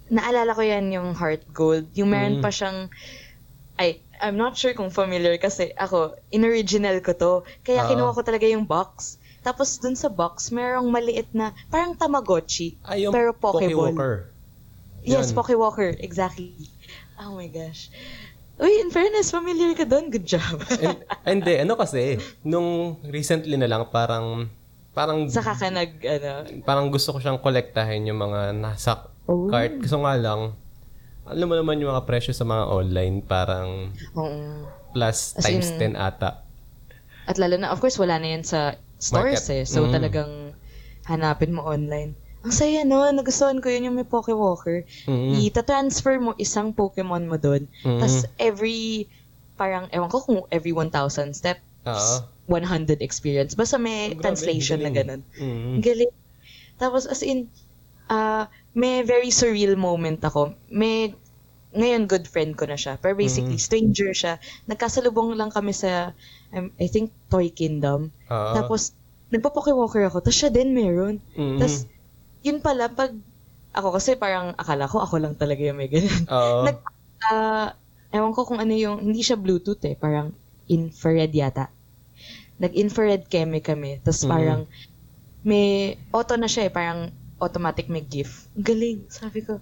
Naalala 0.09 0.53
ko 0.53 0.61
yan 0.61 0.89
yung 0.89 1.13
heart 1.13 1.45
gold. 1.49 1.85
Yung 1.93 2.09
meron 2.09 2.39
Mm. 2.39 2.43
pa 2.43 2.49
siyang... 2.49 2.89
Ay, 3.79 4.03
I'm 4.19 4.35
not 4.35 4.59
sure 4.59 4.75
kung 4.75 4.91
familiar 4.91 5.39
kasi 5.39 5.71
ako, 5.79 6.19
in-original 6.29 6.99
ko 6.99 7.15
to. 7.15 7.33
Kaya 7.63 7.87
Oo. 7.87 7.89
kinuha 7.89 8.11
ko 8.11 8.21
talaga 8.21 8.43
yung 8.43 8.67
box. 8.67 9.15
Tapos 9.39 9.79
dun 9.79 9.95
sa 9.95 10.11
box, 10.11 10.51
merong 10.51 10.91
maliit 10.91 11.31
na, 11.31 11.55
parang 11.71 11.95
Tamagotchi. 11.95 12.75
Ay, 12.83 13.07
yung 13.07 13.15
Pero 13.15 13.31
Pokeball. 13.31 13.95
Pokewalker. 13.95 14.13
Yes. 15.07 15.31
Pokewalker. 15.31 15.95
Exactly. 16.03 16.67
Oh 17.15 17.39
my 17.39 17.47
gosh. 17.47 17.87
Uy, 18.59 18.83
in 18.83 18.91
fairness, 18.91 19.31
familiar 19.31 19.71
ka 19.71 19.87
doon. 19.87 20.11
Good 20.11 20.27
job. 20.27 20.59
And, 21.23 21.39
hindi, 21.39 21.63
ano 21.63 21.79
kasi, 21.79 22.19
nung 22.43 22.99
recently 23.07 23.55
na 23.55 23.71
lang, 23.71 23.87
parang, 23.87 24.51
parang, 24.91 25.31
Saka 25.31 25.55
ka 25.55 25.71
nag, 25.71 25.95
ano, 26.03 26.31
parang 26.67 26.91
gusto 26.91 27.15
ko 27.15 27.23
siyang 27.23 27.39
kolektahin 27.39 28.11
yung 28.11 28.19
mga 28.19 28.51
nasa 28.51 29.07
Oh. 29.23 29.47
cart. 29.47 29.79
Gusto 29.79 30.03
nga 30.03 30.19
lang, 30.19 30.51
alam 31.29 31.45
mo 31.45 31.55
naman 31.55 31.77
yung 31.77 31.89
mga 31.89 32.03
presyo 32.03 32.31
sa 32.31 32.43
mga 32.43 32.65
online, 32.65 33.21
parang 33.21 33.93
oo. 34.11 34.65
plus 34.91 35.33
As 35.35 35.43
times 35.43 35.69
in- 35.71 35.93
10 35.93 35.99
ata. 35.99 36.41
At 37.23 37.37
lalo 37.37 37.55
na, 37.55 37.69
of 37.69 37.77
course, 37.77 37.95
wala 37.95 38.17
na 38.17 38.31
yan 38.31 38.41
sa 38.41 38.73
stores 38.97 39.45
Market. 39.45 39.55
eh. 39.55 39.63
So, 39.63 39.85
Mm. 39.85 39.91
talagang 39.93 40.31
hanapin 41.05 41.53
mo 41.53 41.63
online. 41.63 42.17
Ang 42.39 42.49
saya 42.51 42.81
no, 42.81 43.05
nagustuhan 43.05 43.59
ko 43.59 43.67
yun 43.67 43.85
yung 43.85 43.95
may 43.95 44.03
Pokewalker. 44.03 44.87
Mm. 45.05 45.37
Ita-transfer 45.43 46.17
mo 46.17 46.33
isang 46.35 46.71
Pokemon 46.71 47.25
mo 47.25 47.35
doon. 47.35 47.67
Mm. 47.79 47.99
Tapos 47.99 48.15
every, 48.37 49.05
parang, 49.55 49.85
ewan 49.89 50.07
ko 50.07 50.19
kung 50.19 50.39
every 50.49 50.71
1,000 50.71 50.89
step, 51.31 51.59
Oo. 51.85 52.25
100 52.47 52.97
experience. 52.99 53.53
Basta 53.53 53.77
may 53.77 54.11
Grabe, 54.11 54.23
translation 54.23 54.79
na 54.79 54.89
galing. 54.89 55.21
ganun. 55.21 55.21
Mm. 55.37 55.69
Ang 55.75 55.83
galing. 55.83 56.11
Tapos 56.75 57.05
as 57.05 57.21
in, 57.21 57.45
ah 58.07 58.49
may 58.73 59.01
very 59.01 59.33
surreal 59.33 59.73
moment 59.75 60.21
ako. 60.21 60.53
May, 60.69 61.13
ngayon 61.73 62.09
good 62.09 62.25
friend 62.25 62.57
ko 62.57 62.65
na 62.65 62.77
siya. 62.77 62.97
Pero 62.97 63.13
basically, 63.13 63.57
Mm. 63.57 63.65
stranger 63.65 64.11
siya. 64.13 64.33
Nagkasalubong 64.65 65.37
lang 65.37 65.53
kami 65.53 65.73
sa, 65.73 66.13
um, 66.53 66.69
I 66.77 66.87
think, 66.89 67.13
Toy 67.29 67.49
Kingdom. 67.49 68.09
Oo. 68.29 68.53
Tapos, 68.57 68.93
nagpa-Pokewalker 69.29 70.09
ako. 70.09 70.25
Tapos 70.25 70.37
siya 70.37 70.49
din 70.49 70.73
meron. 70.73 71.21
Mm. 71.37 71.61
Tapos, 71.61 71.85
yun 72.41 72.57
pala, 72.61 72.89
pag, 72.89 73.13
ako 73.69 73.93
kasi 73.93 74.17
parang 74.17 74.57
akala 74.57 74.89
ko 74.89 74.97
ako 74.97 75.21
lang 75.21 75.37
talaga 75.37 75.61
yung 75.61 75.77
may 75.77 75.89
ganun. 75.89 76.25
Oo. 76.25 76.65
Nag, 76.65 76.77
ah, 77.29 77.77
ewan 78.09 78.33
ko 78.33 78.41
kung 78.49 78.57
ano 78.57 78.73
yung, 78.73 79.05
hindi 79.05 79.21
siya 79.21 79.37
Bluetooth 79.37 79.81
eh, 79.85 79.93
parang 79.93 80.33
infrared 80.65 81.29
yata. 81.29 81.69
Nag-infrared 82.57 83.29
keme 83.29 83.61
kami, 83.61 84.01
tapos 84.01 84.25
Mhm. 84.25 84.29
parang 84.29 84.61
may 85.45 85.95
auto 86.09 86.33
na 86.35 86.49
siya 86.49 86.67
eh, 86.67 86.73
parang 86.73 87.13
automatic 87.39 87.87
may 87.87 88.03
GIF. 88.03 88.47
Galing, 88.53 89.07
sabi 89.07 89.41
ko, 89.41 89.59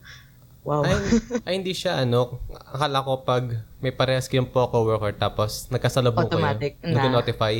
wow. 0.66 0.84
ay, 0.84 0.98
ay, 1.48 1.54
hindi 1.62 1.72
siya 1.72 2.04
ano, 2.04 2.42
akala 2.52 3.06
ko 3.06 3.24
pag 3.24 3.46
may 3.80 3.94
parehas 3.94 4.28
kayong 4.28 4.50
Poco 4.50 4.84
Worker 4.84 5.14
tapos 5.16 5.70
nagkasalubong 5.70 6.28
Automatic 6.28 6.82
kayo, 6.82 6.92
na. 6.92 7.08
nag-notify. 7.08 7.56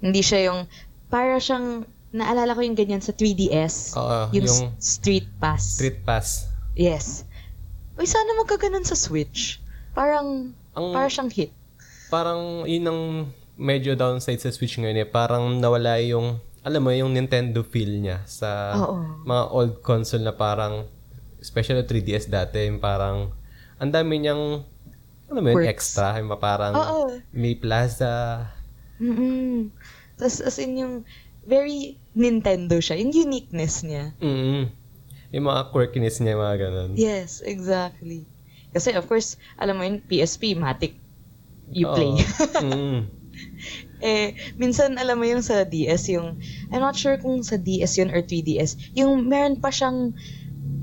hindi 0.00 0.22
siya 0.24 0.52
yung, 0.52 0.60
para 1.12 1.36
siyang, 1.36 1.84
naalala 2.10 2.56
ko 2.56 2.64
yung 2.64 2.78
ganyan 2.78 3.02
sa 3.04 3.12
3DS, 3.12 3.94
Oo, 3.94 4.32
yung, 4.32 4.46
yung 4.48 4.60
Street 4.78 5.28
Pass. 5.36 5.76
Street 5.76 6.00
Pass. 6.02 6.48
Yes. 6.72 7.28
Uy, 8.00 8.08
sana 8.08 8.32
magkaganon 8.40 8.86
sa 8.86 8.96
Switch. 8.96 9.60
Parang, 9.92 10.56
Ang, 10.72 10.86
para 10.94 11.10
siyang 11.10 11.28
hit. 11.28 11.52
parang 12.08 12.64
yun 12.64 12.86
ang 12.88 13.00
medyo 13.54 13.92
downside 13.92 14.40
sa 14.40 14.48
Switch 14.48 14.80
ngayon 14.80 15.04
eh. 15.04 15.08
Parang 15.08 15.60
nawala 15.60 16.00
yung, 16.00 16.40
alam 16.60 16.80
mo, 16.84 16.92
yung 16.92 17.16
Nintendo 17.16 17.64
feel 17.64 18.04
niya 18.04 18.20
sa 18.28 18.76
Oo. 18.76 19.24
mga 19.24 19.44
old 19.52 19.74
console 19.80 20.24
na 20.24 20.36
parang, 20.36 20.84
especially 21.40 21.84
3DS 21.84 22.28
dati, 22.28 22.68
yung 22.68 22.80
parang, 22.80 23.32
ang 23.80 23.90
dami 23.90 24.20
niyang, 24.20 24.60
alam 25.32 25.40
mo 25.40 25.48
yun, 25.48 25.56
Quirks. 25.64 25.72
extra. 25.72 26.20
Yung 26.20 26.28
parang, 26.36 26.74
Oo. 26.76 27.16
may 27.32 27.56
plaza. 27.56 28.44
Mm-mm. 29.00 29.72
Tapos 30.20 30.44
as 30.44 30.60
in 30.60 30.76
yung 30.76 30.94
very 31.48 31.96
Nintendo 32.12 32.76
siya. 32.76 33.00
Yung 33.00 33.16
uniqueness 33.16 33.80
niya. 33.80 34.12
Mm 34.20 34.68
Yung 35.30 35.46
mga 35.46 35.70
quirkiness 35.72 36.20
niya, 36.20 36.36
mga 36.36 36.56
ganun. 36.58 36.90
Yes, 36.98 37.40
exactly. 37.40 38.26
Kasi 38.74 38.92
of 38.98 39.06
course, 39.06 39.38
alam 39.56 39.78
mo 39.78 39.86
yun, 39.86 40.02
PSP, 40.04 40.58
Matic, 40.58 40.98
you 41.72 41.86
Oo. 41.88 41.94
play. 41.96 42.12
mm 42.66 43.00
eh, 44.00 44.28
minsan 44.56 44.96
alam 44.96 45.16
mo 45.16 45.24
yung 45.24 45.40
sa 45.40 45.62
DS, 45.62 46.08
yung, 46.08 46.36
I'm 46.68 46.80
not 46.80 46.94
sure 46.94 47.16
kung 47.16 47.40
sa 47.40 47.54
DS 47.54 47.96
yun 47.96 48.08
or 48.08 48.20
3DS, 48.20 48.92
yung 48.92 49.24
meron 49.24 49.56
pa 49.56 49.68
siyang, 49.68 50.12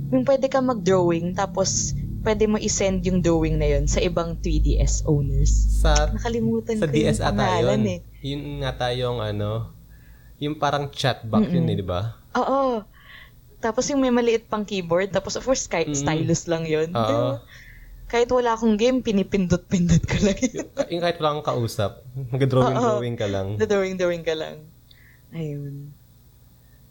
yung 0.07 0.23
pwede 0.23 0.47
ka 0.47 0.57
mag-drawing, 0.59 1.33
tapos 1.33 1.91
pwede 2.21 2.43
mo 2.43 2.57
i-send 2.57 3.03
yung 3.03 3.19
drawing 3.19 3.55
na 3.55 3.67
yun 3.69 3.85
sa 3.85 3.99
ibang 3.99 4.35
3DS 4.37 5.03
owners. 5.03 5.49
Sa, 5.79 6.11
Nakalimutan 6.11 6.75
sa 6.75 6.85
ko 6.85 6.91
DS 6.91 7.17
yung 7.17 7.25
ata 7.25 7.31
pangalan 7.33 7.79
yun. 7.79 7.83
eh. 7.87 7.99
Yun 8.19 8.41
nga 8.59 8.71
tayong 8.77 9.19
ano, 9.19 9.71
yung 10.37 10.55
parang 10.55 10.89
chat 10.89 11.23
yun 11.23 11.65
Mm-mm. 11.65 11.71
eh, 11.71 11.75
di 11.75 11.85
ba? 11.85 12.01
Oo. 12.35 12.83
Tapos 13.57 13.89
yung 13.89 13.97
may 13.97 14.13
maliit 14.13 14.45
pang 14.45 14.61
keyboard, 14.61 15.09
tapos 15.09 15.33
of 15.33 15.41
course, 15.41 15.65
sky- 15.65 15.89
stylus 15.91 16.45
lang 16.45 16.63
yun. 16.63 16.93
Oo. 16.93 17.01
Pero, 17.01 17.19
kahit 18.07 18.31
wala 18.31 18.55
akong 18.55 18.79
game, 18.79 19.03
pinipindot-pindot 19.03 20.03
ko 20.07 20.15
lang 20.23 20.39
yun. 20.39 20.67
yung 20.95 21.03
kahit 21.03 21.19
wala 21.19 21.37
kang 21.37 21.47
kausap, 21.51 22.07
mag-drawing-drawing 22.31 23.19
ka 23.19 23.27
lang. 23.27 23.47
Drawing-drawing 23.59 24.23
ka 24.23 24.31
lang. 24.31 24.63
Ayun. 25.31 25.91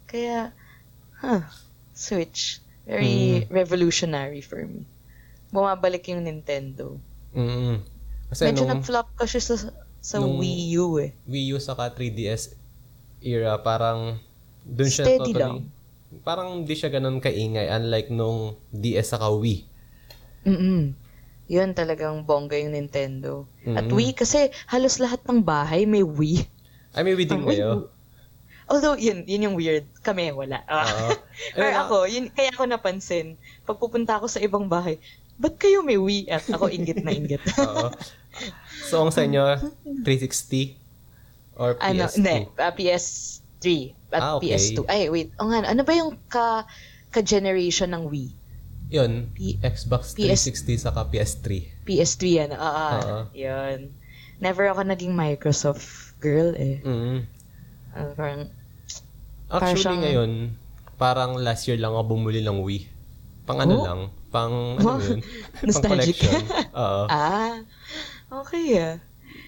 Kaya, 0.05 0.53
huh, 1.17 1.41
Switch. 1.91 2.61
Very 2.85 3.43
Mm. 3.43 3.51
revolutionary 3.51 4.39
for 4.39 4.63
me. 4.63 4.85
bumabalik 5.47 6.03
yung 6.07 6.23
Nintendo. 6.23 6.99
Mm. 7.31 7.79
Kasi 8.27 8.41
Medyo 8.47 8.63
nung 8.63 8.71
nag-flop 8.77 9.07
kasi 9.15 9.39
sa 9.39 9.55
sa 9.97 10.19
Wii 10.19 10.75
U 10.75 10.99
eh. 10.99 11.15
Wii 11.23 11.55
U 11.55 11.57
saka 11.57 11.91
3DS 11.91 12.55
era, 13.19 13.55
parang 13.57 14.19
dun 14.61 14.91
siya 14.91 15.07
Steady 15.07 15.31
totally, 15.31 15.39
lang. 15.39 15.55
parang 16.21 16.67
di 16.67 16.75
siya 16.75 16.91
ganun 16.91 17.19
kaingay 17.19 17.71
unlike 17.71 18.11
nung 18.11 18.55
DS 18.69 19.15
saka 19.15 19.31
Wii. 19.31 19.59
Mm 20.45 21.06
Yun 21.47 21.71
talagang 21.71 22.27
bongga 22.27 22.59
yung 22.59 22.75
Nintendo. 22.75 23.47
At 23.63 23.87
Mm. 23.87 23.95
Wii 23.95 24.11
kasi 24.13 24.51
halos 24.67 24.99
lahat 24.99 25.23
ng 25.23 25.39
bahay 25.39 25.87
may 25.87 26.03
Wii. 26.03 26.43
Ay, 26.91 27.01
may 27.03 27.15
Wii 27.15 27.27
din 27.27 27.43
kayo? 27.43 27.87
Although, 28.67 28.99
yun, 28.99 29.23
yun 29.23 29.47
yung 29.47 29.55
weird. 29.55 29.87
Kami, 30.03 30.35
wala. 30.35 30.59
Pero 31.55 31.63
Ayun, 31.71 31.79
ako, 31.79 31.95
yun, 32.03 32.25
kaya 32.27 32.51
ako 32.51 32.67
napansin, 32.67 33.39
pag 33.63 33.79
pupunta 33.79 34.19
ako 34.19 34.27
sa 34.27 34.43
ibang 34.43 34.67
bahay, 34.67 34.99
ba't 35.39 35.55
kayo 35.55 35.79
may 35.79 35.95
Wii? 35.95 36.27
At 36.27 36.43
ako 36.51 36.67
ingit 36.67 36.99
na 36.99 37.15
ingit. 37.15 37.39
Oo. 37.63 37.95
So, 38.83 38.99
ang 38.99 39.15
sa 39.15 39.23
inyo, 39.23 39.39
360 40.03 40.75
or 41.55 41.79
PS2? 41.79 41.87
ano, 41.87 42.03
hindi, 42.11 42.35
ah, 42.59 42.73
PS3 42.75 43.65
at 44.11 44.21
Ah, 44.21 44.31
okay. 44.35 44.51
PS2. 44.51 44.79
Ay, 44.85 45.07
wait. 45.07 45.31
O 45.39 45.47
nga, 45.47 45.63
ano 45.63 45.81
ba 45.87 45.93
yung 45.95 46.19
ka, 46.27 46.67
ka-generation 47.09 47.87
ng 47.87 48.03
Wii? 48.11 48.29
Yun, 48.87 49.11
P- 49.31 49.59
Xbox 49.59 50.13
PS 50.13 50.47
360 50.47 50.79
saka 50.81 51.03
PS3. 51.05 51.47
PS3 51.83 52.21
yan. 52.37 52.49
Ah, 52.51 52.63
ah, 52.63 52.91
Oo. 52.95 53.19
yun. 53.31 53.91
Never 54.37 54.63
ako 54.65 54.85
naging 54.85 55.11
Microsoft 55.11 55.83
girl 56.17 56.55
eh. 56.55 56.79
Mm. 56.81 57.27
Ah, 57.91 58.13
parang, 58.13 58.41
Actually, 59.49 59.81
siyang- 59.81 60.01
ngayon, 60.01 60.31
parang 60.95 61.31
last 61.35 61.65
year 61.65 61.75
lang 61.75 61.91
ako 61.91 62.15
bumuli 62.15 62.39
ng 62.39 62.59
Wii. 62.59 62.83
Pang 63.43 63.59
ano 63.59 63.73
Oh? 63.73 63.83
lang, 63.83 63.99
pang, 64.29 64.53
ano 64.79 64.99
yun? 64.99 65.19
pang 65.63 65.83
collection. 65.85 66.35
Oo. 66.77 67.03
ah, 67.07 67.63
okay 68.33 68.67
ah. 68.77 68.95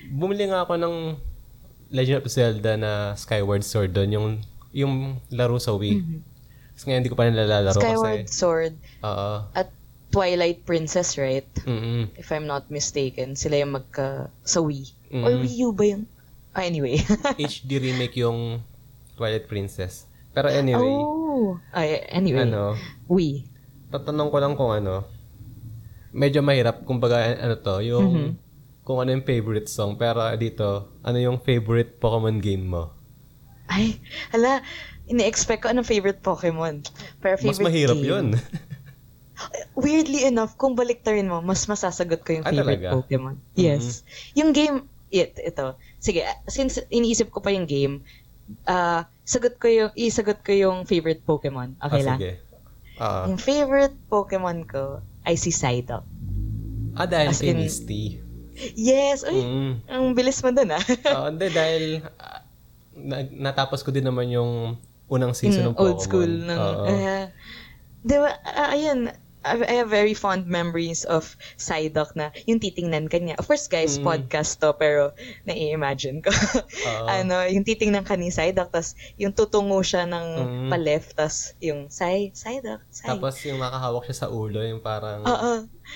Bumili 0.10 0.48
nga 0.48 0.64
ako 0.64 0.76
ng 0.76 0.96
Legend 1.90 2.20
of 2.20 2.28
Zelda 2.28 2.74
na 2.76 2.92
Skyward 3.14 3.62
Sword 3.62 3.92
doon, 3.92 4.10
yung, 4.10 4.28
yung 4.72 4.94
laro 5.30 5.58
sa 5.58 5.72
Wii. 5.72 5.96
Mhm. 5.96 6.18
Tapos 6.80 6.88
ngayon 6.88 7.00
hindi 7.04 7.12
ko 7.12 7.20
pa 7.20 7.28
nilalaro 7.28 7.76
Skyward 7.76 8.24
kasi, 8.24 8.32
Sword 8.32 8.74
oo. 9.04 9.32
at 9.52 9.68
Twilight 10.10 10.64
Princess, 10.64 11.20
right? 11.20 11.44
Mm-mm. 11.68 12.08
If 12.16 12.32
I'm 12.32 12.48
not 12.48 12.72
mistaken. 12.72 13.36
Sila 13.36 13.60
yung 13.60 13.76
magka 13.76 14.32
sa 14.42 14.64
Wii. 14.64 14.88
Or 15.20 15.36
Mm. 15.36 15.44
Wii 15.44 15.56
U 15.60 15.70
ba 15.70 15.84
yun? 15.86 16.08
Ah, 16.50 16.64
anyway. 16.64 17.04
HD 17.38 17.84
remake 17.84 18.16
yung 18.18 18.64
Twilight 19.14 19.46
Princess. 19.46 20.08
Pero 20.32 20.48
anyway, 20.48 20.88
oh. 20.88 21.60
Ay, 21.70 22.00
anyway. 22.10 22.48
ano, 22.48 22.80
Wii. 23.06 23.44
tatanong 23.92 24.32
ko 24.32 24.38
lang 24.40 24.56
kung 24.56 24.72
ano, 24.72 25.04
medyo 26.10 26.40
mahirap, 26.40 26.88
kumbaga, 26.88 27.20
ano 27.36 27.60
to, 27.60 27.84
yung, 27.84 28.08
Mhm. 28.08 28.32
kung 28.82 29.04
ano 29.04 29.12
yung 29.12 29.22
favorite 29.22 29.68
song. 29.68 29.94
Pero 29.94 30.24
dito, 30.34 30.96
ano 31.04 31.18
yung 31.20 31.44
favorite 31.44 32.00
Pokemon 32.00 32.40
game 32.40 32.66
mo? 32.66 32.96
Ay, 33.68 34.02
hala, 34.32 34.66
ini-expect 35.10 35.62
ko 35.62 35.68
anong 35.68 35.84
favorite 35.84 36.22
Pokemon. 36.22 36.86
Pero 37.18 37.36
Mas 37.36 37.58
favorite 37.58 37.66
mahirap 37.66 37.98
game. 37.98 38.08
yun. 38.08 38.26
Weirdly 39.74 40.26
enough, 40.26 40.54
kung 40.54 40.76
baliktarin 40.76 41.26
mo, 41.26 41.40
mas 41.40 41.64
masasagot 41.64 42.22
ko 42.22 42.34
yung 42.34 42.44
Ah, 42.44 42.52
favorite 42.52 42.84
talaga? 42.84 42.88
Pokemon. 42.94 43.36
Yes. 43.54 44.04
Yung 44.34 44.52
game, 44.52 44.84
it, 45.10 45.34
ito. 45.36 45.74
Sige, 45.98 46.22
ah, 46.22 46.36
since 46.46 46.78
iniisip 46.90 47.30
ko 47.30 47.40
pa 47.40 47.50
yung 47.50 47.64
game, 47.64 48.04
ah 48.66 49.08
sagot 49.24 49.56
ko 49.56 49.66
yung, 49.66 49.92
isagot 49.96 50.42
ko 50.42 50.52
yung 50.52 50.84
favorite 50.84 51.24
Pokemon. 51.24 51.80
Okay 51.80 52.02
ah, 52.02 52.06
lang? 52.06 52.18
sige. 52.18 52.32
Ah, 53.00 53.24
Yung 53.26 53.40
favorite 53.40 53.96
Pokemon 54.06 54.66
ko 54.66 55.00
ay 55.24 55.34
si 55.34 55.50
Psyduck. 55.50 56.04
ah 56.92 57.08
dahil 57.08 57.32
As 57.32 57.40
kay 57.40 57.50
in- 57.50 57.64
Misty. 57.64 58.04
Yes! 58.76 59.24
Uy, 59.24 59.40
Mm. 59.40 59.74
ang 59.88 60.12
bilis 60.12 60.44
mo 60.44 60.52
dun 60.52 60.68
ah. 60.70 60.84
Oo, 60.84 61.32
hindi, 61.32 61.48
dahil 61.48 61.84
ah, 62.20 62.44
na- 62.92 63.24
natapos 63.48 63.80
ko 63.80 63.90
din 63.90 64.04
naman 64.04 64.28
yung 64.28 64.76
unang 65.10 65.34
season 65.34 65.66
ng 65.66 65.74
Mm, 65.74 65.76
Pokemon. 65.76 65.90
old 65.90 66.00
school 66.00 66.32
ng 66.46 66.60
Oo. 66.60 66.86
uh, 66.86 67.26
diba 68.02 68.30
ah, 68.48 68.72
ayun 68.72 69.10
I 69.40 69.56
have 69.74 69.88
very 69.88 70.12
fond 70.12 70.52
memories 70.52 71.08
of 71.08 71.24
Psyduck 71.56 72.12
na 72.12 72.28
yung 72.44 72.60
titingnan 72.60 73.08
kanya. 73.08 73.40
Of 73.40 73.48
course, 73.48 73.72
guys, 73.72 73.96
Mm. 73.96 74.04
podcast 74.04 74.60
to, 74.60 74.76
pero 74.76 75.16
nai-imagine 75.48 76.20
ko. 76.20 76.28
Oo. 76.28 77.08
ano, 77.24 77.48
yung 77.48 77.64
titingnan 77.64 78.04
ka 78.04 78.20
ni 78.20 78.36
Psyduck, 78.36 78.68
tas 78.68 79.00
yung 79.16 79.32
tutungo 79.32 79.80
siya 79.80 80.04
ng 80.04 80.28
Mm. 80.36 80.68
pa-left, 80.68 81.16
tas 81.16 81.56
yung 81.58 81.88
Psy, 81.88 82.36
Psyduck, 82.36 82.84
Psy. 82.92 83.08
Tapos 83.08 83.40
yung 83.48 83.64
nakahawak 83.64 84.12
siya 84.12 84.18
sa 84.18 84.28
ulo, 84.28 84.60
yung 84.60 84.84
parang... 84.84 85.24
Oo. 85.24 85.54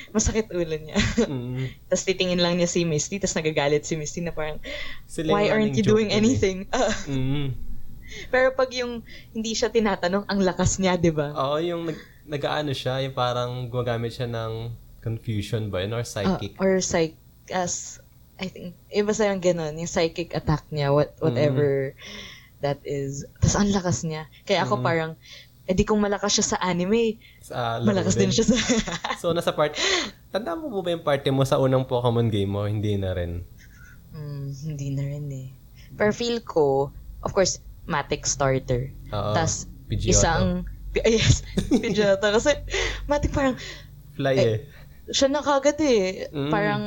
masakit 0.10 0.48
ulo 0.50 0.74
niya. 0.74 0.96
Mm, 1.20 1.68
tas 1.92 2.08
titingin 2.08 2.40
lang 2.40 2.56
niya 2.56 2.66
si 2.66 2.88
Misty, 2.88 3.20
tas 3.20 3.36
nagagalit 3.36 3.84
si 3.84 3.94
Misty 3.94 4.24
na 4.24 4.32
parang, 4.32 4.58
sila 5.04 5.36
why 5.36 5.52
aren't 5.52 5.76
you 5.76 5.84
doing 5.84 6.10
eh. 6.10 6.18
anything? 6.18 6.64
Ah, 6.72 6.96
Mm. 7.12 7.52
pero 8.34 8.54
pag 8.54 8.70
yung 8.74 9.02
hindi 9.32 9.54
siya 9.54 9.70
tinatanong, 9.70 10.26
ang 10.28 10.40
lakas 10.42 10.78
niya, 10.80 10.98
di 10.98 11.12
ba? 11.12 11.34
Oo, 11.34 11.58
yung 11.60 11.90
nag, 11.90 12.00
nag-ano 12.28 12.72
siya, 12.72 13.04
yung 13.04 13.16
parang 13.16 13.68
gumagamit 13.68 14.16
siya 14.16 14.30
ng 14.30 14.72
confusion 15.04 15.68
ba 15.68 15.84
yun, 15.84 15.94
or 15.94 16.06
psychic. 16.08 16.56
Ah, 16.56 16.64
or 16.64 16.80
psych 16.80 17.20
as 17.52 18.00
I 18.40 18.50
think 18.50 18.74
iba 18.90 19.12
sa 19.14 19.30
yung 19.30 19.44
ganun, 19.44 19.78
yung 19.78 19.92
psychic 19.92 20.34
attack 20.34 20.66
niya, 20.74 20.90
what 20.90 21.14
whatever 21.22 21.94
that 22.64 22.80
is. 22.88 23.28
Tapos 23.44 23.56
ang 23.60 23.70
lakas 23.70 24.08
niya. 24.08 24.32
Kaya 24.48 24.64
ako 24.64 24.80
Mm. 24.80 24.84
parang 24.84 25.12
eh 25.64 25.72
di 25.72 25.88
kung 25.88 26.04
malakas 26.04 26.36
siya 26.36 26.56
sa 26.56 26.58
anime, 26.60 27.16
sa 27.40 27.80
laro 27.80 27.88
malakas 27.88 28.20
din 28.20 28.36
siya 28.36 28.52
sa 28.52 28.56
so, 29.22 29.32
nasa 29.32 29.56
part... 29.56 29.72
Tanda 30.28 30.60
mo 30.60 30.68
ba 30.84 30.92
yung 30.92 31.08
party 31.08 31.32
mo 31.32 31.48
sa 31.48 31.56
unang 31.56 31.88
Pokemon 31.88 32.28
game 32.28 32.52
mo? 32.52 32.68
Hindi 32.68 33.00
na 33.00 33.16
rin. 33.16 33.48
Hmm, 34.12 34.52
hindi 34.52 34.92
na 34.92 35.04
rin 35.08 35.26
eh. 35.32 35.50
Pero 35.96 36.12
feel 36.12 36.44
ko, 36.44 36.92
of 37.24 37.32
course, 37.32 37.64
Matic 37.86 38.24
starter. 38.24 38.92
Oo. 39.12 39.34
Tapos 39.36 39.68
Pidgeotto. 39.90 40.14
isang 40.14 40.44
yes, 41.08 41.44
Pidgeotto. 41.70 42.28
Kasi 42.34 42.56
Matic 43.10 43.34
parang 43.34 43.58
Fly 44.14 44.36
eh, 44.38 44.46
eh. 44.46 44.58
siya 45.10 45.28
na 45.28 45.42
kagad 45.42 45.82
eh. 45.82 46.30
Mm. 46.30 46.52
Parang 46.54 46.84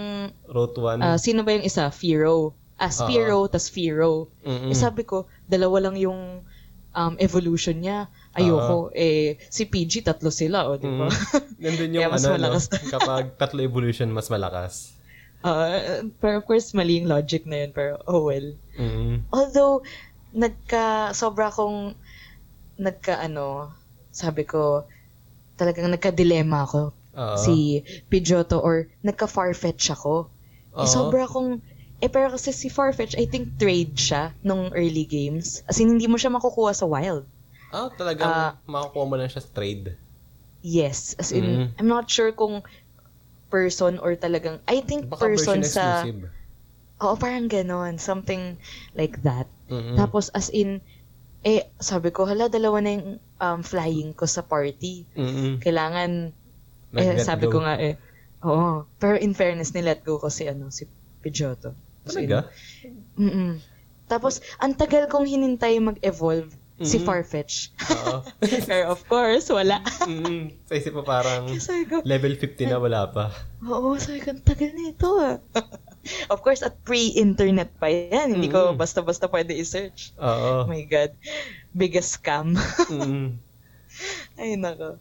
Route 0.46 0.78
1. 0.78 1.02
ah, 1.02 1.18
sino 1.18 1.42
ba 1.42 1.52
yung 1.52 1.66
isa? 1.66 1.90
Firo. 1.90 2.54
Ah, 2.76 2.92
Spiro, 2.92 3.48
tas 3.48 3.72
Firo. 3.72 4.28
Mm-mm. 4.44 4.68
Eh 4.68 4.76
sabi 4.76 5.08
ko, 5.08 5.24
dalawa 5.48 5.88
lang 5.88 5.96
yung 5.96 6.44
um, 6.92 7.14
evolution 7.20 7.80
niya. 7.80 8.08
Ayoko. 8.36 8.92
Eh, 8.92 9.40
si 9.48 9.64
PG, 9.64 10.04
tatlo 10.04 10.28
sila, 10.32 10.68
o, 10.68 10.76
di 10.76 10.84
ba? 10.88 11.08
Mm. 11.08 11.12
Nandun 11.64 11.94
yung 11.96 12.02
Kaya 12.04 12.12
mas 12.12 12.24
ano, 12.24 12.32
malakas. 12.36 12.64
no? 12.68 12.76
kapag 12.96 13.24
tatlo 13.40 13.60
evolution, 13.64 14.08
mas 14.12 14.28
malakas. 14.28 14.96
Ah, 15.40 16.04
pero 16.20 16.42
of 16.42 16.44
course, 16.44 16.76
mali 16.76 17.00
yung 17.00 17.08
logic 17.08 17.48
na 17.48 17.64
yun. 17.64 17.70
Pero, 17.72 18.00
oh 18.08 18.28
well. 18.28 18.48
Mm. 18.76 19.24
Although, 19.32 19.84
nagka, 20.36 21.16
sobra 21.16 21.48
akong, 21.48 21.96
nagka, 22.76 23.24
ano, 23.24 23.72
sabi 24.12 24.44
ko, 24.44 24.84
talagang 25.56 25.88
nagka-dilemma 25.88 26.68
ako. 26.68 26.92
Oo. 27.16 27.36
Si 27.40 27.80
Pidgeotto 28.12 28.60
or 28.60 28.92
nagka-farfetch 29.00 29.88
ako. 29.96 30.28
Eh, 30.76 30.84
Oo. 30.84 30.86
sobra 30.86 31.24
akong, 31.24 31.64
eh, 32.04 32.12
pero 32.12 32.28
kasi 32.28 32.52
si 32.52 32.68
Farfetch, 32.68 33.16
I 33.16 33.24
think 33.24 33.56
trade 33.56 33.96
siya 33.96 34.36
nung 34.44 34.68
early 34.76 35.08
games. 35.08 35.64
As 35.64 35.80
in, 35.80 35.96
hindi 35.96 36.04
mo 36.04 36.20
siya 36.20 36.28
makukuha 36.28 36.76
sa 36.76 36.84
wild. 36.84 37.24
Ah, 37.72 37.88
talagang 37.88 38.28
Ah. 38.28 38.52
makakuha 38.68 39.04
mo 39.08 39.16
lang 39.16 39.32
siya 39.32 39.40
sa 39.40 39.50
trade. 39.56 39.96
Yes. 40.60 41.16
As 41.16 41.32
in, 41.32 41.72
Mm. 41.72 41.80
I'm 41.80 41.88
not 41.88 42.12
sure 42.12 42.36
kung 42.36 42.60
person 43.48 43.96
or 43.96 44.12
talagang, 44.18 44.60
I 44.68 44.84
think 44.84 45.08
Baka 45.08 45.32
person 45.32 45.64
sa, 45.64 46.04
exclusive. 46.04 46.28
Oo, 47.02 47.14
parang 47.16 47.48
ganon. 47.48 48.00
Something 48.00 48.56
like 48.96 49.20
that. 49.24 49.48
Mm-mm. 49.68 49.96
Tapos, 49.98 50.32
as 50.32 50.48
in, 50.52 50.80
eh, 51.46 51.68
sabi 51.78 52.10
ko, 52.10 52.26
hala, 52.26 52.48
dalawa 52.50 52.82
na 52.82 52.90
yung 52.96 53.08
um, 53.40 53.60
flying 53.62 54.16
ko 54.16 54.24
sa 54.26 54.42
party. 54.42 55.06
Mm-mm. 55.14 55.62
Kailangan, 55.62 56.32
eh, 56.96 57.20
sabi 57.20 57.46
go. 57.46 57.58
ko 57.58 57.58
nga 57.64 57.76
eh, 57.78 58.00
oo. 58.42 58.88
Pero 58.96 59.20
in 59.20 59.36
fairness, 59.36 59.74
nilet 59.76 60.02
go 60.02 60.18
ko 60.18 60.32
si, 60.32 60.48
ano, 60.48 60.72
si 60.72 60.88
Pidgeotto. 61.20 61.74
Talaga? 62.06 62.46
Mm-mm. 63.18 63.58
Tapos, 64.06 64.38
ang 64.62 64.78
tagal 64.78 65.10
kong 65.10 65.26
hinintay 65.26 65.82
mag-evolve 65.82 66.54
si 66.78 66.98
Mhm. 66.98 67.04
Farfetch. 67.04 67.72
Oo. 67.86 68.20
Pero 68.68 68.90
of 68.90 69.00
course, 69.06 69.48
wala. 69.48 69.80
Mm-mm. 70.04 70.52
Sa 70.64 70.74
isip 70.74 70.92
mo 70.92 71.00
parang 71.00 71.48
ko, 71.90 72.04
level 72.04 72.34
50 72.34 72.66
na 72.66 72.76
wala 72.76 73.08
pa. 73.08 73.32
oo, 73.62 73.96
sabi 73.96 74.20
ko, 74.20 74.36
tagal 74.38 74.72
na 74.72 74.92
ito 74.92 75.08
ah. 75.16 75.40
of 76.32 76.38
course, 76.38 76.60
at 76.60 76.76
pre-internet 76.82 77.72
pa 77.76 77.88
yan. 77.88 78.36
Hindi 78.36 78.46
ko 78.46 78.72
Mhm. 78.72 78.76
basta-basta 78.76 79.24
pwede 79.26 79.52
i-search. 79.52 80.12
Oo. 80.16 80.62
Oh 80.62 80.64
my 80.66 80.84
God. 80.84 81.16
Biggest 81.72 82.20
scam. 82.20 82.54
Mm-mm. 82.92 83.40
Ay, 84.36 84.54
nako. 84.54 85.00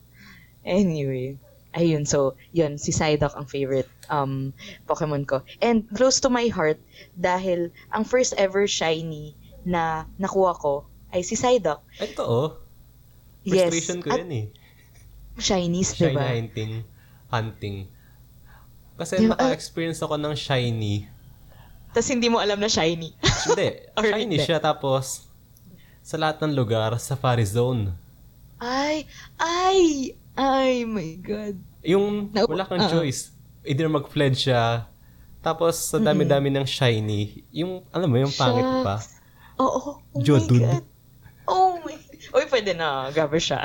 Anyway. 0.64 1.36
Ayun, 1.76 2.08
so, 2.08 2.40
yun, 2.50 2.80
si 2.80 2.90
Psyduck 2.90 3.36
ang 3.36 3.44
favorite 3.44 3.92
um, 4.08 4.56
Pokemon 4.88 5.28
ko. 5.28 5.44
And 5.60 5.84
close 5.92 6.24
to 6.24 6.32
my 6.32 6.48
heart 6.48 6.80
dahil 7.14 7.68
ang 7.92 8.08
first 8.08 8.32
ever 8.40 8.64
shiny 8.64 9.36
na 9.68 10.08
nakuha 10.16 10.56
ko 10.56 10.88
ay 11.16 11.24
si 11.24 11.40
Psyduck. 11.40 11.80
Ito 11.96 12.22
oh. 12.22 12.50
Yes. 13.48 13.72
Frustration 13.72 14.04
ko 14.04 14.08
At 14.12 14.20
yan 14.28 14.32
eh. 14.34 14.46
shinies, 15.40 15.96
Shiny 15.96 16.12
diba? 16.12 16.24
hunting. 16.28 16.74
Hunting. 17.32 17.78
Kasi 18.96 19.14
Di 19.20 19.28
ba, 19.28 19.36
ah, 19.36 19.48
naka-experience 19.48 20.00
ako 20.00 20.16
ng 20.16 20.36
shiny. 20.36 21.08
Tapos 21.92 22.10
hindi 22.12 22.28
mo 22.28 22.44
alam 22.44 22.60
na 22.60 22.68
shiny. 22.68 23.16
Hindi, 23.48 23.68
shiny 24.02 24.36
hindi. 24.36 24.38
siya 24.42 24.60
tapos 24.60 25.30
sa 26.02 26.18
lahat 26.18 26.42
ng 26.44 26.54
lugar, 26.54 26.92
safari 26.98 27.46
zone. 27.46 27.94
ay, 28.58 29.06
ay, 29.38 30.12
ay, 30.34 30.82
my 30.86 31.16
God. 31.22 31.56
Yung 31.82 32.30
Na- 32.34 32.46
wala 32.46 32.66
kang 32.66 32.82
ah. 32.82 32.90
choice. 32.90 33.30
Either 33.66 33.86
mag-pledge 33.86 34.46
siya, 34.46 34.86
tapos 35.42 35.78
sa 35.78 35.98
dami-dami 35.98 36.50
ng 36.50 36.66
shiny, 36.66 37.46
yung, 37.54 37.86
alam 37.90 38.10
mo, 38.10 38.18
yung 38.18 38.34
pangit 38.34 38.66
pa. 38.82 38.98
Oo, 39.58 39.78
oh, 39.78 40.18
my 40.18 40.22
Jodun. 40.22 40.62
God. 40.62 40.86
Oh 41.46 41.78
my 41.80 41.96
Uy, 42.32 42.44
pwede 42.48 42.74
na. 42.74 43.10
Grabe 43.10 43.38
siya. 43.38 43.64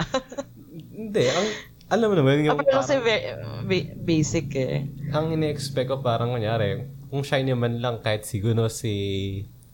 Hindi, 0.90 1.24
ang, 1.26 1.46
alam 1.88 2.06
mo 2.06 2.14
naman, 2.14 2.40
yung 2.40 2.54
Ah, 2.54 2.62
kasi 2.78 2.94
parang, 2.94 3.02
very, 3.02 3.24
ba- 3.64 3.92
basic 3.98 4.46
eh. 4.54 4.86
ang 5.10 5.32
ine-expect 5.32 5.88
ko 5.88 5.98
parang, 5.98 6.30
kunyari, 6.30 6.84
kung 7.08 7.20
shiny 7.20 7.50
man 7.52 7.80
lang 7.80 7.98
kahit 7.98 8.22
siguro 8.22 8.68
si 8.68 8.92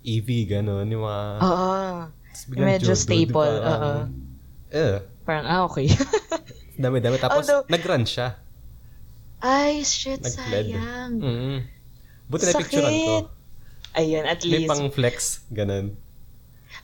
Eevee, 0.01 0.47
gano'n, 0.49 0.87
yung 0.87 1.03
mga, 1.03 1.23
Oo. 1.37 1.75
tas 2.09 2.43
biglang 2.47 2.69
medyo 2.71 2.89
Geodude, 2.89 3.03
staple, 3.03 3.55
oo. 3.59 3.93
Eh, 4.71 4.97
Parang, 5.23 5.45
ah, 5.45 5.61
okay. 5.65 5.91
dami-dami. 6.79 7.19
Tapos, 7.19 7.43
Although- 7.43 7.67
nag-run 7.67 8.07
siya. 8.07 8.39
Ay, 9.39 9.83
shit, 9.83 10.23
Nag-fled. 10.23 10.73
sayang. 10.73 11.13
Mm 11.19 11.57
Buti 12.27 12.43
na 12.45 12.55
picturean 12.57 12.95
ko. 12.97 13.15
Ayun, 13.93 14.25
at 14.25 14.41
May 14.41 14.63
least. 14.63 14.69
pang 14.69 14.85
flex, 14.89 15.17
ganun. 15.49 15.95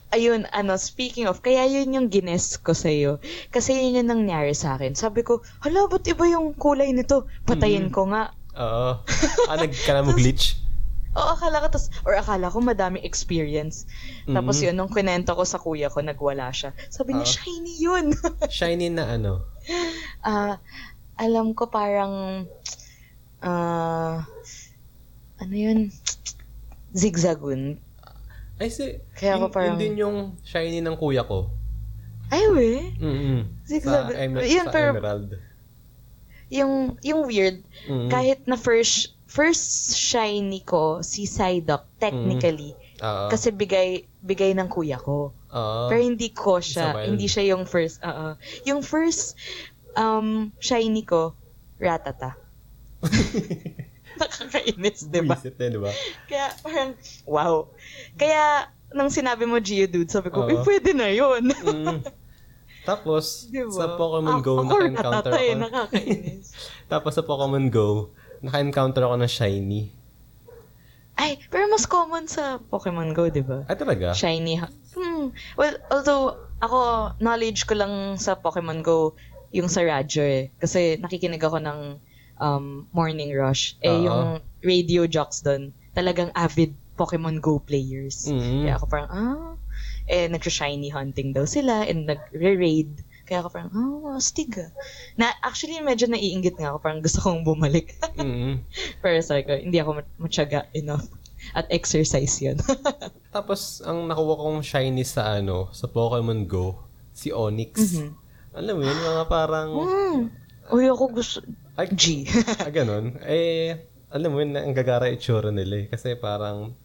Ayun, 0.09 0.45
ano, 0.49 0.77
speaking 0.77 1.25
of, 1.25 1.41
kaya 1.41 1.65
yun 1.65 1.93
yung 1.93 2.07
gines 2.07 2.55
ko 2.57 2.71
sa'yo. 2.71 3.17
Kasi 3.49 3.73
yun 3.73 3.97
yung 3.97 4.09
nangyari 4.13 4.53
sa 4.53 4.77
akin. 4.77 4.93
Sabi 4.93 5.25
ko, 5.25 5.41
hala, 5.59 5.89
ba't 5.89 6.05
iba 6.05 6.25
yung 6.29 6.53
kulay 6.53 6.93
nito? 6.93 7.25
Patayin 7.43 7.89
Mm. 7.89 7.93
ko 7.93 8.01
nga. 8.13 8.29
Oo. 8.53 8.91
ah, 9.49 9.57
nagkala 9.57 10.05
mo 10.05 10.13
glitch? 10.13 10.61
Oo, 11.13 11.29
akala 11.37 11.61
ko, 11.61 11.77
tas, 11.77 11.93
or 12.05 12.17
akala 12.17 12.49
ko 12.49 12.57
madaming 12.57 13.05
experience. 13.05 13.85
Tapos 14.25 14.57
Mhm. 14.57 14.65
yun, 14.65 14.75
nung 14.77 14.89
kinento 14.89 15.33
ko 15.33 15.45
sa 15.45 15.61
kuya 15.61 15.89
ko, 15.89 16.01
nagwala 16.01 16.49
siya. 16.49 16.73
Sabi 16.89 17.13
niya, 17.13 17.25
Ah. 17.25 17.33
shiny 17.37 17.73
yun. 17.77 18.05
Shiny 18.53 18.89
na 18.89 19.13
ano? 19.13 19.45
Ah, 20.25 20.57
alam 21.17 21.53
ko 21.53 21.69
parang, 21.69 22.45
ah, 23.41 24.25
ano 25.37 25.53
yun? 25.53 25.93
Zigzagoon. 26.93 27.77
Ay, 28.55 28.69
si, 28.69 29.01
Kaya 29.13 29.35
ako 29.35 29.45
yun, 29.45 29.51
parang- 29.51 29.69
yun 29.69 29.81
din 29.81 29.95
yung 29.97 30.17
shiny 30.41 30.79
ng 30.79 30.95
kuya 30.95 31.21
ko. 31.21 31.49
Ay, 32.29 32.45
we. 32.49 32.69
Zigzag- 33.63 34.09
Sa, 34.09 34.15
emer- 34.15 34.45
yun, 34.45 34.65
sa 34.65 34.71
pero- 34.71 34.93
Emerald. 34.93 35.29
Yung, 36.49 36.73
yung 37.01 37.25
weird, 37.25 37.65
Mm-mm. 37.83 38.09
kahit 38.09 38.45
na 38.45 38.53
first, 38.53 39.17
first 39.25 39.91
shiny 39.91 40.61
ko, 40.61 41.01
si 41.01 41.25
Psyduck, 41.25 41.89
technically, 41.97 42.77
Oo. 42.99 43.25
kasi 43.27 43.49
bigay, 43.49 44.05
bigay 44.21 44.53
ng 44.53 44.69
kuya 44.69 44.97
ko. 44.97 45.33
Oo. 45.33 45.83
Pero 45.89 45.99
hindi 45.99 46.29
ko 46.29 46.61
siya, 46.61 46.93
wild. 46.93 47.09
hindi 47.09 47.25
siya 47.25 47.49
yung 47.49 47.65
first, 47.65 47.97
oo. 48.01 48.37
Yung 48.65 48.81
first, 48.81 49.33
um, 49.93 50.53
shiny 50.59 51.01
ko, 51.01 51.33
Ratata. 51.77 52.37
Nakakainis, 54.15 55.07
di 55.07 55.19
ba? 55.21 55.33
Buisit 55.33 55.55
din, 55.55 55.69
di 55.71 55.79
ba? 55.79 55.91
Kaya 56.25 56.47
parang, 56.59 56.89
wow. 57.25 57.53
Kaya, 58.13 58.67
nang 58.89 59.09
sinabi 59.09 59.43
mo 59.43 59.57
Geodude, 59.57 60.07
sabi 60.07 60.29
ko, 60.29 60.45
eh, 60.45 60.59
pwede 60.59 60.91
na 60.91 61.09
yun. 61.09 61.49
Mm. 61.49 62.05
Tapos, 62.83 63.47
Di 63.47 63.63
ba? 63.63 63.71
sa 63.71 63.85
Pokemon 63.95 64.39
Go, 64.39 64.59
Ako- 64.59 64.67
naka-encounter 64.67 65.31
ako. 65.31 65.39
ako. 65.39 65.61
nakakainis. 65.61 66.45
Tapos 66.91 67.11
sa 67.11 67.23
Pokemon 67.23 67.67
Go, 67.67 68.11
naka-encounter 68.39 69.01
ako 69.01 69.15
ng 69.17 69.31
shiny. 69.31 69.81
Ay, 71.13 71.37
pero 71.47 71.69
mas 71.69 71.85
common 71.85 72.25
sa 72.25 72.57
Pokemon 72.59 73.13
Go, 73.13 73.29
di 73.29 73.39
ba? 73.39 73.63
Ay, 73.65 73.77
talaga? 73.77 74.11
Shiny. 74.11 74.57
ha- 74.57 74.73
Hmm. 74.93 75.33
Well, 75.55 75.73
although, 75.89 76.37
ako, 76.59 76.79
knowledge 77.17 77.65
ko 77.65 77.73
lang 77.73 77.93
sa 78.15 78.35
Pokemon 78.35 78.81
Go, 78.81 79.17
yung 79.49 79.65
sa 79.65 79.81
radyo 79.81 80.21
eh. 80.21 80.43
Kasi 80.55 80.97
nakikinig 80.97 81.39
ako 81.39 81.57
ng 81.57 81.79
um, 82.37 82.87
Morning 82.91 83.31
Rush. 83.31 83.75
Eh, 83.79 83.89
Oo. 83.89 84.03
yung 84.03 84.25
radio 84.61 85.05
jocks 85.05 85.41
doon, 85.41 85.69
talagang 85.91 86.31
avid 86.33 86.71
Pokemon 86.93 87.41
Go 87.41 87.57
players. 87.57 88.29
Mm. 88.29 88.63
Kaya 88.63 88.73
ako 88.75 88.85
parang, 88.87 89.09
ah, 89.09 89.53
eh, 90.05 90.27
nag-shiny 90.27 90.87
hunting 90.87 91.33
daw 91.33 91.43
sila 91.43 91.83
and 91.83 92.05
nag-raid. 92.05 92.93
Kaya 93.23 93.41
ako 93.41 93.49
parang, 93.49 93.71
ah, 93.71 94.15
astig 94.15 94.53
ah. 94.55 94.69
Na, 95.15 95.33
actually, 95.41 95.79
medyo 95.79 96.05
naiingit 96.05 96.53
nga 96.55 96.69
ako. 96.69 96.77
Parang 96.79 97.01
gusto 97.01 97.19
kong 97.19 97.43
bumalik. 97.43 97.93
Mm. 98.13 98.61
Pero 99.01 99.17
sabi 99.19 99.41
ko, 99.41 99.57
hindi 99.57 99.81
ako 99.81 99.99
mat- 99.99 100.15
matyaga 100.17 100.69
enough. 100.71 101.09
At 101.51 101.67
exercise 101.67 102.39
yun. 102.39 102.55
Tapos, 103.35 103.81
ang 103.81 104.05
nakuha 104.05 104.37
kong 104.37 104.61
shiny 104.61 105.01
sa 105.01 105.33
ano, 105.33 105.67
sa 105.73 105.89
Pokemon 105.89 106.45
Go, 106.45 106.77
si 107.11 107.33
Onyx. 107.33 107.73
Mhm. 107.97 108.09
Alam 108.53 108.73
mo 108.77 108.83
yun, 108.85 108.95
mga 108.95 109.25
parang, 109.27 109.69
Hmm. 109.73 110.21
Uy, 110.69 110.85
ako 110.87 111.03
gusto... 111.11 111.41
ay, 111.79 111.87
G. 111.93 112.29
ah, 112.61 112.69
ganun. 112.69 113.17
Eh, 113.25 113.89
alam 114.13 114.29
mo 114.29 114.41
yun, 114.41 114.53
ang 114.53 114.75
gagara 114.77 115.09
itsura 115.09 115.49
nila 115.49 115.83
eh. 115.83 115.85
Kasi 115.89 116.13
parang, 116.13 116.77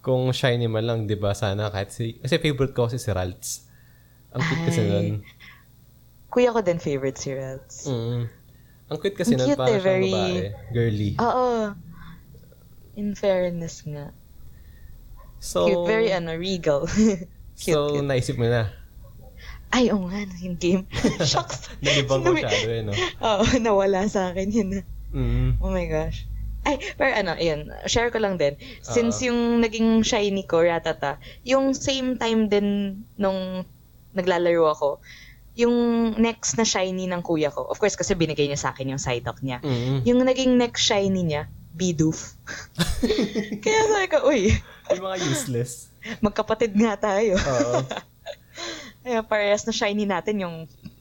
kung 0.00 0.32
shiny 0.32 0.64
man 0.64 0.84
lang, 0.88 0.98
di 1.04 1.16
ba, 1.16 1.36
sana 1.36 1.68
kahit 1.68 1.92
si, 1.92 2.16
kasi 2.18 2.40
favorite 2.40 2.72
ko 2.72 2.88
kasi 2.88 2.96
si 2.96 3.12
Ralts. 3.12 3.68
Ang 4.32 4.42
cute 4.46 4.64
kasi 4.70 4.80
nun. 4.86 5.08
Kuya 6.30 6.54
ko 6.54 6.62
din 6.62 6.78
favorite 6.78 7.18
si 7.18 7.34
Rels. 7.34 7.90
Mm. 7.90 8.30
Ang 8.90 8.98
cute 9.02 9.18
kasi 9.18 9.34
Ang 9.34 9.42
nun, 9.42 9.48
cute 9.50 9.58
parang 9.58 9.74
eh, 9.74 9.82
siyang 9.82 9.84
very- 9.90 10.14
babae. 10.14 10.40
Girly. 10.70 11.10
Oo. 11.18 11.46
In 12.94 13.08
fairness 13.18 13.82
nga. 13.82 14.14
So, 15.42 15.66
cute, 15.66 15.84
very 15.90 16.10
ano, 16.14 16.38
regal. 16.38 16.86
cute, 17.60 17.74
so, 17.74 17.98
cute. 17.98 18.06
naisip 18.06 18.38
mo 18.38 18.46
na. 18.46 18.70
Ay, 19.70 19.94
oo 19.94 20.10
nga, 20.10 20.18
yung 20.42 20.58
game. 20.58 20.82
Shucks. 21.30 21.70
Nalibang 21.78 22.26
ko 22.26 22.34
masyado 22.34 22.68
eh, 22.68 22.82
no? 22.82 22.92
Oo, 23.30 23.44
nawala 23.62 24.02
sa 24.10 24.34
akin 24.34 24.48
yun. 24.50 24.68
Mm. 25.14 25.62
Oh 25.62 25.70
my 25.70 25.86
gosh. 25.86 26.26
Ay, 26.66 26.76
pero 26.98 27.14
ano, 27.14 27.38
ayun, 27.38 27.70
share 27.86 28.12
ko 28.12 28.20
lang 28.20 28.36
din. 28.36 28.58
Since 28.84 29.24
yung 29.24 29.64
naging 29.64 30.04
shiny 30.04 30.44
ko, 30.44 30.60
Ratata, 30.60 31.16
yung 31.40 31.72
same 31.72 32.20
time 32.20 32.50
din 32.50 33.00
nung 33.16 33.64
naglalaro 34.12 34.68
ako, 34.68 34.88
yung 35.56 35.72
next 36.20 36.58
na 36.58 36.66
shiny 36.66 37.08
ng 37.08 37.22
kuya 37.22 37.48
ko, 37.48 37.64
of 37.64 37.78
course 37.78 37.96
kasi 37.96 38.12
binigay 38.12 38.44
niya 38.44 38.60
sa 38.60 38.70
akin 38.74 38.92
yung 38.92 39.00
Psyduck 39.00 39.40
niya. 39.40 39.62
Mm. 39.64 40.04
Yung 40.04 40.20
naging 40.20 40.58
next 40.58 40.84
shiny 40.84 41.24
niya, 41.24 41.46
Bidoof. 41.70 42.34
Kaya 43.64 43.80
sabi 43.88 44.06
ko, 44.10 44.18
uy, 44.26 44.52
Yung 44.90 45.04
mga 45.06 45.18
useless. 45.22 45.94
magkapatid 46.18 46.74
nga 46.74 46.98
tayo. 46.98 47.38
Oo. 47.38 47.80
Kaya 49.00 49.24
parehas 49.24 49.64
na 49.64 49.72
shiny 49.72 50.04
natin 50.04 50.44
yung 50.44 50.56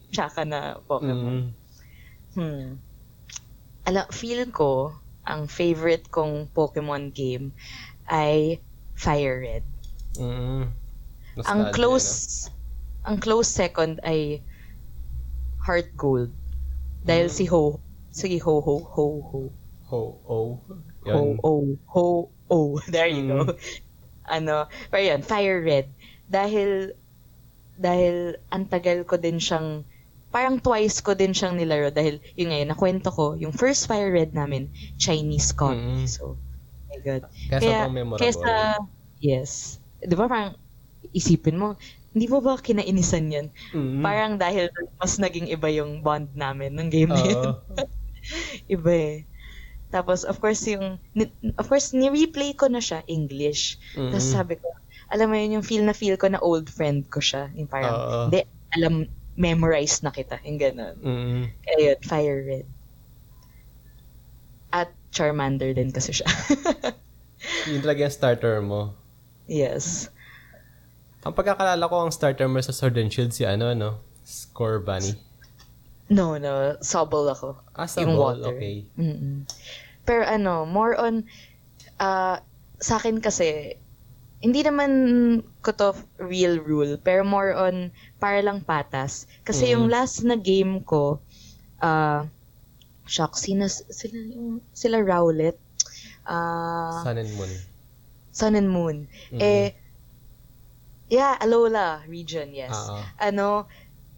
tsaka 0.09 0.47
na 0.47 0.79
Mm. 0.79 0.83
Pokemon. 0.87 1.37
Hmm. 2.33 2.67
Alam, 3.83 4.05
feel 4.13 4.45
ko, 4.53 4.95
ang 5.25 5.45
favorite 5.45 6.07
kong 6.09 6.49
Pokemon 6.53 7.11
game 7.11 7.51
ay 8.07 8.61
Fire 8.95 9.39
Red. 9.39 9.65
Mm. 10.17 10.67
ang 11.39 11.71
Nostalgia, 11.71 11.71
close, 11.71 12.51
ang 13.07 13.15
close 13.15 13.47
second 13.47 14.01
ay 14.03 14.43
Heart 15.63 15.95
Gold. 15.95 16.35
Dahil 16.99 17.31
Mm. 17.31 17.35
si 17.35 17.45
Ho, 17.47 17.79
si 18.11 18.35
Ho 18.43 18.59
Ho 18.59 18.75
Ho 18.83 19.05
Ho. 19.23 19.39
no? 19.47 19.51
Ho. 19.87 20.01
Ho 20.27 20.39
Yan. 21.07 21.39
Oh 21.39 21.63
Ho 21.95 22.05
Oh. 22.49 22.75
There 22.91 23.07
you 23.07 23.23
Mm. 23.23 23.29
go. 23.29 23.39
Ano, 24.25 24.65
pero 24.89 25.01
yan, 25.05 25.21
Fire 25.21 25.61
Red. 25.61 25.93
Dahil, 26.27 26.97
dahil 27.79 28.35
ang 28.51 28.67
tagal 28.67 29.07
ko 29.07 29.15
din 29.15 29.39
siyang, 29.39 29.87
parang 30.29 30.59
twice 30.59 30.99
ko 30.99 31.15
din 31.15 31.31
siyang 31.31 31.55
nilaro 31.55 31.89
dahil 31.89 32.19
yun 32.35 32.51
ngayon, 32.51 32.69
nakwento 32.75 33.09
ko, 33.09 33.39
yung 33.39 33.55
first 33.55 33.87
Fire 33.87 34.11
Red 34.11 34.35
namin, 34.35 34.67
Chinese 34.99 35.55
copy. 35.55 36.03
Mm. 36.03 36.11
So, 36.11 36.35
oh 36.35 36.85
my 36.91 36.99
God. 36.99 37.23
Kaya, 37.47 37.87
sobrang 37.87 37.95
memorable. 37.95 38.21
Kesa, 38.21 38.83
yes. 39.23 39.79
Di 40.03 40.13
ba 40.13 40.27
parang, 40.27 40.59
isipin 41.15 41.55
mo, 41.55 41.79
hindi 42.11 42.27
mo 42.27 42.43
ba 42.43 42.59
kinainisan 42.59 43.31
yan? 43.31 43.47
Mm. 43.71 44.03
Parang 44.03 44.33
dahil 44.35 44.67
mas 44.99 45.15
naging 45.15 45.47
iba 45.47 45.71
yung 45.71 46.03
bond 46.03 46.27
namin 46.35 46.75
ng 46.75 46.89
game 46.91 47.15
na 47.15 47.23
yun. 47.23 47.55
Iba 48.75 48.91
eh. 48.93 49.17
Tapos, 49.89 50.21
of 50.27 50.37
course, 50.37 50.61
yung, 50.69 51.01
of 51.57 51.65
course, 51.65 51.95
ni-replay 51.97 52.53
ko 52.53 52.69
na 52.69 52.83
siya 52.83 53.01
English. 53.09 53.81
Mm. 53.97 54.13
Tapos 54.13 54.27
sabi 54.29 54.53
ko, 54.59 54.67
alam 55.09 55.27
mo 55.29 55.35
yun, 55.35 55.59
yung 55.59 55.65
feel 55.65 55.81
na 55.85 55.93
feel 55.93 56.17
ko 56.17 56.29
na 56.29 56.41
old 56.41 56.69
friend 56.69 57.09
ko 57.09 57.17
siya. 57.17 57.49
Yung 57.57 57.65
parang, 57.65 58.29
hindi, 58.29 58.45
alam, 58.77 59.09
memorize 59.39 60.05
na 60.05 60.13
kita. 60.13 60.37
Yung 60.45 60.59
gano'n. 60.61 60.95
Mm. 61.01 61.41
Kaya 61.65 61.79
yun, 61.79 61.99
Fire 62.05 62.41
Red. 62.45 62.67
At 64.69 64.93
Charmander 65.09 65.73
din 65.73 65.89
kasi 65.89 66.13
siya. 66.13 66.29
Yun 67.71 67.81
talaga 67.81 68.05
yung 68.05 68.13
starter 68.13 68.61
mo. 68.61 68.93
yes. 69.49 70.13
Ang 71.25 71.35
pagkakalala 71.35 71.83
ko, 71.89 72.05
ang 72.05 72.13
starter 72.13 72.47
mo 72.47 72.61
sa 72.63 72.71
Sword 72.71 72.95
and 72.95 73.11
Shield 73.11 73.35
si 73.35 73.43
ano, 73.43 73.73
no? 73.75 73.99
Score 74.23 74.79
Bunny. 74.79 75.17
No, 76.07 76.39
no. 76.39 76.79
Sobble 76.79 77.27
ako. 77.27 77.59
Ah, 77.75 77.89
sa 77.89 78.01
yung 78.05 78.15
water. 78.15 78.55
okay. 78.55 78.87
Mm-mm. 78.95 79.43
Pero 80.07 80.23
ano, 80.23 80.63
more 80.63 80.95
on, 80.95 81.27
uh, 81.99 82.39
sa 82.79 82.93
akin 82.95 83.19
kasi, 83.19 83.75
hindi 84.39 84.63
naman 84.63 84.91
ko 85.59 85.75
to 85.75 85.89
real 86.15 86.63
rule, 86.63 86.95
pero 86.95 87.27
more 87.27 87.51
on, 87.51 87.91
para 88.23 88.39
lang 88.39 88.63
patas. 88.63 89.27
Kasi 89.43 89.67
Mm. 89.67 89.71
yung 89.75 89.85
last 89.91 90.23
na 90.23 90.39
game 90.39 90.79
ko, 90.83 91.19
uh, 91.83 92.23
shock, 93.03 93.35
sino, 93.35 93.67
sila, 93.67 94.15
yung, 94.15 94.63
sila 94.71 95.03
Rowlet, 95.03 95.59
uh, 96.23 97.03
Sun 97.03 97.19
and 97.19 97.31
Moon. 97.35 97.51
Sun 98.31 98.53
and 98.55 98.69
Moon. 98.71 98.97
Mhm. 99.35 99.39
Eh, 99.43 99.75
yeah, 101.11 101.35
Alola 101.41 102.05
region, 102.07 102.53
yes. 102.55 102.71
Oo. 102.71 103.01
Ano, 103.19 103.47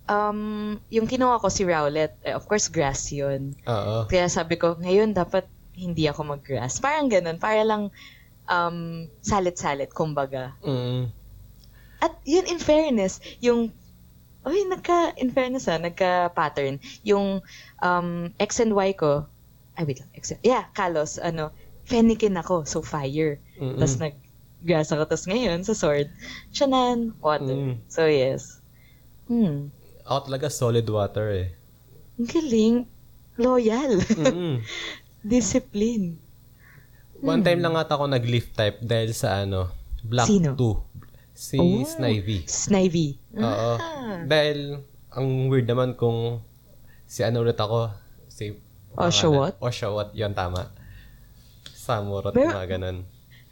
um, 0.05 0.77
yung 0.91 1.07
kinuha 1.09 1.41
ko 1.41 1.49
si 1.49 1.65
Rowlet, 1.65 2.13
eh, 2.21 2.37
of 2.37 2.45
course, 2.45 2.69
grass 2.69 3.09
yun. 3.09 3.57
Oo. 3.65 4.05
Kaya 4.05 4.29
sabi 4.29 4.59
ko, 4.61 4.77
ngayon 4.77 5.17
dapat 5.17 5.49
hindi 5.73 6.05
ako 6.05 6.37
mag-grass. 6.37 6.77
Parang 6.77 7.09
ganun, 7.09 7.39
para 7.41 7.63
lang 7.65 7.89
um, 8.51 9.07
salit-salit, 9.23 9.95
kumbaga. 9.95 10.53
Mm. 10.61 11.09
At 12.03 12.19
yun, 12.27 12.45
in 12.51 12.59
fairness, 12.59 13.23
yung, 13.39 13.71
Uy, 14.41 14.65
nagka, 14.65 15.13
in 15.21 15.29
fairness 15.29 15.69
ah, 15.69 15.77
nagka-pattern. 15.77 16.81
Yung 17.05 17.45
um, 17.79 18.33
X 18.41 18.59
and 18.59 18.73
Y 18.73 18.91
ko, 18.97 19.29
ay 19.77 19.85
wait 19.87 20.01
lang, 20.01 20.11
X, 20.17 20.35
yeah, 20.43 20.67
Kalos, 20.75 21.21
ano, 21.21 21.53
Fennekin 21.85 22.37
ako, 22.37 22.65
so 22.65 22.81
fire. 22.81 23.37
Mm-mm. 23.57 23.77
Tapos 23.77 23.97
nag-grass 24.01 24.89
ako, 24.93 25.03
tapos 25.09 25.25
ngayon, 25.29 25.61
sa 25.65 25.73
sword, 25.77 26.09
Shanan, 26.53 27.17
water. 27.21 27.53
Mm. 27.53 27.75
So 27.89 28.05
yes. 28.05 28.61
Hmm. 29.29 29.69
Ako 30.05 30.27
talaga 30.29 30.47
solid 30.51 30.87
water 30.89 31.29
eh. 31.31 31.47
Ang 32.17 32.29
galing. 32.29 32.75
Loyal. 33.39 33.97
Mm-mm. 34.01 34.61
Discipline. 35.25 36.19
One 37.21 37.41
time 37.41 37.61
lang 37.61 37.77
ata 37.77 37.93
ako 37.93 38.09
nag-leaf 38.09 38.49
type 38.51 38.81
dahil 38.81 39.13
sa 39.13 39.41
ano, 39.41 39.69
Black 40.01 40.25
Sino? 40.25 40.57
2. 40.57 40.91
Si 41.31 41.57
Oh. 41.57 41.81
Snivy. 41.83 42.43
Snivy. 42.45 43.17
Oo. 43.33 43.71
Ah. 43.77 44.21
Dahil, 44.23 44.81
ang 45.09 45.27
weird 45.47 45.65
naman 45.65 45.93
kung 45.93 46.41
si 47.05 47.21
ano 47.21 47.41
ulit 47.41 47.57
ako, 47.57 47.93
si... 48.27 48.57
Oshawott? 48.91 49.55
Oshawott, 49.57 50.11
yun 50.11 50.33
tama. 50.33 50.67
Samurot, 51.71 52.33
Pero- 52.33 52.51
mga 52.51 52.77
ganun. 52.77 52.97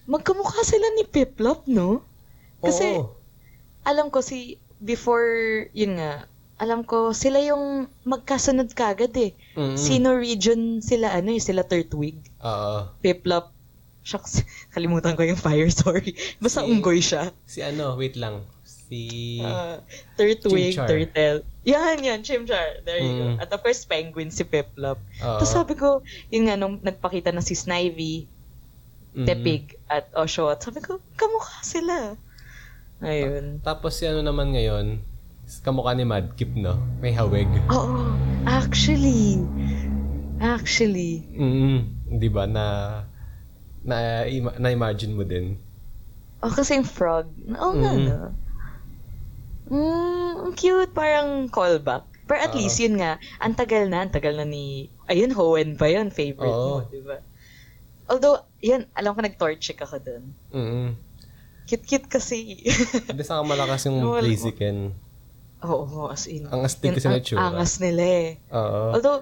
Magkamukha 0.06 0.62
sila 0.64 0.90
ni 0.96 1.06
Piplop, 1.06 1.64
no? 1.66 2.02
Kasi, 2.60 2.98
Oo. 2.98 3.14
alam 3.86 4.10
ko 4.10 4.20
si, 4.20 4.58
before, 4.80 5.30
yun 5.72 5.96
nga, 5.96 6.26
alam 6.58 6.82
ko, 6.82 7.14
sila 7.14 7.40
yung 7.40 7.86
magkasunod 8.04 8.74
kagad 8.74 9.14
eh. 9.16 9.32
Mm-mm. 9.56 9.78
Sino 9.78 10.12
region 10.12 10.82
sila, 10.82 11.14
ano 11.14 11.32
eh, 11.32 11.40
sila 11.40 11.64
Turtwig. 11.64 12.20
Oo. 12.42 12.90
Piplop. 13.00 13.54
Shucks, 14.10 14.42
kalimutan 14.74 15.14
ko 15.14 15.22
yung 15.22 15.38
fire, 15.38 15.70
sorry. 15.76 16.18
Basta 16.38 16.62
Si- 16.62 16.68
unggoy 16.68 16.98
siya. 17.00 17.30
Si 17.46 17.62
ano, 17.62 17.94
wait 17.94 18.18
lang. 18.18 18.42
Si... 18.66 19.38
Uh, 19.38 19.78
Turtwig, 20.18 20.74
Chimchar. 20.74 20.90
Turtle. 20.90 21.40
Yan, 21.62 22.02
yan, 22.02 22.20
Chimchar. 22.20 22.82
There 22.82 22.98
you 22.98 23.06
Mm. 23.08 23.20
go. 23.22 23.28
At 23.40 23.50
of 23.52 23.62
course, 23.62 23.86
Penguin, 23.86 24.30
si 24.30 24.42
Piplop. 24.42 24.98
Oo. 25.20 25.38
Tapos 25.38 25.46
sabi 25.48 25.74
ko, 25.74 26.02
yun 26.28 26.50
nga, 26.50 26.58
nung 26.58 26.82
nagpakita 26.82 27.30
na 27.30 27.40
si 27.40 27.54
Snivy, 27.54 28.26
Mm. 29.10 29.26
Tepig, 29.26 29.78
at 29.86 30.10
Oshawott, 30.12 30.58
sabi 30.60 30.82
ko, 30.82 30.98
kamukha 31.14 31.62
sila. 31.62 32.14
Ayun. 33.00 33.58
Tapos 33.60 33.94
si 33.94 34.06
ano 34.06 34.22
naman 34.22 34.52
ngayon, 34.52 35.02
kamukha 35.60 35.94
ni 35.94 36.04
Madkip, 36.04 36.54
no? 36.54 36.78
May 36.98 37.10
hawig. 37.12 37.50
Oo, 37.70 38.14
actually. 38.44 39.42
Actually. 40.40 41.26
Mm 41.32 41.80
Di 42.12 42.28
ba? 42.28 42.46
Na... 42.46 42.66
Na, 43.90 43.98
ima- 44.24 44.54
na-imagine 44.56 45.12
mo 45.12 45.24
din. 45.24 45.58
Oh, 46.40 46.48
kasi 46.50 46.78
yung 46.78 46.86
frog. 46.88 47.26
Oo 47.50 47.74
nga, 47.76 47.92
Mm. 47.92 48.06
no? 48.06 48.18
Mm, 49.68 50.34
ang 50.40 50.54
cute. 50.54 50.94
Parang 50.94 51.46
callback. 51.48 52.06
Pero 52.24 52.40
at 52.40 52.54
Oo. 52.54 52.58
least, 52.58 52.78
yun 52.78 52.98
nga, 52.98 53.18
ang 53.38 53.54
tagal 53.54 53.86
na, 53.86 54.02
ang 54.02 54.10
tagal 54.10 54.34
na 54.34 54.46
ni, 54.46 54.66
ayun, 55.06 55.30
Hoenn 55.32 55.74
pa 55.76 55.86
yun, 55.88 56.10
favorite 56.10 56.46
Oo. 56.48 56.82
mo, 56.82 56.88
di 56.88 57.02
ba? 57.02 57.18
Although, 58.06 58.42
yun, 58.60 58.86
alam 58.92 59.14
ko 59.14 59.22
nag-torchic 59.22 59.78
ako 59.80 59.98
dun. 60.00 60.24
Mm 60.52 60.94
Cute-cute 61.66 62.06
kasi. 62.08 62.66
Hindi 63.10 63.22
sa 63.22 63.42
malakas 63.42 63.86
yung 63.86 64.02
Wala- 64.02 64.26
Blaziken. 64.26 64.90
Oo, 65.60 66.08
as 66.08 66.26
in. 66.26 66.48
Ang 66.48 66.66
astig 66.66 66.90
Yun, 66.90 66.96
kasi 66.96 67.06
na 67.06 67.14
ang 67.14 67.22
tsura. 67.22 67.42
Angas 67.44 67.74
nila 67.78 68.02
eh. 68.02 68.30
Oo. 68.50 68.82
Although, 68.90 69.22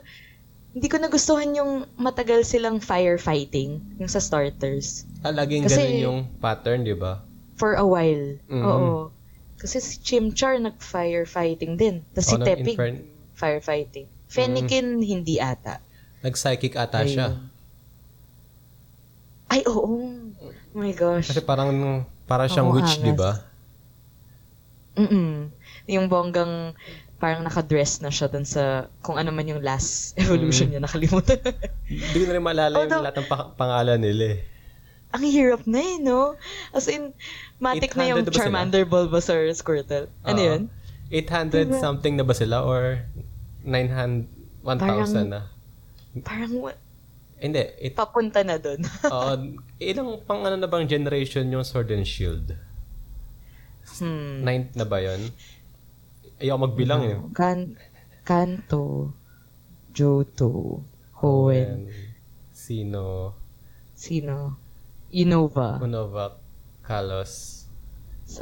hindi 0.78 0.94
ko 0.94 1.02
nagustuhan 1.02 1.58
yung 1.58 1.72
matagal 1.98 2.46
silang 2.46 2.78
firefighting, 2.78 3.82
yung 3.98 4.06
sa 4.06 4.22
starters. 4.22 5.10
Ah, 5.26 5.34
laging 5.34 5.66
Kasi- 5.66 5.82
ganun 5.82 5.98
yung 5.98 6.20
pattern, 6.38 6.86
di 6.86 6.94
ba? 6.94 7.26
For 7.58 7.74
a 7.74 7.82
while. 7.82 8.38
Mhm. 8.46 8.62
Oo. 8.62 9.10
Kasi 9.58 9.82
si 9.82 9.98
Chimchar 9.98 10.62
nag-firefighting 10.62 11.74
din. 11.74 12.06
Tapos 12.14 12.30
si 12.30 12.38
Oo, 12.38 12.46
Tepig, 12.46 12.78
nag-infern- 12.78 13.10
firefighting. 13.34 14.06
Fennekin, 14.30 15.02
hindi 15.02 15.42
ata. 15.42 15.82
Nag-psychic 16.22 16.78
ata 16.78 17.02
Ayun. 17.02 17.10
siya. 17.10 17.28
Ay, 19.50 19.66
oo. 19.66 20.14
Oh 20.38 20.78
my 20.78 20.94
gosh. 20.94 21.26
Kasi 21.26 21.42
parang, 21.42 21.74
parang 22.30 22.46
siyang 22.46 22.70
Oo, 22.70 22.78
witch, 22.78 23.02
di 23.02 23.18
ba? 23.18 23.42
Mm-mm. 24.94 25.50
Yung 25.90 26.06
bonggang 26.06 26.78
parang 27.18 27.42
nakadress 27.42 27.98
na 28.00 28.10
siya 28.10 28.30
dun 28.30 28.46
sa 28.46 28.86
kung 29.02 29.18
ano 29.18 29.34
man 29.34 29.44
yung 29.44 29.60
last 29.60 30.14
evolution 30.22 30.70
niya, 30.70 30.80
nakalimutan. 30.80 31.42
Hindi 31.84 32.16
ko 32.16 32.26
na 32.26 32.34
rin 32.34 32.46
maalala 32.46 32.76
yung 32.80 33.02
lahat 33.02 33.18
ng 33.18 33.28
pa- 33.28 33.52
pangalan 33.54 33.98
nila 33.98 34.38
eh. 34.38 34.40
Ang 35.08 35.24
hirap 35.24 35.64
na 35.64 35.80
eh, 35.80 35.98
no? 35.98 36.36
As 36.70 36.86
in, 36.86 37.16
matik 37.58 37.96
800 37.96 37.98
na 37.98 38.06
yung? 38.06 38.18
Charmander, 38.28 38.84
Bulbasaur, 38.84 39.48
Squirtle. 39.52 40.12
Ano 40.22 40.38
Oo. 40.38 40.46
yun? 40.46 40.62
800 41.10 41.72
Diba? 41.72 41.80
something 41.80 42.14
na 42.14 42.28
ba 42.28 42.36
sila 42.36 42.62
or 42.62 43.02
900, 43.64 44.28
1,000 44.62 44.78
Parang- 44.78 45.08
na? 45.26 45.42
Parang 46.22 46.52
wa- 46.60 46.82
Hindi, 47.38 47.62
it, 47.80 47.94
papunta 47.94 48.42
na 48.42 48.58
dun. 48.58 48.82
Oo, 49.14 49.32
ilang 49.78 50.22
pang 50.26 50.42
ano 50.42 50.58
na 50.58 50.66
bang 50.66 50.86
generation 50.86 51.46
yung 51.48 51.62
Sword 51.62 51.90
and 51.90 52.04
Shield? 52.04 52.54
hmm. 53.98 54.44
Ninth 54.44 54.74
na 54.74 54.84
ba 54.84 55.00
yun? 55.00 55.22
Ayoko 56.38 56.58
magbilang 56.70 57.02
eh. 57.04 57.18
Kan 57.34 57.78
Kanto, 58.22 59.16
Johto, 59.90 60.84
Hoenn, 61.24 61.88
Sino, 62.52 63.34
sino? 63.96 64.60
Innova. 65.10 65.80
Unova, 65.80 66.36
Kalos. 66.84 67.64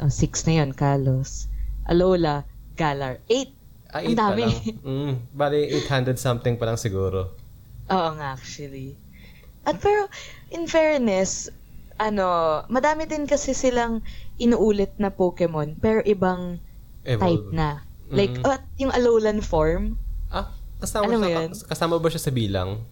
Uh, 0.02 0.10
six 0.10 0.42
na 0.44 0.58
yun, 0.60 0.74
Kalos. 0.74 1.46
Alola, 1.86 2.42
Galar. 2.74 3.22
Eight. 3.30 3.54
Ah, 3.86 4.02
Ang 4.02 4.12
8 4.12 4.18
pa 4.18 4.20
dami. 4.20 4.42
lang. 4.42 4.58
Mm, 4.82 5.12
bali, 5.30 5.58
800 5.86 6.18
something 6.18 6.58
pa 6.58 6.66
lang 6.66 6.74
siguro. 6.76 7.38
Oo 7.86 8.10
nga, 8.18 8.34
actually. 8.34 8.98
At 9.62 9.78
pero, 9.78 10.10
in 10.50 10.66
fairness, 10.66 11.46
ano, 11.96 12.26
madami 12.66 13.06
din 13.06 13.30
kasi 13.30 13.54
silang 13.54 14.02
inuulit 14.36 14.98
na 14.98 15.14
Pokemon, 15.14 15.78
pero 15.78 16.02
ibang 16.02 16.58
type 17.06 17.22
Evolve. 17.22 17.54
na. 17.54 17.85
Like, 18.08 18.34
Mm. 18.36 18.46
at 18.46 18.62
yung 18.76 18.92
Alolan 18.92 19.40
form, 19.40 19.98
Ah, 20.26 20.50
kasama, 20.76 21.06
Alam 21.08 21.22
siya, 21.22 21.66
kasama 21.66 21.94
ba 21.96 22.06
siya 22.06 22.20
sa 22.20 22.30
bilang? 22.30 22.82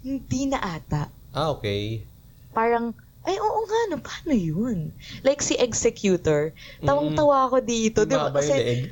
hindi 0.00 0.46
na 0.46 0.58
ata. 0.58 1.10
Ah, 1.30 1.50
okay. 1.50 2.06
Parang, 2.50 2.94
ay, 3.22 3.36
oo 3.36 3.60
nga, 3.64 3.80
no, 3.90 3.98
paano 3.98 4.32
yun? 4.32 4.94
Like 5.20 5.38
si 5.40 5.54
Executor, 5.54 6.54
tawang-tawa 6.80 7.50
ako 7.50 7.58
dito, 7.60 8.02
di 8.02 8.14
ba? 8.14 8.30
Kasi, 8.30 8.54
leeg. 8.54 8.82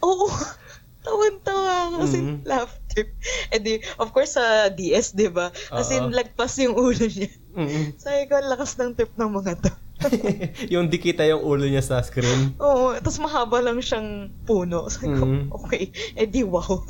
oo, 0.00 0.30
tawang-tawa 1.04 1.70
ako 1.84 1.94
kasi 2.00 2.18
Mm. 2.18 2.36
laugh 2.44 2.72
trip. 2.88 3.10
And 3.50 3.60
di, 3.60 3.74
of 3.98 4.08
course, 4.10 4.34
sa 4.34 4.70
DS, 4.70 5.10
di 5.10 5.26
ba? 5.26 5.50
As 5.68 5.90
in, 5.90 6.08
Oo. 6.08 6.14
lagpas 6.14 6.54
yung 6.56 6.74
ulo 6.74 7.04
niya. 7.04 7.28
Mm. 7.52 7.98
Sabi 7.98 8.22
ko, 8.24 8.38
lakas 8.40 8.78
ng 8.78 8.94
trip 8.94 9.10
ng 9.12 9.30
mga 9.32 9.52
to. 9.60 9.70
yung 10.72 10.86
dikita 10.86 11.24
yung 11.24 11.40
ulo 11.40 11.64
niya 11.64 11.80
sa 11.80 12.00
screen. 12.00 12.54
Oo, 12.56 12.94
tapos 12.96 13.18
mahaba 13.18 13.60
lang 13.60 13.78
siyang 13.78 14.30
puno. 14.42 14.86
Sabi 14.92 15.12
ko, 15.12 15.24
Mm. 15.24 15.48
okay, 15.50 15.88
eh 16.14 16.26
di 16.26 16.42
wow. 16.42 16.84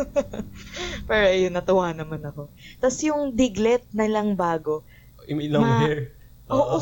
Pero 1.09 1.25
ayun, 1.25 1.53
natuwa 1.53 1.91
naman 1.91 2.23
ako. 2.23 2.51
Tapos 2.79 2.99
yung 3.01 3.33
diglet 3.33 3.85
na 3.91 4.07
lang 4.07 4.35
bago, 4.35 4.83
ilong 5.27 5.61
Ma- 5.61 5.81
hair. 5.83 6.13
Oo. 6.49 6.79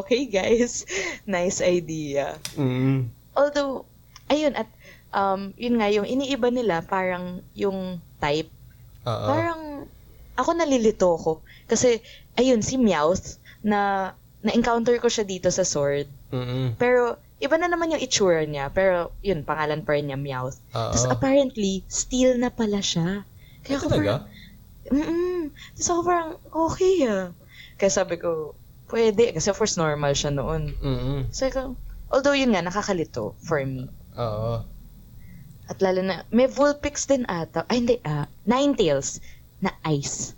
okay, 0.00 0.24
guys. 0.24 0.84
Nice 1.24 1.60
idea. 1.60 2.36
Mm. 2.54 3.08
Although, 3.34 3.84
ayun, 4.26 4.54
at 4.54 4.68
um, 5.12 5.52
yun 5.54 5.76
nga, 5.76 5.88
yung 5.88 6.04
iniiba 6.04 6.48
nila, 6.48 6.80
parang 6.80 7.44
yung 7.52 8.00
type, 8.18 8.48
Oo. 9.04 9.26
parang 9.26 9.60
ako 10.34 10.50
nalilito 10.54 11.10
ko. 11.18 11.32
Kasi, 11.66 12.00
ayun, 12.34 12.62
si 12.62 12.78
Meowth, 12.78 13.36
na 13.58 14.14
na-encounter 14.40 14.94
ko 14.98 15.08
siya 15.08 15.24
dito 15.24 15.48
sa 15.48 15.62
sword. 15.62 16.06
Mm-mm. 16.30 16.76
Pero, 16.76 17.16
iba 17.38 17.54
na 17.54 17.66
naman 17.66 17.90
yung 17.90 18.02
itsura 18.02 18.42
niya. 18.42 18.70
Pero, 18.70 19.10
yun, 19.20 19.42
pangalan 19.42 19.82
pa 19.82 19.94
rin 19.94 20.06
niya, 20.06 20.16
Meowth. 20.16 20.62
Oo. 20.70 20.94
Tapos, 20.94 21.06
apparently, 21.06 21.82
steel 21.86 22.36
na 22.36 22.48
pala 22.48 22.78
siya. 22.78 23.26
Ay, 23.64 23.74
ako 23.74 23.86
talaga? 23.88 24.24
parang- 24.24 24.26
mm 24.88 25.42
Tapos 25.74 25.88
ako 25.88 26.00
parang, 26.02 26.30
okay 26.48 26.94
ah. 27.04 27.26
Kaya 27.76 27.90
sabi 27.90 28.16
ko, 28.16 28.54
pwede. 28.88 29.34
Kasi 29.34 29.50
of 29.50 29.58
course, 29.58 29.74
normal 29.74 30.14
siya 30.14 30.30
noon. 30.30 30.70
Mm-mm. 30.78 31.20
So, 31.28 31.50
ko, 31.50 31.74
although 32.08 32.32
yun 32.32 32.54
nga, 32.54 32.62
nakakalito 32.62 33.34
for 33.38 33.60
me. 33.60 33.90
Oo. 34.14 34.62
At 35.68 35.78
lalo 35.78 36.00
na, 36.00 36.24
may 36.30 36.48
Vulpix 36.48 37.04
din 37.04 37.28
ata. 37.28 37.66
Ay, 37.66 37.82
hindi, 37.82 37.94
ah, 38.02 38.24
Ninetales 38.42 39.20
na 39.60 39.74
ice. 39.84 40.32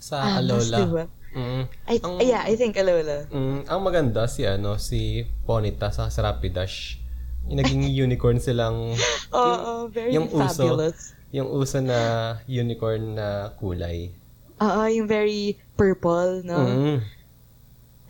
Sa 0.00 0.16
Ah, 0.16 0.40
Alola. 0.40 0.76
diba? 0.80 1.04
Mm. 1.30 1.62
I, 1.86 1.96
Ang- 2.02 2.18
yeah, 2.20 2.42
I 2.42 2.58
think 2.58 2.74
Alola. 2.74 3.26
Mm, 3.30 3.70
ang 3.70 3.80
maganda 3.80 4.26
si 4.26 4.42
ano 4.42 4.74
si 4.76 5.22
Ponita 5.46 5.90
sa 5.90 6.10
Rapidash. 6.10 6.98
Yung 7.46 7.58
naging 7.58 7.82
unicorn 8.04 8.38
silang 8.38 8.94
Oo, 9.30 9.86
very 9.88 10.10
yung 10.12 10.26
uso. 10.26 10.66
fabulous. 10.66 11.14
yung 11.30 11.46
uso 11.46 11.78
na 11.78 11.98
unicorn 12.44 13.14
na 13.14 13.54
kulay. 13.56 14.10
Oo, 14.58 14.82
yung 14.90 15.06
very 15.06 15.54
purple, 15.78 16.42
no? 16.42 16.58
Mm. 16.58 16.98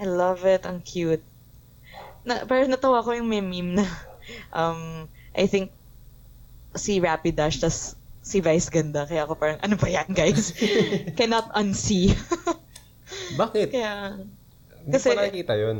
I 0.00 0.04
love 0.08 0.40
it. 0.48 0.64
Ang 0.64 0.80
cute. 0.80 1.20
Na, 2.24 2.48
pero 2.48 2.64
natawa 2.64 3.04
ko 3.04 3.12
yung 3.12 3.28
may 3.28 3.44
meme 3.44 3.76
na, 3.76 3.86
um, 4.56 5.04
I 5.36 5.44
think, 5.44 5.68
si 6.72 6.96
Rapidash, 6.98 7.60
tas 7.60 7.94
si 8.24 8.40
Vice 8.40 8.72
ganda. 8.72 9.04
Kaya 9.04 9.28
ako 9.28 9.36
parang, 9.36 9.60
ano 9.60 9.76
ba 9.76 9.86
yan, 9.86 10.08
guys? 10.10 10.56
Cannot 11.20 11.52
unsee. 11.52 12.16
Bakit? 13.36 13.68
Kaya, 13.70 14.20
Hindi 14.80 14.92
kasi- 14.92 15.10
ko 15.10 15.18
nakikita 15.18 15.54
yun. 15.56 15.78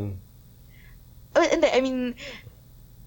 oh, 1.31 1.47
hindi, 1.47 1.69
I 1.69 1.81
mean, 1.81 2.15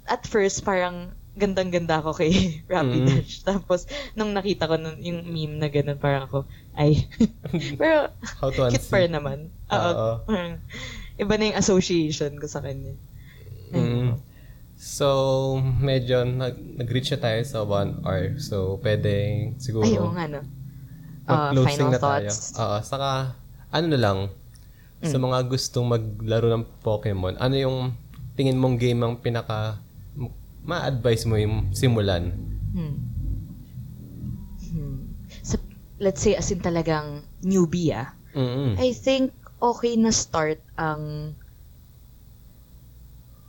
at 0.06 0.24
first, 0.26 0.64
parang, 0.64 1.12
gandang-ganda 1.34 1.98
ako 1.98 2.14
kay 2.14 2.30
Rapidash. 2.72 3.42
Tapos, 3.42 3.90
nung 4.14 4.38
nakita 4.38 4.70
ko 4.70 4.78
nun, 4.78 5.02
yung 5.02 5.26
meme 5.26 5.58
na 5.58 5.68
ganun, 5.68 5.98
parang 5.98 6.30
ako, 6.30 6.46
ay. 6.78 7.10
pero, 7.82 8.14
How 8.38 8.54
to 8.54 8.70
cute 8.70 8.86
pa 8.86 9.02
naman. 9.10 9.50
Oo. 9.74 10.22
Parang, 10.24 10.62
iba 11.18 11.34
na 11.36 11.50
yung 11.50 11.58
association 11.58 12.38
ko 12.38 12.46
sa 12.46 12.62
kanya. 12.62 12.94
Mm. 13.74 14.22
So, 14.78 15.08
medyo 15.58 16.22
nag, 16.22 16.54
nag-reach 16.78 17.16
na 17.16 17.22
tayo 17.24 17.40
sa 17.48 17.66
one 17.66 18.04
hour. 18.06 18.38
So, 18.38 18.78
pwede 18.84 19.12
siguro 19.58 19.88
Ay, 19.88 19.98
oo 19.98 20.14
nga, 20.14 20.26
no? 20.30 20.42
Uh, 21.24 21.56
final 21.64 21.90
na 21.90 21.98
tayo. 21.98 22.30
thoughts? 22.30 22.54
Oo, 22.60 22.78
saka, 22.84 23.10
ano 23.74 23.90
na 23.90 24.00
lang, 24.00 24.20
sa 25.04 25.20
Mm. 25.20 25.24
mga 25.28 25.40
gustong 25.52 25.88
maglaro 25.90 26.48
ng 26.54 26.64
Pokemon, 26.80 27.36
ano 27.36 27.56
yung 27.58 27.78
tingin 28.40 28.56
mong 28.56 28.80
game 28.80 29.04
ang 29.04 29.20
pinaka 29.20 29.82
ma-advise 30.64 31.28
mo 31.28 31.36
yung 31.36 31.76
simulan? 31.76 32.32
Hmm. 32.72 32.96
Hmm. 34.72 35.12
So, 35.44 35.60
let's 36.00 36.24
say, 36.24 36.40
as 36.40 36.48
in 36.56 36.64
talagang 36.64 37.28
newbie, 37.44 37.92
ah. 37.92 38.16
Mm-mm. 38.32 38.80
I 38.80 38.96
think, 38.96 39.36
okay 39.60 40.00
na 40.00 40.16
start 40.16 40.64
ang 40.80 41.36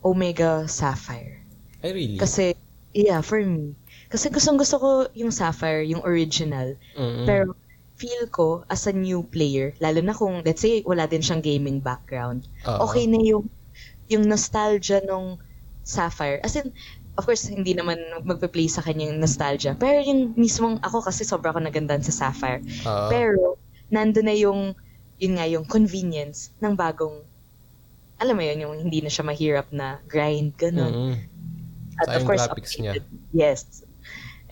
Omega 0.05 0.67
Sapphire. 0.69 1.41
Ay, 1.81 1.91
really? 1.95 2.19
Kasi, 2.19 2.53
yeah, 2.93 3.23
for 3.25 3.41
me. 3.41 3.73
Kasi 4.13 4.29
gustong 4.29 4.61
gusto 4.61 4.77
ko 4.77 4.91
yung 5.17 5.33
Sapphire, 5.33 5.87
yung 5.87 6.05
original. 6.05 6.77
Mm-mm. 6.99 7.25
Pero, 7.25 7.57
feel 7.95 8.27
ko, 8.27 8.67
as 8.67 8.87
a 8.91 8.95
new 8.95 9.23
player, 9.23 9.71
lalo 9.79 10.03
na 10.03 10.15
kung, 10.15 10.43
let's 10.43 10.63
say, 10.63 10.83
wala 10.83 11.07
din 11.07 11.23
siyang 11.23 11.43
gaming 11.43 11.79
background, 11.79 12.47
Oo. 12.67 12.91
okay 12.91 13.07
na 13.07 13.23
yung, 13.23 13.47
yung 14.11 14.27
nostalgia 14.27 14.99
nung 15.07 15.39
Sapphire. 15.85 16.41
As 16.43 16.57
in, 16.57 16.73
of 17.15 17.23
course, 17.29 17.47
hindi 17.47 17.77
naman 17.77 18.01
magpe-play 18.27 18.67
sa 18.67 18.83
kanya 18.83 19.13
yung 19.13 19.21
nostalgia. 19.23 19.77
Pero 19.79 20.03
yung 20.03 20.35
mismong 20.35 20.81
ako 20.83 21.07
kasi 21.07 21.23
sobra 21.23 21.55
ako 21.55 21.63
nagandahan 21.63 22.03
sa 22.03 22.11
Sapphire. 22.11 22.65
Oo. 22.89 23.09
Pero, 23.13 23.43
nando 23.93 24.25
na 24.25 24.35
yung, 24.35 24.75
yun 25.21 25.33
nga, 25.39 25.47
yung 25.47 25.63
convenience 25.69 26.51
ng 26.59 26.75
bagong, 26.75 27.23
alam 28.19 28.35
mo 28.35 28.43
yun, 28.43 28.59
yung 28.65 28.75
hindi 28.81 29.05
na 29.05 29.11
siya 29.13 29.23
mahirap 29.23 29.71
na 29.71 30.03
grind, 30.11 30.57
ganun. 30.59 30.91
Mm-mm. 30.91 31.17
At 32.03 32.07
Sa 32.11 32.17
of 32.19 32.23
course, 32.27 32.43
graphics 32.43 32.75
niya. 32.81 32.99
updated. 32.99 33.07
Yes. 33.31 33.87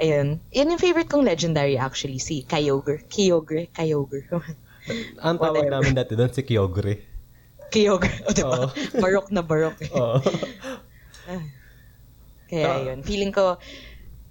Ayun. 0.01 0.40
Yan 0.51 0.72
yung 0.72 0.80
favorite 0.80 1.09
kong 1.09 1.26
legendary 1.26 1.76
actually, 1.76 2.18
si 2.18 2.43
Kyogre. 2.43 3.05
Kyogre? 3.07 3.68
Kyogre. 3.70 4.24
Ang 5.26 5.38
tawag 5.38 5.68
namin 5.68 5.95
dati 5.95 6.16
doon 6.16 6.32
si 6.32 6.43
Kyogre. 6.43 7.03
Kyogre. 7.68 8.12
O, 8.26 8.32
diba? 8.32 8.49
Oo. 8.49 8.66
barok 9.05 9.28
na 9.30 9.43
barok. 9.45 9.76
eh. 9.80 9.90
Oo. 9.93 10.18
Kaya 12.49 12.66
Ah. 12.68 12.80
yun. 12.84 13.01
Feeling 13.01 13.32
ko, 13.32 13.57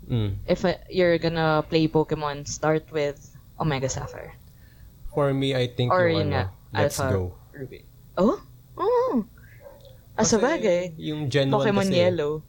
mm. 0.05 0.37
if 0.45 0.61
uh, 0.61 0.77
you're 0.89 1.17
gonna 1.17 1.65
play 1.65 1.87
Pokemon, 1.87 2.45
start 2.45 2.85
with 2.93 3.17
Omega 3.57 3.89
Sapphire. 3.89 4.37
For 5.11 5.33
me, 5.33 5.51
I 5.57 5.67
think 5.67 5.91
Or 5.91 6.05
yung 6.07 6.29
yun 6.29 6.29
ano, 6.31 6.53
nga, 6.71 6.83
let's 6.85 6.99
Alpha 6.99 7.11
go. 7.11 7.23
Ruby. 7.51 7.83
Oh? 8.15 8.37
Oh. 8.77 9.25
Ah, 10.15 10.23
sa 10.23 10.37
Kasi 10.37 10.43
bagay. 10.43 10.81
Yung 11.01 11.27
Gen 11.27 11.49
1 11.49 11.55
Pokemon 11.55 11.87
kasi, 11.87 11.97
Yellow. 11.97 12.43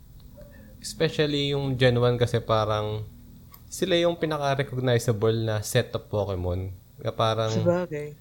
Especially 0.83 1.51
yung 1.51 1.79
Gen 1.79 1.97
1 1.97 2.19
kasi 2.19 2.37
parang 2.39 3.07
sila 3.67 3.95
yung 3.95 4.19
pinaka-recognizable 4.19 5.39
na 5.41 5.63
set 5.63 5.95
of 5.95 6.05
Pokemon. 6.07 6.75
Kaya 6.99 7.13
parang, 7.13 7.51
Sa 7.51 7.63
bagay. 7.63 8.13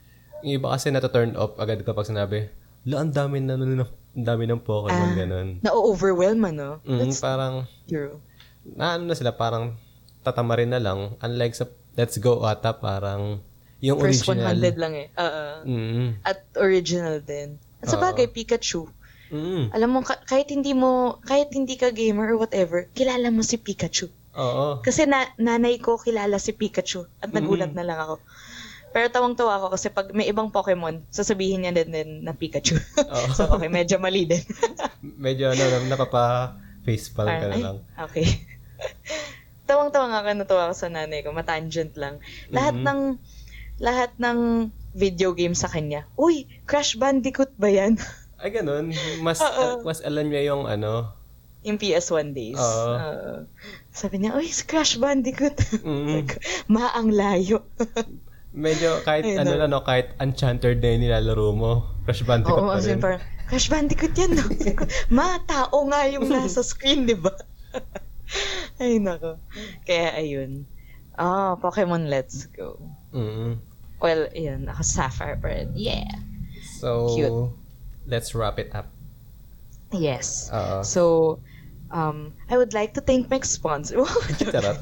yung 0.42 0.54
iba 0.56 0.70
kasi 0.70 0.88
nata-turn 0.88 1.36
off 1.36 1.58
agad 1.58 1.82
kapag 1.82 2.08
sinabi, 2.08 2.48
la, 2.84 3.02
ang 3.02 3.12
dami 3.12 3.42
na, 3.42 3.58
na, 3.58 3.84
ang 3.84 4.26
dami 4.26 4.46
ng 4.46 4.62
Pokemon, 4.62 5.12
Ah. 5.12 5.18
ganun. 5.18 5.48
Na-overwhelm, 5.60 6.42
ano? 6.46 6.80
Mm, 6.84 7.00
That's 7.02 7.20
parang, 7.20 7.66
true. 7.84 8.22
na 8.64 8.96
ano 8.96 9.10
na 9.10 9.18
sila, 9.18 9.34
parang 9.34 9.76
tatamarin 10.22 10.70
na 10.70 10.80
lang. 10.80 11.18
Unlike 11.20 11.56
sa 11.56 11.66
Let's 11.92 12.16
Go 12.16 12.40
ata, 12.42 12.72
parang 12.72 13.44
yung 13.82 13.98
First 14.00 14.24
original. 14.24 14.56
100 14.56 14.78
lang 14.78 14.94
eh. 14.96 15.08
Oo. 15.12 15.46
Mm, 15.66 16.08
At 16.22 16.46
original 16.56 17.20
din. 17.20 17.60
At 17.82 17.90
sa 17.90 17.98
Oo. 17.98 18.04
bagay, 18.04 18.30
Pikachu. 18.30 18.88
Mm, 19.32 19.72
Alam 19.72 19.90
mo, 19.90 20.00
ka- 20.02 20.22
kahit 20.22 20.48
hindi 20.48 20.72
mo, 20.72 20.92
kahit 21.22 21.50
hindi 21.50 21.74
ka 21.74 21.90
gamer 21.90 22.30
or 22.30 22.38
whatever, 22.38 22.86
kilala 22.92 23.28
mo 23.28 23.42
si 23.42 23.56
Pikachu. 23.56 24.12
oo. 24.32 24.80
Kasi 24.80 25.04
na, 25.04 25.28
nanay 25.36 25.76
ko 25.78 25.96
kilala 25.96 26.36
si 26.36 26.52
Pikachu. 26.52 27.04
At 27.20 27.32
nagulat 27.32 27.72
Mm. 27.72 27.78
na 27.78 27.86
lang 27.86 28.00
ako. 28.00 28.16
Pero 28.92 29.08
tawang-tawa 29.08 29.56
ako 29.56 29.68
kasi 29.72 29.88
pag 29.88 30.12
may 30.12 30.28
ibang 30.28 30.48
Pokemon, 30.48 31.08
sasabihin 31.08 31.64
niya 31.64 31.72
din, 31.74 31.90
din 31.90 32.10
na 32.22 32.32
Pikachu. 32.32 32.76
Oo. 33.02 33.28
so, 33.38 33.48
okay, 33.50 33.68
medyo 33.68 33.96
mali 33.98 34.24
din. 34.24 34.44
Medyo 35.26 35.50
ano, 35.50 35.64
napapa 35.86 36.56
facepalm 36.84 37.28
ka 37.30 37.46
na 37.46 37.56
ay, 37.56 37.62
lang. 37.62 37.78
okay. 37.98 38.28
Tawang-tawa 39.70 40.06
nga 40.08 40.20
ako, 40.22 40.30
natuwa 40.34 40.62
ako 40.68 40.76
sa 40.76 40.88
nanay 40.88 41.24
ko. 41.24 41.32
Matangent 41.32 41.96
lang. 41.96 42.20
Lahat 42.50 42.76
Mhm. 42.76 42.84
ng, 42.84 43.00
lahat 43.80 44.12
ng 44.18 44.68
video 44.92 45.32
game 45.32 45.56
sa 45.56 45.66
kanya, 45.66 46.04
Uy, 46.14 46.44
Crash 46.64 46.96
Bandicoot 46.96 47.56
ba 47.56 47.68
yan? 47.68 47.96
Ay, 48.42 48.50
ganun. 48.50 48.90
Mas, 49.22 49.38
Oo. 49.38 49.86
mas 49.86 50.02
alam 50.02 50.26
niya 50.28 50.50
yung 50.54 50.66
ano. 50.66 51.14
Yung 51.62 51.78
PS1 51.78 52.34
days. 52.34 52.58
Oo. 52.58 52.94
Oo. 52.98 53.34
sabi 53.94 54.18
niya, 54.18 54.34
Uy, 54.34 54.50
Crash 54.66 54.98
Bandicoot. 54.98 55.62
Mm. 55.86 56.10
Like, 56.18 56.42
Ma, 56.66 56.90
ang 56.98 57.14
layo. 57.14 57.62
Medyo 58.52 59.06
kahit 59.08 59.24
Ay, 59.24 59.40
ano 59.40 59.56
no. 59.56 59.60
na, 59.64 59.68
no, 59.70 59.86
kahit 59.86 60.12
Enchanted 60.20 60.84
na 60.84 60.88
yung 60.92 61.02
nilalaro 61.06 61.48
mo, 61.54 61.72
Crash 62.04 62.26
Bandicoot 62.26 62.66
Oo, 62.66 62.74
pa 62.74 62.82
rin. 62.82 62.98
parang, 63.00 63.22
Crash 63.48 63.70
Bandicoot 63.70 64.14
yan, 64.18 64.32
no? 64.36 64.44
Ma, 65.16 65.38
tao 65.46 65.78
nga 65.88 66.10
yung 66.10 66.26
nasa 66.28 66.66
screen, 66.66 67.06
di 67.06 67.16
ba? 67.16 67.32
Ay, 68.82 68.98
nako. 68.98 69.38
Kaya, 69.86 70.18
ayun. 70.18 70.66
Ah, 71.14 71.54
Pokemon 71.62 72.10
Let's 72.10 72.50
Go. 72.50 72.82
Mm. 73.14 73.62
Well, 74.02 74.34
ayun, 74.34 74.66
ako 74.66 74.82
Sapphire 74.82 75.38
pa 75.38 75.48
rin. 75.54 75.78
Yeah. 75.78 76.10
So, 76.82 77.14
Cute. 77.14 77.61
Let's 78.12 78.36
wrap 78.36 78.60
it 78.60 78.76
up. 78.76 78.92
Yes. 79.92 80.52
Oo. 80.52 80.84
So, 80.84 81.02
um, 81.90 82.32
I 82.48 82.56
would 82.56 82.76
like 82.76 82.94
to 82.96 83.02
thank 83.02 83.32
my 83.32 83.40
sponsor. 83.44 84.04
Charot. 84.40 84.80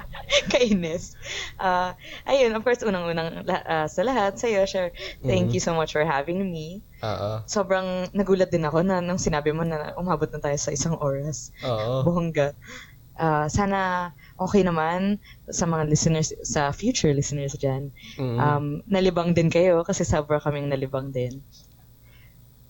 Kainis. 0.52 1.16
Uh, 1.56 1.94
ayun, 2.26 2.52
of 2.52 2.62
course, 2.62 2.82
unang-unang 2.82 3.48
ah, 3.48 3.86
sa 3.88 4.02
lahat, 4.04 4.36
sa'yo, 4.36 4.66
Sher, 4.68 4.92
thank 5.24 5.48
Mhm. 5.50 5.54
you 5.56 5.62
so 5.62 5.72
much 5.72 5.94
for 5.94 6.04
having 6.04 6.44
me. 6.50 6.82
Oo. 7.00 7.42
Sobrang 7.48 8.10
nagulat 8.12 8.52
din 8.52 8.66
ako 8.66 8.84
na 8.84 9.00
nang 9.00 9.16
sinabi 9.16 9.54
mo 9.54 9.64
na 9.64 9.94
umabot 9.96 10.28
na 10.28 10.42
tayo 10.42 10.58
sa 10.60 10.74
isang 10.74 10.98
oras. 11.00 11.50
Oo. 11.64 12.04
Bongga. 12.04 12.52
Ah, 13.18 13.50
sana 13.50 14.10
okay 14.38 14.62
naman 14.62 15.18
sa 15.50 15.66
mga 15.66 15.90
listeners, 15.90 16.30
sa 16.46 16.70
future 16.70 17.10
listeners 17.10 17.56
dyan. 17.58 17.90
Mm. 18.14 18.38
Um, 18.38 18.64
nalibang 18.86 19.34
din 19.34 19.50
kayo 19.50 19.82
kasi 19.82 20.06
sobra 20.06 20.38
kaming 20.38 20.70
nalibang 20.70 21.10
din. 21.10 21.42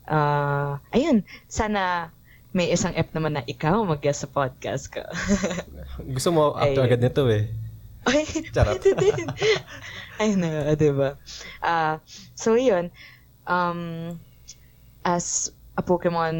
Ah, 0.09 0.81
ayun, 0.91 1.21
sana 1.53 2.09
may 2.57 2.73
isang 2.73 2.97
F 2.97 3.13
naman 3.13 3.37
na 3.37 3.45
ikaw 3.45 3.85
mag-guest 3.85 4.25
sa 4.25 4.29
podcast 4.33 4.89
ka. 4.89 5.05
Gusto 6.17 6.33
mo 6.33 6.57
after 6.57 6.81
Ayun. 6.81 6.89
agad 6.89 7.01
nito 7.05 7.29
eh. 7.29 7.53
Ay, 8.09 8.25
Charot. 8.57 8.81
pwede 8.81 8.97
din. 8.97 9.29
Ay, 10.17 10.33
na, 10.33 10.73
diba? 10.73 11.21
Ah, 11.61 12.01
so, 12.33 12.57
yun. 12.57 12.89
Um, 13.45 14.17
as 15.05 15.53
a 15.77 15.85
Pokemon 15.85 16.37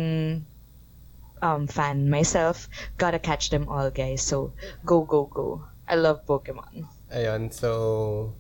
um, 1.45 1.63
fan 1.69 2.09
myself, 2.09 2.73
gotta 2.97 3.21
catch 3.21 3.53
them 3.53 3.69
all, 3.69 3.93
guys. 3.93 4.25
So, 4.25 4.57
go, 4.89 5.05
go, 5.05 5.29
go. 5.29 5.61
I 5.85 6.01
love 6.01 6.25
Pokemon. 6.25 6.89
Ayun, 7.13 7.53
so 7.53 8.33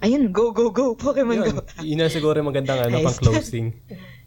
Ayun, 0.00 0.32
go, 0.32 0.48
go, 0.50 0.70
go, 0.72 0.96
Pokemon 0.96 1.36
Yun, 1.44 1.54
Go. 1.60 1.60
yun 1.84 1.98
na 2.00 2.08
siguro 2.08 2.40
magandang 2.40 2.88
ano, 2.88 3.04
pang 3.04 3.18
closing. 3.20 3.72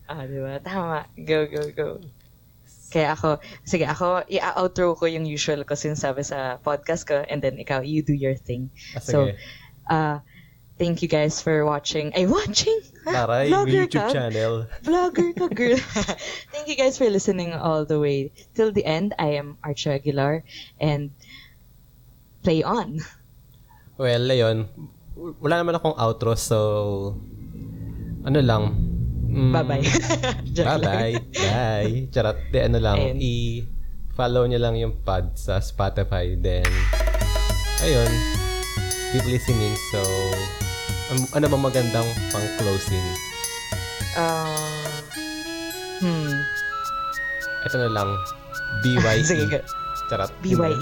Ah, 0.04 0.28
di 0.28 0.36
ba? 0.36 0.60
Tama. 0.60 1.08
Go, 1.16 1.48
go, 1.48 1.64
go. 1.72 1.88
Kaya 2.92 3.16
ako, 3.16 3.40
sige, 3.64 3.88
ako, 3.88 4.28
i-outro 4.28 4.94
ko 5.00 5.08
yung 5.08 5.24
usual 5.26 5.64
ko 5.64 5.74
sinasabi 5.74 6.22
sa 6.22 6.60
podcast 6.60 7.08
ko 7.08 7.24
and 7.26 7.40
then 7.42 7.56
ikaw, 7.58 7.80
you 7.82 8.04
do 8.04 8.12
your 8.14 8.36
thing. 8.36 8.68
Ah, 8.94 9.02
So, 9.02 9.32
uh, 9.90 10.20
thank 10.78 11.02
you 11.02 11.08
guys 11.10 11.40
for 11.42 11.64
watching. 11.66 12.12
Ay, 12.14 12.28
watching? 12.28 12.84
Taray, 13.08 13.48
Vlogger 13.50 13.88
YouTube 13.88 14.06
ka? 14.06 14.14
channel. 14.14 14.54
Vlogger 14.86 15.32
ka, 15.34 15.48
girl. 15.50 15.80
thank 16.52 16.68
you 16.68 16.76
guys 16.78 17.00
for 17.00 17.08
listening 17.10 17.56
all 17.56 17.88
the 17.88 17.98
way 17.98 18.30
till 18.54 18.70
the 18.76 18.84
end. 18.86 19.16
I 19.18 19.40
am 19.40 19.56
Archie 19.64 19.98
Aguilar 19.98 20.44
and 20.84 21.16
play 22.44 22.62
on. 22.62 23.00
Well, 23.98 24.28
ayun. 24.30 24.68
Wala 25.40 25.64
naman 25.64 25.80
akong 25.80 25.96
outro, 25.96 26.36
so... 26.36 26.58
Ano 28.24 28.40
lang. 28.40 28.64
mm, 29.28 29.52
Bye-bye. 29.52 29.84
Bye-bye. 30.68 31.16
Bye. 31.32 31.96
Charot. 32.12 32.40
Di, 32.52 32.60
ano 32.60 32.80
lang. 32.80 33.20
I-follow 33.20 34.48
nyo 34.48 34.60
lang 34.60 34.76
yung 34.76 35.00
pod 35.04 35.36
sa 35.36 35.60
Spotify. 35.60 36.36
Then, 36.36 36.68
ayun. 37.84 38.12
Keep 39.12 39.28
listening. 39.28 39.76
So, 39.92 40.00
an- 41.12 41.32
ano 41.36 41.46
ba 41.52 41.58
magandang 41.60 42.08
pang 42.32 42.48
closing? 42.60 43.08
Uh, 44.16 44.88
hmm. 46.00 46.32
Ito 47.64 47.76
na 47.80 47.90
lang. 47.92 48.10
BYE. 48.84 49.24
Sige. 49.32 49.60
Charot. 50.08 50.32
BYE. 50.40 50.80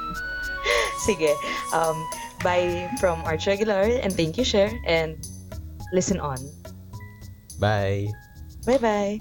Sige. 1.08 1.32
Um, 1.72 1.96
bye 2.44 2.90
from 3.00 3.24
Arch 3.24 3.48
Aguilar 3.48 3.98
and 4.04 4.12
thank 4.12 4.36
you, 4.36 4.44
share 4.44 4.70
and 4.86 5.16
listen 5.92 6.20
on. 6.20 6.38
Bye. 7.58 8.12
Bye-bye. 8.66 9.20